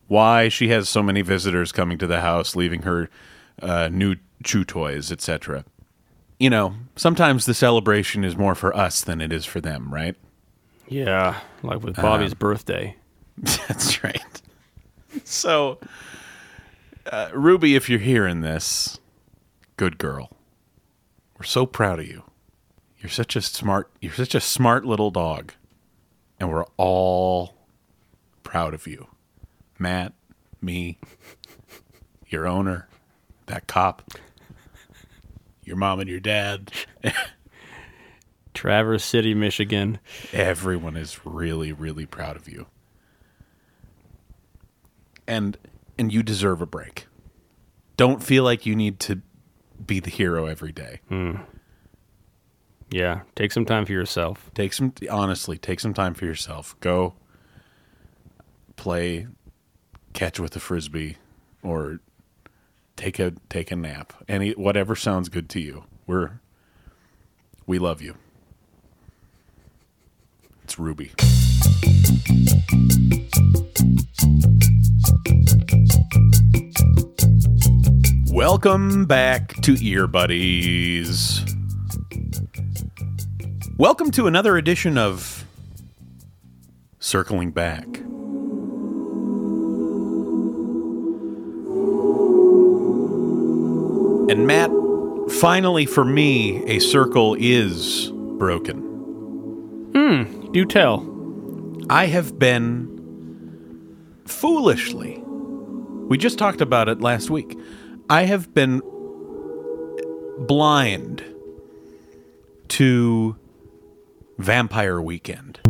why 0.09 0.48
she 0.48 0.70
has 0.70 0.88
so 0.88 1.00
many 1.00 1.22
visitors 1.22 1.70
coming 1.70 1.96
to 1.98 2.09
the 2.09 2.22
house, 2.22 2.57
leaving 2.57 2.82
her 2.82 3.09
uh, 3.62 3.88
new 3.92 4.16
chew 4.42 4.64
toys, 4.64 5.12
etc. 5.12 5.64
You 6.39 6.51
know, 6.51 6.74
sometimes 6.97 7.47
the 7.47 7.55
celebration 7.55 8.24
is 8.24 8.37
more 8.37 8.55
for 8.55 8.76
us 8.76 9.03
than 9.03 9.20
it 9.20 9.32
is 9.32 9.45
for 9.47 9.61
them, 9.61 9.93
right? 9.93 10.16
Yeah, 10.89 11.41
like 11.62 11.82
with 11.82 11.97
Bobby's 11.97 12.32
Um, 12.32 12.39
birthday. 12.39 12.97
That's 13.39 14.03
right. 14.05 14.20
So, 15.24 15.78
uh, 17.11 17.30
Ruby, 17.32 17.74
if 17.74 17.89
you're 17.89 17.99
hearing 17.99 18.43
this, 18.43 19.01
good 19.76 19.99
girl. 19.99 20.30
We're 21.39 21.45
so 21.45 21.66
proud 21.66 22.01
of 22.01 22.07
you. 22.07 22.22
You're 23.01 23.11
such 23.11 23.34
a 23.37 23.43
smart. 23.43 23.91
You're 24.01 24.12
such 24.12 24.34
a 24.34 24.41
smart 24.41 24.84
little 24.84 25.11
dog, 25.11 25.53
and 26.39 26.51
we're 26.51 26.64
all 26.76 27.55
proud 28.43 28.74
of 28.74 28.87
you. 28.87 29.07
Mat, 29.78 30.12
me, 30.62 30.99
your 32.28 32.47
owner, 32.47 32.89
that 33.47 33.66
cop, 33.66 34.03
your 35.67 35.77
mom 35.77 36.01
and 36.01 36.09
your 36.09 36.21
dad. 36.21 36.73
Traverse 38.55 39.05
City, 39.05 39.35
Michigan. 39.35 39.99
Everyone 40.33 40.97
is 40.97 41.21
really, 41.25 41.73
really 41.73 42.07
proud 42.07 42.37
of 42.37 42.49
you. 42.49 42.67
And 45.27 45.59
and 45.99 46.12
you 46.12 46.23
deserve 46.23 46.62
a 46.62 46.67
break. 46.67 47.07
Don't 47.97 48.23
feel 48.23 48.45
like 48.45 48.64
you 48.64 48.75
need 48.75 49.01
to 49.01 49.21
be 49.85 50.01
the 50.01 50.11
hero 50.11 50.47
every 50.47 50.73
day. 50.73 51.01
Hmm. 51.09 51.37
Yeah, 52.91 53.23
take 53.35 53.51
some 53.51 53.64
time 53.64 53.85
for 53.85 53.93
yourself. 53.93 54.51
Take 54.55 54.73
some 54.73 54.93
honestly, 55.11 55.59
take 55.59 55.81
some 55.81 55.93
time 55.93 56.14
for 56.14 56.25
yourself. 56.25 56.79
Go 56.81 57.14
play 58.77 59.27
catch 60.12 60.39
with 60.39 60.55
a 60.57 60.61
frisbee 60.61 61.17
or 61.62 62.01
take 62.97 63.18
a 63.18 63.32
take 63.49 63.70
a 63.70 63.76
nap. 63.76 64.12
Any 64.28 64.53
whatever 64.53 64.97
sounds 64.97 65.28
good 65.28 65.49
to 65.51 65.61
you. 65.61 65.84
We're 66.07 66.40
we 67.66 67.78
love 67.78 68.01
you. 68.03 68.16
It's 70.64 70.78
Ruby. 70.78 71.12
Welcome 78.32 79.07
back 79.07 79.55
to 79.62 79.74
Earbuddies. 79.74 81.53
Welcome 83.78 84.11
to 84.12 84.26
another 84.26 84.57
edition 84.57 84.99
of 84.99 85.44
Circling 86.99 87.53
Back. 87.53 87.86
And 94.29 94.47
Mat, 94.47 94.70
finally 95.41 95.87
for 95.87 96.05
me, 96.05 96.64
a 96.64 96.81
circle 96.81 97.37
is 97.39 98.11
broken. 98.39 98.81
Hmm, 99.93 100.51
do 100.51 100.64
tell. 100.64 101.07
I 101.89 102.07
have 102.07 102.37
been 102.37 102.93
foolishly. 104.27 105.22
We 106.09 106.18
just 106.18 106.39
talked 106.39 106.61
about 106.61 106.89
it 106.89 107.01
last 107.01 107.31
week. 107.31 107.57
I 108.11 108.22
have 108.24 108.53
been 108.53 108.83
blind 110.39 111.24
to 112.68 113.37
Vampire 114.39 115.01
Weekend. 115.01 115.61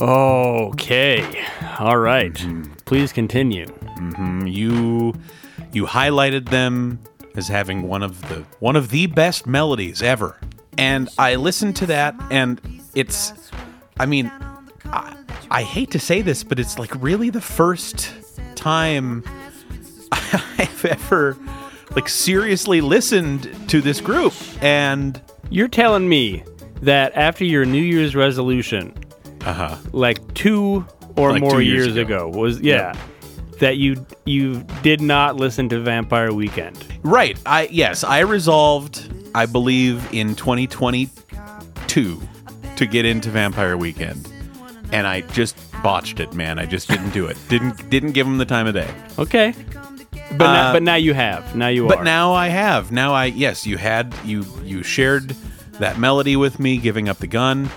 Okay. 0.00 1.44
All 1.78 1.96
right. 1.98 2.32
Mm-hmm. 2.32 2.74
Please 2.84 3.12
continue. 3.12 3.66
You 4.46 5.14
you 5.72 5.86
highlighted 5.86 6.48
them 6.50 6.98
as 7.36 7.48
having 7.48 7.82
one 7.88 8.02
of 8.02 8.20
the 8.28 8.44
one 8.60 8.76
of 8.76 8.90
the 8.90 9.06
best 9.06 9.46
melodies 9.46 10.02
ever. 10.02 10.38
And 10.78 11.08
I 11.18 11.36
listened 11.36 11.76
to 11.76 11.86
that 11.86 12.14
and 12.30 12.60
it's 12.94 13.32
I 13.98 14.06
mean 14.06 14.30
I, 14.86 15.16
I 15.50 15.62
hate 15.62 15.90
to 15.92 15.98
say 15.98 16.22
this 16.22 16.42
but 16.44 16.58
it's 16.58 16.78
like 16.78 16.94
really 17.02 17.30
the 17.30 17.40
first 17.40 18.12
time 18.56 19.24
I've 20.12 20.84
ever 20.84 21.36
like 21.94 22.08
seriously 22.08 22.80
listened 22.80 23.48
to 23.68 23.80
this 23.80 24.00
group 24.00 24.32
and 24.62 25.20
You're 25.50 25.68
telling 25.68 26.08
me 26.08 26.42
that 26.82 27.14
after 27.14 27.44
your 27.44 27.64
New 27.64 27.82
Year's 27.82 28.14
resolution, 28.16 28.92
uh-huh 29.44 29.76
like 29.92 30.34
two 30.34 30.84
or 31.16 31.32
Like 31.32 31.40
more 31.42 31.62
years 31.62 31.86
years, 31.86 31.96
ago. 31.96 32.28
ago. 32.28 32.38
was 32.38 32.60
yeah, 32.60 32.94
that 33.60 33.76
you 33.76 34.04
you 34.24 34.62
did 34.82 35.00
not 35.00 35.36
listen 35.36 35.68
to 35.70 35.80
Vampire 35.80 36.32
Weekend. 36.32 36.84
Right. 37.02 37.38
I 37.46 37.68
yes, 37.70 38.04
I 38.04 38.20
resolved, 38.20 39.08
I 39.34 39.46
believe 39.46 40.06
in 40.12 40.34
2022 40.34 42.22
to 42.76 42.86
get 42.86 43.04
into 43.04 43.30
Vampire 43.30 43.76
Weekend. 43.76 44.28
And 44.92 45.06
I 45.06 45.22
just 45.22 45.56
botched 45.82 46.20
it, 46.20 46.34
man. 46.34 46.58
I 46.58 46.66
just 46.66 46.88
didn't 46.88 47.10
do 47.10 47.26
it. 47.26 47.36
Didn't 47.48 47.88
didn't 47.90 48.12
give 48.12 48.26
them 48.26 48.38
the 48.38 48.44
time 48.44 48.66
of 48.66 48.74
day. 48.74 48.88
Okay. 49.18 49.54
But 50.36 50.52
now, 50.52 50.70
Uh, 50.70 50.72
but 50.72 50.82
now 50.82 50.94
you 50.96 51.14
have. 51.14 51.54
Now 51.54 51.68
you 51.68 51.86
But 51.86 51.94
are. 51.94 51.96
But 51.98 52.04
now 52.04 52.32
I 52.32 52.48
have. 52.48 52.90
Now 52.92 53.12
I 53.14 53.26
yes, 53.26 53.66
you 53.66 53.76
had 53.76 54.14
you 54.24 54.44
you 54.64 54.82
shared 54.82 55.34
that 55.78 55.98
melody 55.98 56.36
with 56.36 56.58
me 56.58 56.76
giving 56.78 57.08
up 57.08 57.18
the 57.18 57.26
gun. 57.26 57.68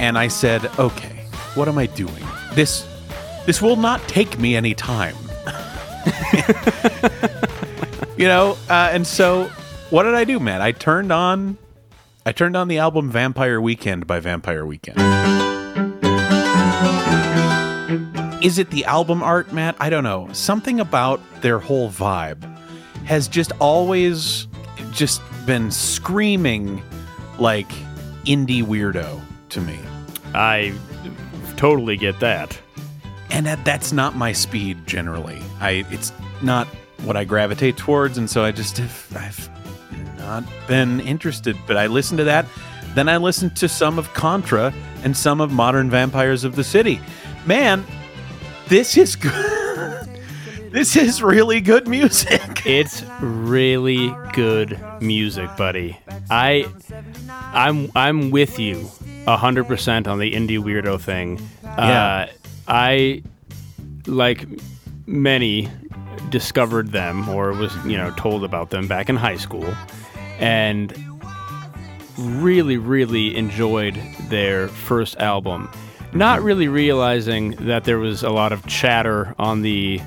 And 0.00 0.16
I 0.16 0.28
said, 0.28 0.64
"Okay, 0.78 1.24
what 1.54 1.66
am 1.68 1.76
I 1.78 1.86
doing? 1.86 2.24
This 2.54 2.86
this 3.48 3.62
will 3.62 3.76
not 3.76 4.06
take 4.06 4.38
me 4.38 4.54
any 4.54 4.74
time." 4.74 5.16
you 8.18 8.28
know, 8.28 8.58
uh, 8.68 8.90
and 8.92 9.06
so 9.06 9.44
what 9.88 10.02
did 10.02 10.12
I 10.12 10.24
do, 10.24 10.38
man? 10.38 10.60
I 10.60 10.72
turned 10.72 11.10
on 11.10 11.56
I 12.26 12.32
turned 12.32 12.58
on 12.58 12.68
the 12.68 12.76
album 12.76 13.10
Vampire 13.10 13.58
Weekend 13.58 14.06
by 14.06 14.20
Vampire 14.20 14.66
Weekend. 14.66 14.98
Is 18.44 18.58
it 18.58 18.68
the 18.70 18.84
album 18.84 19.22
art, 19.22 19.50
Mat? 19.50 19.76
I 19.80 19.88
don't 19.88 20.04
know. 20.04 20.28
Something 20.34 20.78
about 20.78 21.22
their 21.40 21.58
whole 21.58 21.88
vibe 21.88 22.44
has 23.06 23.28
just 23.28 23.52
always 23.60 24.46
just 24.92 25.22
been 25.46 25.70
screaming 25.70 26.82
like 27.38 27.70
indie 28.26 28.62
weirdo 28.62 29.22
to 29.48 29.60
me. 29.62 29.78
I 30.34 30.74
totally 31.56 31.96
get 31.96 32.20
that. 32.20 32.60
And 33.30 33.46
that, 33.46 33.64
that's 33.64 33.92
not 33.92 34.16
my 34.16 34.32
speed 34.32 34.86
generally. 34.86 35.40
I 35.60 35.84
it's 35.90 36.12
not 36.42 36.66
what 37.04 37.16
I 37.16 37.24
gravitate 37.24 37.76
towards 37.76 38.18
and 38.18 38.28
so 38.28 38.44
I 38.44 38.52
just 38.52 38.78
have 38.78 39.16
I've 39.16 39.48
not 40.18 40.44
been 40.66 41.00
interested, 41.00 41.56
but 41.66 41.76
I 41.76 41.86
listened 41.86 42.18
to 42.18 42.24
that. 42.24 42.46
Then 42.94 43.08
I 43.08 43.18
listened 43.18 43.56
to 43.56 43.68
some 43.68 43.98
of 43.98 44.12
Contra 44.14 44.72
and 45.04 45.16
some 45.16 45.40
of 45.40 45.52
Modern 45.52 45.90
Vampires 45.90 46.44
of 46.44 46.56
the 46.56 46.64
City. 46.64 47.00
Man, 47.46 47.84
this 48.68 48.96
is 48.96 49.14
good. 49.14 49.32
this 50.70 50.96
is 50.96 51.22
really 51.22 51.60
good 51.60 51.88
music. 51.88 52.40
It's 52.66 53.02
really 53.20 54.14
good 54.34 54.78
music, 55.00 55.48
buddy. 55.56 55.98
I 56.28 56.66
I'm 57.30 57.90
I'm 57.94 58.30
with 58.30 58.58
you 58.58 58.90
100% 59.26 60.06
on 60.06 60.18
the 60.18 60.32
indie 60.32 60.58
weirdo 60.58 61.00
thing. 61.00 61.40
Yeah. 61.62 62.26
Uh, 62.26 62.26
I 62.68 63.22
like 64.06 64.46
many 65.06 65.68
discovered 66.28 66.92
them 66.92 67.28
or 67.28 67.52
was, 67.52 67.74
you 67.86 67.96
know, 67.96 68.12
told 68.16 68.44
about 68.44 68.70
them 68.70 68.86
back 68.86 69.08
in 69.08 69.16
high 69.16 69.36
school 69.36 69.74
and 70.38 70.92
really, 72.18 72.76
really 72.76 73.36
enjoyed 73.36 73.98
their 74.28 74.68
first 74.68 75.16
album, 75.16 75.70
not 76.12 76.42
really 76.42 76.68
realizing 76.68 77.52
that 77.52 77.84
there 77.84 77.98
was 77.98 78.22
a 78.22 78.30
lot 78.30 78.52
of 78.52 78.66
chatter 78.66 79.34
on 79.38 79.62
the 79.62 80.00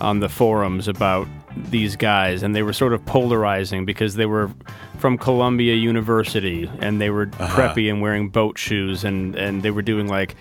on 0.00 0.20
the 0.20 0.28
forums 0.28 0.88
about 0.88 1.26
these 1.56 1.96
guys, 1.96 2.42
and 2.42 2.54
they 2.54 2.62
were 2.62 2.72
sort 2.72 2.92
of 2.92 3.04
polarizing 3.06 3.84
because 3.84 4.14
they 4.14 4.26
were 4.26 4.50
from 4.98 5.18
Columbia 5.18 5.74
University 5.74 6.70
and 6.80 7.00
they 7.00 7.10
were 7.10 7.26
preppy 7.26 7.90
and 7.90 8.00
wearing 8.00 8.28
boat 8.28 8.58
shoes, 8.58 9.04
and 9.04 9.36
and 9.36 9.62
they 9.62 9.70
were 9.70 9.82
doing 9.82 10.08
like 10.08 10.34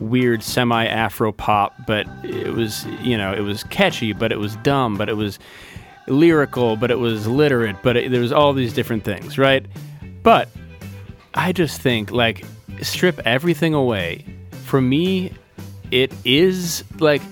weird 0.00 0.42
semi 0.42 0.86
Afro 0.86 1.32
pop, 1.32 1.74
but 1.86 2.06
it 2.24 2.52
was 2.52 2.84
you 3.02 3.16
know 3.16 3.32
it 3.32 3.40
was 3.40 3.64
catchy, 3.64 4.12
but 4.12 4.32
it 4.32 4.38
was 4.38 4.56
dumb, 4.56 4.96
but 4.96 5.08
it 5.08 5.16
was 5.16 5.38
lyrical, 6.06 6.76
but 6.76 6.90
it 6.90 6.98
was 6.98 7.26
literate, 7.26 7.76
but 7.82 7.96
it, 7.96 8.10
there 8.10 8.20
was 8.20 8.32
all 8.32 8.52
these 8.52 8.72
different 8.72 9.04
things, 9.04 9.38
right? 9.38 9.66
But 10.22 10.48
I 11.34 11.52
just 11.52 11.80
think 11.80 12.10
like 12.10 12.44
strip 12.82 13.20
everything 13.24 13.74
away. 13.74 14.24
For 14.64 14.80
me, 14.80 15.32
it 15.90 16.12
is 16.24 16.84
like 16.98 17.22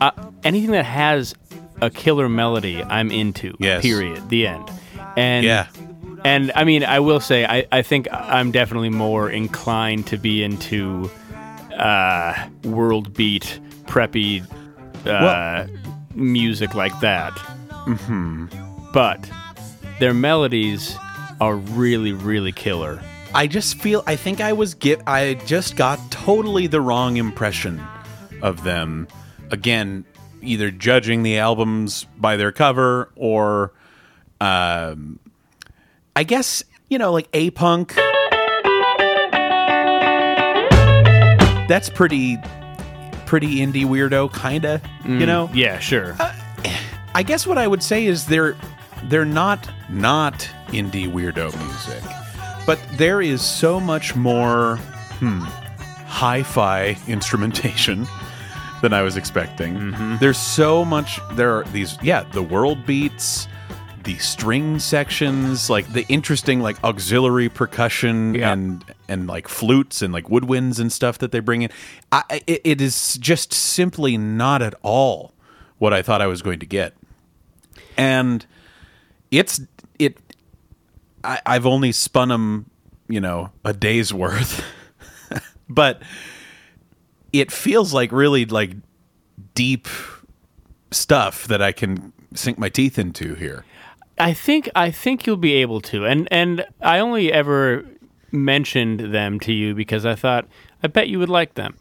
uh, 0.00 0.10
anything 0.44 0.72
that 0.72 0.84
has 0.84 1.34
a 1.80 1.90
killer 1.90 2.28
melody, 2.28 2.82
I'm 2.82 3.10
into. 3.10 3.54
Yes. 3.58 3.82
Period. 3.82 4.28
The 4.28 4.46
end. 4.46 4.70
And 5.16 5.44
Yeah. 5.44 5.66
and 6.24 6.52
I 6.54 6.64
mean, 6.64 6.84
I 6.84 7.00
will 7.00 7.20
say, 7.20 7.44
I, 7.44 7.66
I 7.72 7.82
think 7.82 8.08
I'm 8.12 8.50
definitely 8.50 8.90
more 8.90 9.30
inclined 9.30 10.06
to 10.08 10.16
be 10.16 10.42
into 10.42 11.10
uh, 11.76 12.48
world 12.64 13.14
beat, 13.14 13.60
preppy 13.84 14.42
uh, 15.06 15.66
music 16.14 16.74
like 16.74 16.98
that. 17.00 17.32
Mm-hmm. 17.86 18.46
But 18.92 19.30
their 20.00 20.14
melodies 20.14 20.96
are 21.40 21.56
really, 21.56 22.12
really 22.12 22.52
killer. 22.52 23.00
I 23.34 23.46
just 23.46 23.78
feel 23.78 24.02
I 24.06 24.16
think 24.16 24.40
I 24.40 24.52
was 24.54 24.74
get 24.74 25.02
I 25.06 25.34
just 25.44 25.76
got 25.76 25.98
totally 26.10 26.66
the 26.66 26.80
wrong 26.80 27.18
impression 27.18 27.82
of 28.42 28.64
them. 28.64 29.06
Again, 29.50 30.04
either 30.42 30.70
judging 30.70 31.22
the 31.22 31.38
albums 31.38 32.06
by 32.18 32.36
their 32.36 32.52
cover 32.52 33.10
or 33.16 33.72
um 34.40 35.18
I 36.14 36.24
guess, 36.24 36.62
you 36.88 36.98
know, 36.98 37.12
like 37.12 37.28
A 37.34 37.50
Punk. 37.50 37.94
That's 41.68 41.90
pretty 41.90 42.38
pretty 43.26 43.56
indie 43.56 43.84
weirdo 43.84 44.32
kinda, 44.32 44.80
you 45.04 45.26
know? 45.26 45.50
Yeah, 45.52 45.78
sure. 45.78 46.16
I 47.14 47.22
guess 47.22 47.46
what 47.46 47.58
I 47.58 47.66
would 47.66 47.82
say 47.82 48.06
is 48.06 48.26
they're 48.26 48.56
they're 49.04 49.24
not 49.24 49.68
not 49.88 50.48
indie 50.68 51.10
weirdo 51.10 51.56
music, 51.58 52.02
but 52.66 52.78
there 52.96 53.20
is 53.20 53.42
so 53.42 53.80
much 53.80 54.14
more 54.14 54.76
hmm, 55.18 55.40
hi-fi 56.06 56.96
instrumentation 57.08 58.06
than 58.86 58.92
I 58.98 59.02
was 59.02 59.16
expecting. 59.16 59.74
Mm-hmm. 59.74 60.16
There's 60.20 60.38
so 60.38 60.84
much. 60.84 61.18
There 61.32 61.58
are 61.58 61.64
these 61.72 61.98
yeah 62.02 62.22
the 62.32 62.42
world 62.42 62.86
beats, 62.86 63.48
the 64.04 64.16
string 64.18 64.78
sections, 64.78 65.68
like 65.68 65.92
the 65.92 66.04
interesting 66.08 66.60
like 66.60 66.82
auxiliary 66.84 67.48
percussion 67.48 68.34
Yeah. 68.34 68.52
and 68.52 68.84
and 69.08 69.26
like 69.26 69.48
flutes 69.48 70.02
and 70.02 70.12
like 70.12 70.26
woodwinds 70.26 70.78
and 70.78 70.92
stuff 70.92 71.18
that 71.18 71.32
they 71.32 71.40
bring 71.40 71.62
in. 71.62 71.70
I, 72.12 72.42
it, 72.46 72.60
it 72.64 72.80
is 72.80 73.14
just 73.20 73.52
simply 73.52 74.16
not 74.16 74.62
at 74.62 74.74
all 74.82 75.32
what 75.78 75.92
I 75.92 76.02
thought 76.02 76.22
I 76.22 76.26
was 76.28 76.42
going 76.42 76.60
to 76.60 76.66
get 76.66 76.94
and 77.98 78.44
it's 79.30 79.60
it 79.98 80.18
I, 81.24 81.40
i've 81.46 81.66
only 81.66 81.92
spun 81.92 82.28
them 82.28 82.70
you 83.08 83.20
know 83.20 83.50
a 83.64 83.72
day's 83.72 84.12
worth 84.14 84.62
but 85.68 86.00
it 87.40 87.52
feels 87.52 87.92
like 87.92 88.12
really 88.12 88.44
like 88.44 88.72
deep 89.54 89.88
stuff 90.90 91.46
that 91.46 91.62
i 91.62 91.72
can 91.72 92.12
sink 92.34 92.58
my 92.58 92.68
teeth 92.68 92.98
into 92.98 93.34
here 93.34 93.64
I 94.18 94.32
think 94.32 94.70
I 94.74 94.90
think 94.90 95.26
you'll 95.26 95.36
be 95.36 95.54
able 95.54 95.80
to, 95.82 96.06
and 96.06 96.26
and 96.30 96.64
I 96.80 97.00
only 97.00 97.32
ever 97.32 97.84
mentioned 98.32 99.00
them 99.14 99.38
to 99.40 99.52
you 99.52 99.74
because 99.74 100.06
I 100.06 100.14
thought 100.14 100.48
I 100.82 100.88
bet 100.88 101.08
you 101.08 101.18
would 101.18 101.28
like 101.28 101.54
them. 101.54 101.76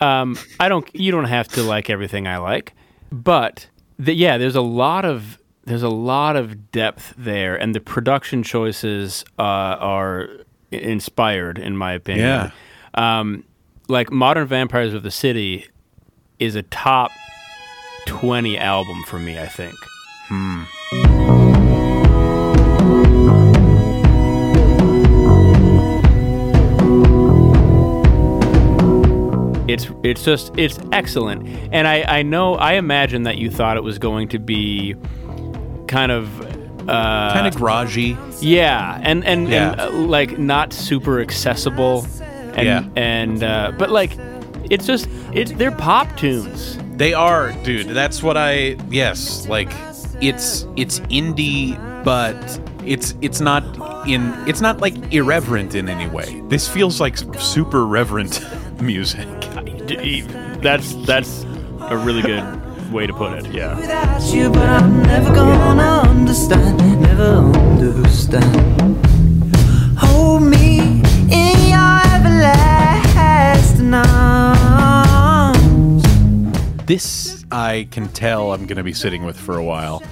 Um, 0.00 0.38
I 0.58 0.68
don't. 0.68 0.88
You 0.94 1.10
don't 1.10 1.24
have 1.24 1.48
to 1.48 1.62
like 1.62 1.90
everything 1.90 2.26
I 2.26 2.38
like, 2.38 2.74
but 3.10 3.68
the, 3.98 4.14
yeah, 4.14 4.38
there's 4.38 4.56
a 4.56 4.60
lot 4.60 5.04
of 5.04 5.38
there's 5.64 5.82
a 5.82 5.88
lot 5.88 6.36
of 6.36 6.70
depth 6.70 7.14
there, 7.18 7.56
and 7.56 7.74
the 7.74 7.80
production 7.80 8.42
choices 8.42 9.24
uh, 9.38 9.42
are 9.42 10.28
inspired, 10.70 11.58
in 11.58 11.76
my 11.76 11.92
opinion. 11.92 12.52
Um, 12.94 13.44
like 13.90 14.10
Modern 14.10 14.46
Vampires 14.46 14.94
of 14.94 15.02
the 15.02 15.10
City 15.10 15.66
is 16.38 16.54
a 16.54 16.62
top 16.62 17.10
twenty 18.06 18.56
album 18.56 19.02
for 19.04 19.18
me. 19.18 19.38
I 19.38 19.46
think. 19.48 19.74
Hmm. 20.28 21.70
It's 29.68 29.86
it's 30.02 30.24
just 30.24 30.50
it's 30.58 30.80
excellent, 30.90 31.46
and 31.72 31.86
I 31.86 32.02
I 32.02 32.22
know 32.22 32.56
I 32.56 32.72
imagine 32.72 33.22
that 33.22 33.38
you 33.38 33.52
thought 33.52 33.76
it 33.76 33.84
was 33.84 34.00
going 34.00 34.26
to 34.30 34.40
be 34.40 34.96
kind 35.86 36.10
of 36.10 36.40
uh, 36.88 37.32
kind 37.32 37.46
of 37.46 37.54
garagey 37.54 38.18
yeah, 38.40 38.98
and 39.04 39.24
and, 39.24 39.48
Yeah. 39.48 39.70
and 39.72 39.80
uh, 39.80 39.90
like 39.92 40.38
not 40.40 40.72
super 40.72 41.20
accessible, 41.20 42.04
and 42.56 42.66
Yeah. 42.66 42.84
and 42.96 43.42
uh, 43.42 43.72
but 43.78 43.90
like 43.90 44.12
it's 44.70 44.86
just 44.86 45.08
it's 45.32 45.52
they're 45.52 45.70
pop 45.72 46.08
tunes. 46.16 46.78
They 46.96 47.14
are, 47.14 47.52
dude. 47.64 47.88
That's 47.88 48.22
what 48.22 48.36
I 48.36 48.76
yes, 48.90 49.46
like 49.48 49.70
it's 50.20 50.66
it's 50.76 51.00
indie 51.08 51.76
but 52.04 52.36
it's 52.84 53.14
it's 53.20 53.40
not 53.40 53.62
in 54.08 54.22
it's 54.48 54.60
not 54.60 54.80
like 54.80 54.94
irreverent 55.12 55.74
in 55.74 55.88
any 55.88 56.08
way. 56.08 56.42
This 56.48 56.68
feels 56.68 57.00
like 57.00 57.16
super 57.38 57.86
reverent 57.86 58.40
music. 58.80 59.26
That's 60.62 60.94
that's 61.06 61.44
a 61.88 61.96
really 61.96 62.22
good 62.22 62.44
way 62.92 63.06
to 63.06 63.12
put 63.14 63.32
it. 63.38 63.46
Yeah. 63.52 63.76
without 63.78 64.22
you, 64.34 64.50
but 64.50 64.68
I'm 64.68 65.02
never 65.02 65.32
gonna 65.34 66.08
understand, 66.08 66.78
never 67.00 67.36
understand. 67.36 69.06
Hold 69.98 70.42
me 70.42 70.59
This 76.86 77.44
I 77.50 77.88
can 77.90 78.08
tell 78.08 78.52
I'm 78.52 78.66
going 78.66 78.76
to 78.76 78.84
be 78.84 78.92
sitting 78.92 79.24
with 79.24 79.38
for 79.38 79.56
a 79.56 79.64
while. 79.64 80.02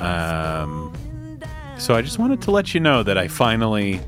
Um, 0.00 0.92
so 1.78 1.94
I 1.94 2.02
just 2.02 2.18
wanted 2.18 2.42
to 2.42 2.50
let 2.50 2.74
you 2.74 2.80
know 2.80 3.02
that 3.02 3.18
I 3.18 3.28
finally 3.28 4.00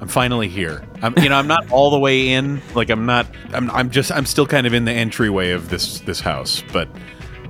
I'm 0.00 0.08
finally 0.08 0.48
here. 0.48 0.84
I'm 1.02 1.14
you 1.18 1.28
know 1.28 1.36
I'm 1.36 1.46
not 1.46 1.70
all 1.70 1.90
the 1.90 1.98
way 1.98 2.28
in. 2.28 2.60
Like 2.74 2.90
I'm 2.90 3.06
not 3.06 3.26
I'm 3.52 3.70
I'm 3.70 3.90
just 3.90 4.12
I'm 4.12 4.26
still 4.26 4.46
kind 4.46 4.66
of 4.66 4.74
in 4.74 4.84
the 4.84 4.92
entryway 4.92 5.50
of 5.50 5.68
this 5.68 6.00
this 6.00 6.20
house, 6.20 6.62
but 6.72 6.88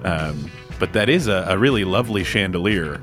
um 0.05 0.51
but 0.79 0.93
that 0.93 1.09
is 1.09 1.27
a, 1.27 1.47
a 1.49 1.59
really 1.59 1.85
lovely 1.85 2.25
chandelier. 2.25 3.01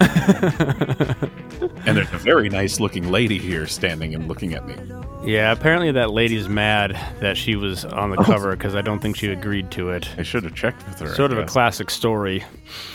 and 0.00 1.96
there's 1.96 2.12
a 2.12 2.18
very 2.18 2.48
nice 2.48 2.78
looking 2.78 3.10
lady 3.10 3.38
here 3.38 3.66
standing 3.66 4.14
and 4.14 4.28
looking 4.28 4.54
at 4.54 4.66
me. 4.66 4.76
Yeah. 5.24 5.52
Apparently 5.52 5.92
that 5.92 6.10
lady's 6.10 6.48
mad 6.48 6.92
that 7.20 7.36
she 7.36 7.56
was 7.56 7.84
on 7.84 8.10
the 8.10 8.16
cover 8.16 8.52
because 8.56 8.74
I 8.74 8.82
don't 8.82 9.00
think 9.00 9.16
she 9.16 9.28
agreed 9.28 9.70
to 9.72 9.90
it. 9.90 10.08
I 10.16 10.22
should 10.22 10.44
have 10.44 10.54
checked 10.54 10.86
with 10.86 10.98
her. 11.00 11.12
I 11.12 11.14
Sort 11.14 11.32
of 11.32 11.38
a 11.38 11.44
classic 11.46 11.90
story. 11.90 12.44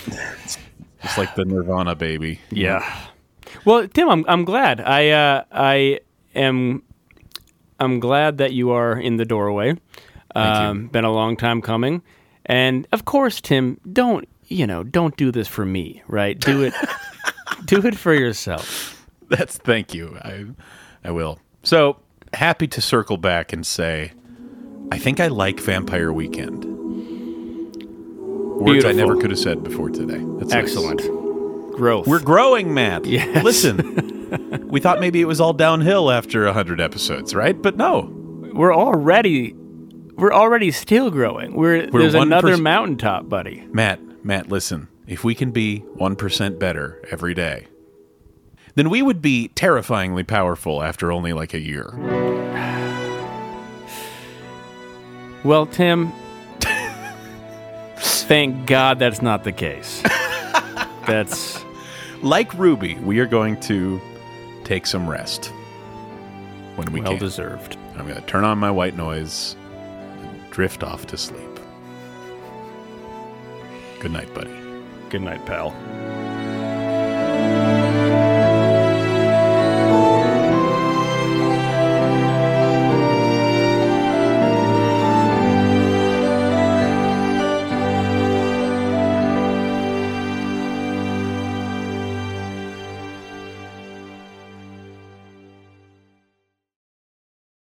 It's 0.08 1.18
like 1.18 1.36
the 1.36 1.46
Nirvana 1.46 1.96
baby. 1.96 2.40
Yeah. 2.50 2.84
Well, 3.66 3.88
Tim, 3.88 4.10
I'm 4.10 4.26
I'm 4.28 4.46
glad. 4.46 4.82
I 4.82 5.10
uh, 5.10 5.44
I 5.52 6.00
am 6.36 6.84
I'm 7.80 8.00
glad 8.00 8.38
that 8.38 8.54
you 8.54 8.72
are 8.72 8.98
in 8.98 9.18
the 9.18 9.26
doorway. 9.26 9.76
Um, 10.36 10.88
been 10.88 11.04
a 11.04 11.12
long 11.12 11.38
time 11.38 11.62
coming, 11.62 12.02
and 12.46 12.88
of 12.92 13.06
course, 13.06 13.40
Tim, 13.40 13.80
don't 13.92 14.28
you 14.48 14.66
know? 14.66 14.84
Don't 14.84 15.16
do 15.16 15.32
this 15.32 15.48
for 15.48 15.66
me, 15.66 16.02
right? 16.08 16.40
Do 16.40 16.64
it, 16.64 16.74
do 17.66 17.86
it 17.86 17.96
for 17.96 18.14
yourself. 18.14 19.08
That's 19.30 19.58
thank 19.58 19.94
you. 19.94 20.18
I 20.22 20.46
I 21.04 21.12
will. 21.12 21.40
So 21.62 21.98
happy 22.34 22.68
to 22.68 22.82
circle 22.82 23.18
back 23.18 23.54
and 23.54 23.66
say, 23.66 24.14
I 24.92 24.98
think 24.98 25.20
I 25.20 25.28
like 25.28 25.60
Vampire 25.60 26.12
Weekend. 26.12 26.66
Words 28.60 28.86
I 28.86 28.92
never 28.92 29.16
could 29.18 29.32
have 29.32 29.40
said 29.40 29.64
before 29.64 29.90
today. 29.90 30.24
That's 30.38 30.52
nice. 30.52 30.64
Excellent 30.64 31.02
growth. 31.74 32.08
We're 32.08 32.22
growing, 32.22 32.74
Mat. 32.74 33.06
Yes. 33.06 33.44
Listen, 33.44 34.68
we 34.68 34.80
thought 34.80 35.00
maybe 35.00 35.20
it 35.22 35.26
was 35.26 35.42
all 35.42 35.54
downhill 35.54 36.12
after 36.12 36.52
hundred 36.52 36.80
episodes, 36.80 37.36
right? 37.36 37.60
But 37.60 37.78
no. 37.78 38.12
we're 38.54 38.74
already 38.76 39.54
we're 40.16 40.34
already 40.34 40.72
still 40.72 41.10
growing. 41.12 41.56
We're, 41.56 41.90
We're 41.90 42.02
there's 42.02 42.14
another 42.14 42.56
perc- 42.56 42.62
mountaintop, 42.62 43.28
buddy. 43.28 43.68
Mat, 43.72 44.00
Mat, 44.24 44.50
listen. 44.50 44.88
If 45.08 45.24
we 45.24 45.36
can 45.36 45.52
be 45.52 45.80
one 45.80 46.16
percent 46.16 46.60
better 46.60 47.02
every 47.12 47.34
day, 47.34 47.68
then 48.76 48.90
we 48.90 49.02
would 49.02 49.22
be 49.22 49.50
terrifyingly 49.50 50.24
powerful 50.24 50.82
after 50.84 51.12
only 51.12 51.34
like 51.34 51.54
a 51.54 51.60
year. 51.60 51.90
Well, 55.44 55.66
Tim, 55.66 56.12
thank 57.98 58.66
God 58.66 59.00
that's 59.00 59.22
not 59.22 59.44
the 59.44 59.52
case. 59.52 60.02
That's 61.06 61.62
Like 62.22 62.54
Ruby, 62.54 62.96
we 62.96 63.20
are 63.20 63.26
going 63.26 63.60
to 63.62 64.00
take 64.64 64.86
some 64.88 65.10
rest 65.10 65.48
when 66.78 66.90
we 66.94 67.02
well 67.02 67.12
can. 67.12 67.20
deserved. 67.20 67.76
I'm 67.98 68.08
going 68.08 68.16
to 68.16 68.26
turn 68.26 68.46
on 68.46 68.58
my 68.58 68.72
white 68.72 68.96
noise 68.96 69.58
and 70.22 70.50
drift 70.50 70.82
off 70.82 71.06
to 71.08 71.18
sleep. 71.18 71.60
Good 74.00 74.12
night, 74.14 74.34
buddy. 74.34 74.56
Good 75.10 75.24
night, 75.24 75.46
pal. 75.46 75.72